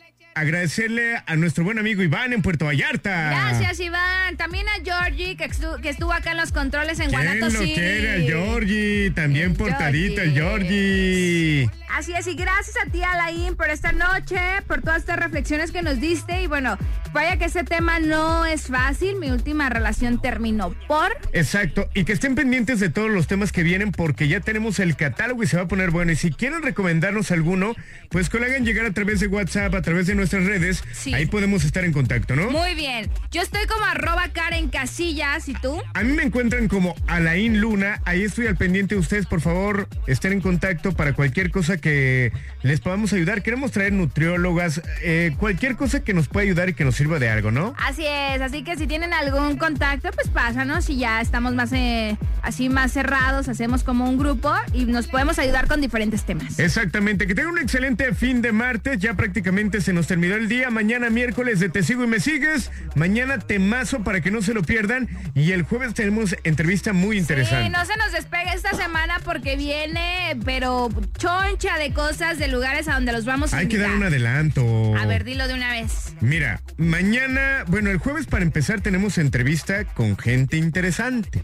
Agradecerle 0.44 1.22
a 1.26 1.36
nuestro 1.36 1.66
buen 1.66 1.80
amigo 1.80 2.02
Iván 2.02 2.32
en 2.32 2.42
Puerto 2.42 2.64
Vallarta. 2.66 3.30
Gracias, 3.30 3.78
Iván. 3.82 4.38
También 4.38 4.66
a 4.70 4.82
Georgie, 4.82 5.36
que, 5.36 5.50
estu- 5.50 5.82
que 5.82 5.90
estuvo 5.90 6.14
acá 6.14 6.32
en 6.32 6.38
los 6.38 6.54
controles 6.54 6.98
en 7.02 7.10
¿Quién 7.10 7.22
Guanato 7.22 7.50
lo 7.54 7.60
City. 7.60 7.74
quiere? 7.74 8.16
El 8.16 8.24
Georgie. 8.24 9.12
También 9.12 9.54
portadito 9.56 10.22
el 10.22 10.32
Georgie. 10.32 11.70
Así 11.94 12.14
es, 12.14 12.28
y 12.28 12.36
gracias 12.36 12.78
a 12.86 12.90
ti, 12.90 13.02
Alain, 13.04 13.56
por 13.58 13.70
esta 13.70 13.92
noche, 13.92 14.40
por 14.68 14.82
todas 14.82 15.00
estas 15.00 15.18
reflexiones 15.20 15.72
que 15.72 15.82
nos 15.82 16.00
diste. 16.00 16.42
Y 16.44 16.48
bueno, 16.48 16.78
vaya 17.12 17.36
que 17.38 17.46
ese 17.46 17.64
tema 17.66 18.00
no 18.00 18.46
es 18.46 18.68
fácil. 18.68 19.18
Mi 19.20 19.32
última 19.32 19.70
relación 19.70 20.22
terminó 20.22 20.74
por. 20.88 21.12
Exacto, 21.34 21.90
y 21.94 22.06
que 22.06 22.14
estén 22.14 22.36
pendientes 22.36 22.80
de 22.80 22.90
todos 22.90 23.10
los 23.10 23.28
temas 23.28 23.52
que 23.52 23.64
vienen 23.64 23.92
porque 23.92 24.28
ya 24.30 24.40
tenemos 24.40 24.80
el 24.80 24.96
catálogo 24.96 25.44
y 25.44 25.48
se 25.48 25.58
va 25.58 25.64
a 25.64 25.68
poner 25.68 25.90
bueno. 25.90 26.14
Y 26.14 26.16
si 26.16 26.32
quieren 26.32 26.62
recomendarnos 26.62 27.32
alguno, 27.32 27.76
pues 28.10 28.30
que 28.30 28.40
lo 28.40 28.46
hagan 28.46 28.64
llegar 28.66 28.86
a 28.86 28.92
través 28.94 29.20
de 29.20 29.28
WhatsApp, 29.28 29.74
a 29.76 29.82
través 29.82 30.08
de 30.08 30.16
nuestra 30.16 30.29
nuestras 30.30 30.46
redes. 30.46 30.84
Sí. 30.94 31.14
Ahí 31.14 31.26
podemos 31.26 31.64
estar 31.64 31.84
en 31.84 31.92
contacto, 31.92 32.36
¿no? 32.36 32.52
Muy 32.52 32.76
bien. 32.76 33.10
Yo 33.32 33.42
estoy 33.42 33.66
como 33.68 33.86
arroba 33.86 34.30
Karen 34.32 34.70
Casillas, 34.70 35.50
¿y 35.50 35.54
tú? 35.54 35.82
A 35.94 36.04
mí 36.04 36.14
me 36.14 36.24
encuentran 36.24 36.68
como 36.68 36.96
Alain 37.08 37.60
Luna. 37.60 38.02
Ahí 38.06 38.24
estoy 38.24 38.48
al 38.48 38.58
pendiente 38.58 38.96
de 38.96 39.02
ustedes. 39.02 39.26
Por 39.26 39.42
favor, 39.42 39.88
estén 40.08 40.34
en 40.34 40.42
contacto 40.42 40.92
para 40.92 41.14
cualquier 41.14 41.52
cosa 41.52 41.78
que 41.78 42.32
les 42.62 42.80
podamos 42.80 43.14
ayudar. 43.14 43.42
Queremos 43.42 43.72
traer 43.72 43.94
nutriólogas, 43.94 44.82
eh, 45.02 45.36
cualquier 45.38 45.76
cosa 45.76 46.04
que 46.04 46.14
nos 46.14 46.28
pueda 46.28 46.46
ayudar 46.46 46.70
y 46.70 46.74
que 46.74 46.86
nos 46.86 46.96
sirva 46.96 47.20
de 47.20 47.30
algo, 47.30 47.52
¿no? 47.52 47.74
Así 47.78 48.06
es, 48.06 48.42
así 48.42 48.64
que 48.64 48.78
si 48.78 48.86
tienen 48.86 49.14
algún 49.14 49.58
contacto, 49.58 50.12
pues 50.12 50.28
pásanos 50.28 50.90
y 50.90 50.98
ya 50.98 51.22
estamos 51.22 51.56
más 51.56 51.72
eh, 51.74 52.18
así 52.44 52.70
más 52.70 52.92
cerrados, 52.92 53.48
hacemos 53.50 53.84
como 53.84 54.08
un 54.08 54.18
grupo 54.18 54.54
y 54.74 54.86
nos 54.86 55.08
podemos 55.08 55.40
ayudar 55.40 55.68
con 55.68 55.82
diferentes 55.82 56.24
temas. 56.24 56.60
Exactamente, 56.60 57.26
que 57.26 57.36
tengan 57.36 57.54
un 57.54 57.60
excelente 57.60 58.14
fin 58.14 58.42
de 58.42 58.52
martes, 58.52 59.00
ya 59.00 59.14
prácticamente 59.14 59.82
se 59.82 59.94
nos 59.94 60.08
terminó 60.10 60.34
el 60.34 60.50
día, 60.50 60.72
mañana 60.72 61.12
miércoles 61.12 61.60
de 61.60 61.70
Te 61.70 61.84
Sigo 61.84 62.04
y 62.04 62.08
Me 62.08 62.20
Sigues, 62.20 62.72
mañana 62.96 63.38
temazo 63.38 64.04
para 64.04 64.22
que 64.22 64.32
no 64.32 64.42
se 64.42 64.56
lo 64.56 64.64
pierdan 64.64 65.08
y 65.36 65.52
el 65.52 65.62
jueves 65.62 65.94
tenemos 65.94 66.36
entrevista 66.44 66.94
muy 66.94 67.16
interesante. 67.20 67.66
Sí, 67.66 67.70
no 67.70 67.86
se 67.86 67.96
nos 67.96 68.12
despegue 68.12 68.52
esta 68.56 68.74
semana 68.74 69.20
porque 69.24 69.56
viene, 69.56 70.36
pero 70.46 70.90
choncha 71.20 71.78
de 71.78 71.94
cosas, 71.94 72.40
de 72.40 72.48
lugares 72.48 72.88
a 72.88 72.96
donde 72.96 73.12
los 73.12 73.26
vamos 73.26 73.54
a 73.54 73.58
Hay 73.58 73.68
que 73.68 73.78
dar 73.78 73.92
un 73.92 74.02
adelanto. 74.02 74.96
A 74.98 75.06
ver, 75.06 75.24
dilo 75.24 75.48
de 75.48 75.54
una 75.54 75.74
vez. 75.74 76.16
Mira, 76.22 76.60
mañana, 76.78 77.64
bueno, 77.68 77.92
el 77.92 78.00
jueves 78.00 78.26
para 78.26 78.44
empezar 78.44 78.82
tenemos 78.82 79.20
entrevista 79.20 79.86
con 79.86 80.18
gente 80.18 80.58
interesante. 80.58 81.44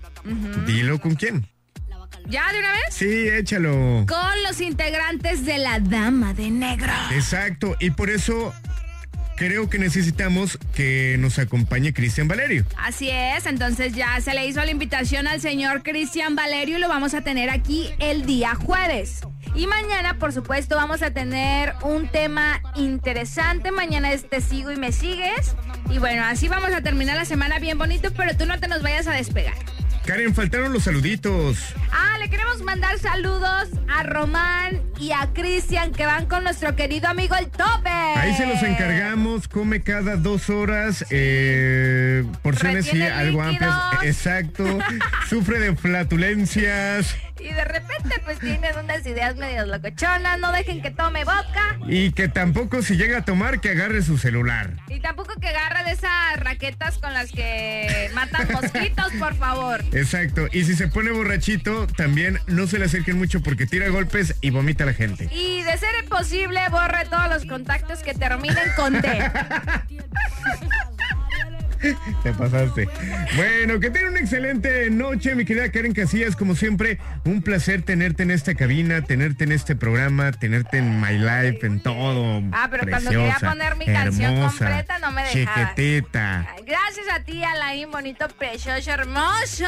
Dilo 0.65 0.99
con 0.99 1.13
quién. 1.13 1.45
¿Ya 2.27 2.52
de 2.52 2.60
una 2.60 2.72
vez? 2.72 2.81
Sí, 2.89 3.27
échalo. 3.30 4.06
Con 4.07 4.43
los 4.43 4.61
integrantes 4.61 5.45
de 5.45 5.57
la 5.57 5.80
Dama 5.80 6.34
de 6.34 6.49
Negro. 6.49 6.91
Exacto, 7.11 7.76
y 7.80 7.91
por 7.91 8.10
eso 8.10 8.53
creo 9.35 9.69
que 9.69 9.77
necesitamos 9.77 10.57
que 10.73 11.18
nos 11.19 11.39
acompañe 11.39 11.93
Cristian 11.93 12.27
Valerio. 12.27 12.65
Así 12.77 13.10
es, 13.10 13.45
entonces 13.45 13.93
ya 13.93 14.19
se 14.22 14.34
le 14.34 14.47
hizo 14.47 14.64
la 14.64 14.72
invitación 14.72 15.27
al 15.27 15.41
señor 15.41 15.84
Cristian 15.84 16.35
Valerio 16.35 16.77
y 16.77 16.81
lo 16.81 16.88
vamos 16.88 17.14
a 17.14 17.22
tener 17.22 17.49
aquí 17.49 17.89
el 17.99 18.26
día 18.26 18.56
jueves. 18.56 19.22
Y 19.53 19.68
mañana, 19.68 20.18
por 20.18 20.34
supuesto, 20.34 20.76
vamos 20.76 21.02
a 21.02 21.11
tener 21.11 21.73
un 21.84 22.07
tema 22.10 22.61
interesante. 22.76 23.72
Mañana 23.72 24.11
es 24.11 24.27
Te 24.30 24.41
sigo 24.41 24.72
y 24.72 24.76
me 24.76 24.91
sigues. 24.91 25.56
Y 25.89 25.97
bueno, 25.97 26.26
así 26.26 26.47
vamos 26.47 26.72
a 26.72 26.81
terminar 26.81 27.15
la 27.15 27.26
semana 27.26 27.60
bien 27.60 27.77
bonito, 27.77 28.11
pero 28.18 28.35
tú 28.35 28.45
no 28.45 28.60
te 28.60 28.68
nos 28.68 28.81
vayas 28.81 29.07
a 29.07 29.14
despegar. 29.14 29.56
Karen, 30.06 30.36
faltaron 30.36 30.72
los 30.72 30.84
saluditos. 30.84 31.57
Ah, 31.91 32.18
le 32.19 32.30
queremos 32.30 32.61
mandar 32.61 32.99
saludos 32.99 33.69
a 33.90 34.03
Román 34.03 34.82
y 34.99 35.11
a 35.11 35.30
Cristian 35.34 35.91
que 35.91 36.06
van 36.06 36.27
con 36.27 36.44
nuestro 36.44 36.76
querido 36.76 37.07
amigo 37.07 37.36
el 37.36 37.49
Tope. 37.49 37.90
Ahí 37.90 38.34
se 38.36 38.45
los 38.45 38.61
encargamos, 38.61 39.48
come 39.48 39.82
cada 39.82 40.15
dos 40.15 40.49
horas, 40.52 41.03
eh, 41.10 42.23
porciones 42.44 42.94
y 42.94 43.02
algo 43.02 43.41
amplias. 43.41 43.73
Exacto. 44.03 44.64
Sufre 45.30 45.60
de 45.60 45.76
flatulencias 45.76 47.15
Y 47.40 47.52
de 47.52 47.65
repente 47.65 48.22
pues 48.23 48.40
tienen 48.40 48.77
unas 48.77 49.06
ideas 49.07 49.36
medias 49.38 49.68
locochonas, 49.68 50.40
no 50.40 50.52
dejen 50.52 50.82
que 50.84 50.91
tome 50.91 51.23
vodka. 51.26 51.77
y 51.88 52.11
que 52.11 52.27
tampoco 52.27 52.82
si 52.84 52.95
llega 52.95 53.19
a 53.19 53.26
tomar 53.26 53.60
que 53.60 53.72
agarre 53.72 54.02
su 54.03 54.18
celular. 54.19 54.72
Y 54.88 54.99
tampoco 54.99 55.34
que 55.40 55.48
agarre 55.48 55.84
de 55.84 55.91
esas 55.91 56.38
raquetas 56.38 56.98
con 56.99 57.14
las 57.14 57.32
que 57.32 58.10
matan 58.14 58.48
mosquitos, 58.52 59.11
por 59.19 59.36
favor. 59.36 59.84
Exacto. 59.95 60.47
Y 60.51 60.65
si 60.65 60.76
se 60.76 60.88
pone 60.88 61.11
borrachito, 61.11 61.88
también 61.88 62.39
no 62.47 62.67
se 62.67 62.80
le 62.80 62.85
acerquen 62.85 63.17
mucho 63.17 63.41
porque 63.41 63.65
tira 63.65 63.88
golpes 63.89 64.35
y 64.41 64.49
vomita 64.49 64.84
a 64.84 64.88
la 64.88 64.93
gente. 64.93 65.30
Y 65.34 65.63
de 65.63 65.77
ser 65.77 66.05
posible, 66.09 66.59
borre 66.69 67.05
todos 67.09 67.30
los 67.30 67.45
contactos 67.45 67.99
que 67.99 68.13
terminen 68.13 68.69
con 68.76 69.01
D. 69.01 69.01
Te 72.23 72.33
pasaste. 72.33 72.87
Bueno, 73.35 73.79
que 73.79 73.89
tenga 73.89 74.09
una 74.09 74.19
excelente 74.19 74.89
noche, 74.89 75.35
mi 75.35 75.45
querida 75.45 75.71
Karen 75.71 75.93
Casillas. 75.93 76.35
Como 76.35 76.55
siempre, 76.55 76.99
un 77.25 77.41
placer 77.41 77.81
tenerte 77.83 78.23
en 78.23 78.31
esta 78.31 78.55
cabina, 78.55 79.01
tenerte 79.01 79.43
en 79.43 79.51
este 79.51 79.75
programa, 79.75 80.31
tenerte 80.31 80.77
en 80.79 80.99
My 81.01 81.17
Life, 81.17 81.65
en 81.65 81.79
todo. 81.81 82.41
Ah, 82.51 82.67
pero 82.71 82.87
cuando 82.87 83.09
quería 83.11 83.25
Preciosa, 83.37 83.49
poner 83.49 83.75
mi 83.77 83.85
canción 83.85 84.33
hermosa, 84.33 84.57
completa 84.65 84.99
no 84.99 85.11
me 85.11 85.23
dejabas. 85.23 85.75
Chiquitita. 85.75 86.47
Gracias 86.65 87.05
a 87.13 87.19
ti, 87.23 87.43
Alain, 87.43 87.91
bonito, 87.91 88.27
precioso, 88.37 88.89
hermoso. 88.91 89.65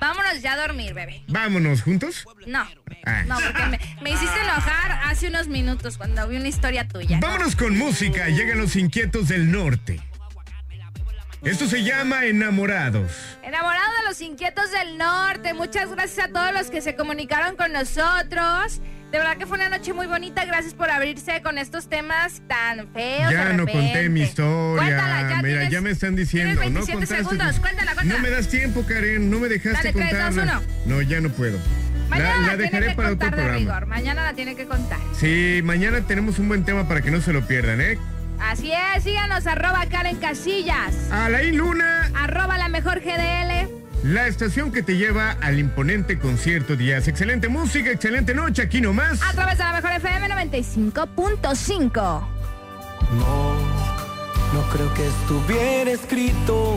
Vámonos 0.00 0.40
ya 0.42 0.52
a 0.52 0.56
dormir, 0.56 0.94
bebé. 0.94 1.22
Vámonos 1.26 1.82
juntos. 1.82 2.24
No, 2.46 2.64
Ah. 3.04 3.24
no, 3.26 3.36
porque 3.40 3.66
me, 3.66 3.80
me 4.02 4.10
hiciste 4.10 4.38
enojar 4.40 4.92
hace 5.04 5.28
unos 5.28 5.48
minutos 5.48 5.96
cuando 5.98 6.28
vi 6.28 6.36
una 6.36 6.46
historia 6.48 6.86
tuya. 6.86 7.18
Vámonos 7.20 7.56
con 7.56 7.76
música. 7.76 8.28
Llegan 8.28 8.58
los 8.58 8.76
inquietos 8.76 9.26
del 9.28 9.50
norte. 9.50 10.00
Esto 11.42 11.68
se 11.68 11.82
llama 11.84 12.24
Enamorados. 12.26 13.12
Enamorado 13.42 13.86
de 14.02 14.08
los 14.08 14.20
inquietos 14.20 14.70
del 14.72 14.98
norte. 14.98 15.54
Muchas 15.54 15.90
gracias 15.90 16.26
a 16.26 16.32
todos 16.32 16.52
los 16.52 16.68
que 16.70 16.80
se 16.80 16.96
comunicaron 16.96 17.56
con 17.56 17.72
nosotros. 17.72 18.80
De 19.12 19.16
verdad 19.18 19.36
que 19.38 19.46
fue 19.46 19.56
una 19.56 19.68
noche 19.70 19.92
muy 19.92 20.06
bonita. 20.06 20.44
Gracias 20.44 20.74
por 20.74 20.90
abrirse 20.90 21.40
con 21.42 21.56
estos 21.56 21.88
temas 21.88 22.42
tan 22.48 22.92
feos. 22.92 23.30
Ya 23.32 23.46
de 23.46 23.54
no 23.54 23.66
conté 23.66 24.08
mi 24.08 24.22
historia. 24.22 24.84
Cuéntala, 24.84 25.20
ya 25.30 25.36
Mira, 25.42 25.42
tienes- 25.60 25.70
ya 25.70 25.80
me 25.80 25.90
están 25.90 26.16
diciendo. 26.16 26.54
no 26.56 26.60
27 26.60 26.92
contaste 26.92 27.16
tu- 27.16 27.22
segundos. 27.30 27.60
Cuéntala, 27.60 27.94
cuéntala. 27.94 28.16
No 28.16 28.22
me 28.22 28.30
das 28.30 28.48
tiempo, 28.48 28.84
Karen. 28.86 29.30
No 29.30 29.38
me 29.38 29.48
dejaste 29.48 29.92
dos, 29.92 30.36
No, 30.86 31.00
ya 31.02 31.20
no 31.20 31.30
puedo. 31.30 31.58
Mañana 32.10 32.30
la, 32.30 32.36
la, 32.36 32.42
la 32.42 32.48
tiene 32.56 32.62
dejaré 32.64 32.86
que 32.88 32.94
para 32.94 33.08
otro 33.08 33.18
contar 33.18 33.30
de 33.30 33.36
programa. 33.36 33.58
rigor. 33.58 33.86
Mañana 33.86 34.22
la 34.24 34.32
tiene 34.34 34.56
que 34.56 34.66
contar. 34.66 34.98
Sí, 35.18 35.60
mañana 35.62 36.00
tenemos 36.06 36.38
un 36.38 36.48
buen 36.48 36.64
tema 36.64 36.88
para 36.88 37.00
que 37.00 37.10
no 37.10 37.20
se 37.20 37.32
lo 37.32 37.46
pierdan, 37.46 37.80
¿eh? 37.80 37.98
Así 38.40 38.72
es, 38.72 39.04
síganos, 39.04 39.46
arroba 39.46 39.84
Karen 39.90 40.16
Casillas. 40.16 41.10
Alain 41.10 41.56
Luna. 41.56 42.10
Arroba 42.14 42.58
la 42.58 42.68
mejor 42.68 43.00
GDL. 43.00 43.68
La 44.04 44.28
estación 44.28 44.70
que 44.70 44.82
te 44.82 44.96
lleva 44.96 45.32
al 45.40 45.58
imponente 45.58 46.18
concierto 46.18 46.76
Díaz. 46.76 47.08
Excelente 47.08 47.48
música, 47.48 47.90
excelente 47.90 48.32
noche, 48.32 48.62
aquí 48.62 48.80
nomás. 48.80 49.20
A 49.22 49.32
través 49.32 49.58
de 49.58 49.64
la 49.64 49.72
mejor 49.72 49.92
FM 49.92 50.28
95.5. 50.28 51.92
No, 53.18 53.54
no 54.54 54.62
creo 54.72 54.94
que 54.94 55.06
estuviera 55.06 55.90
escrito 55.90 56.76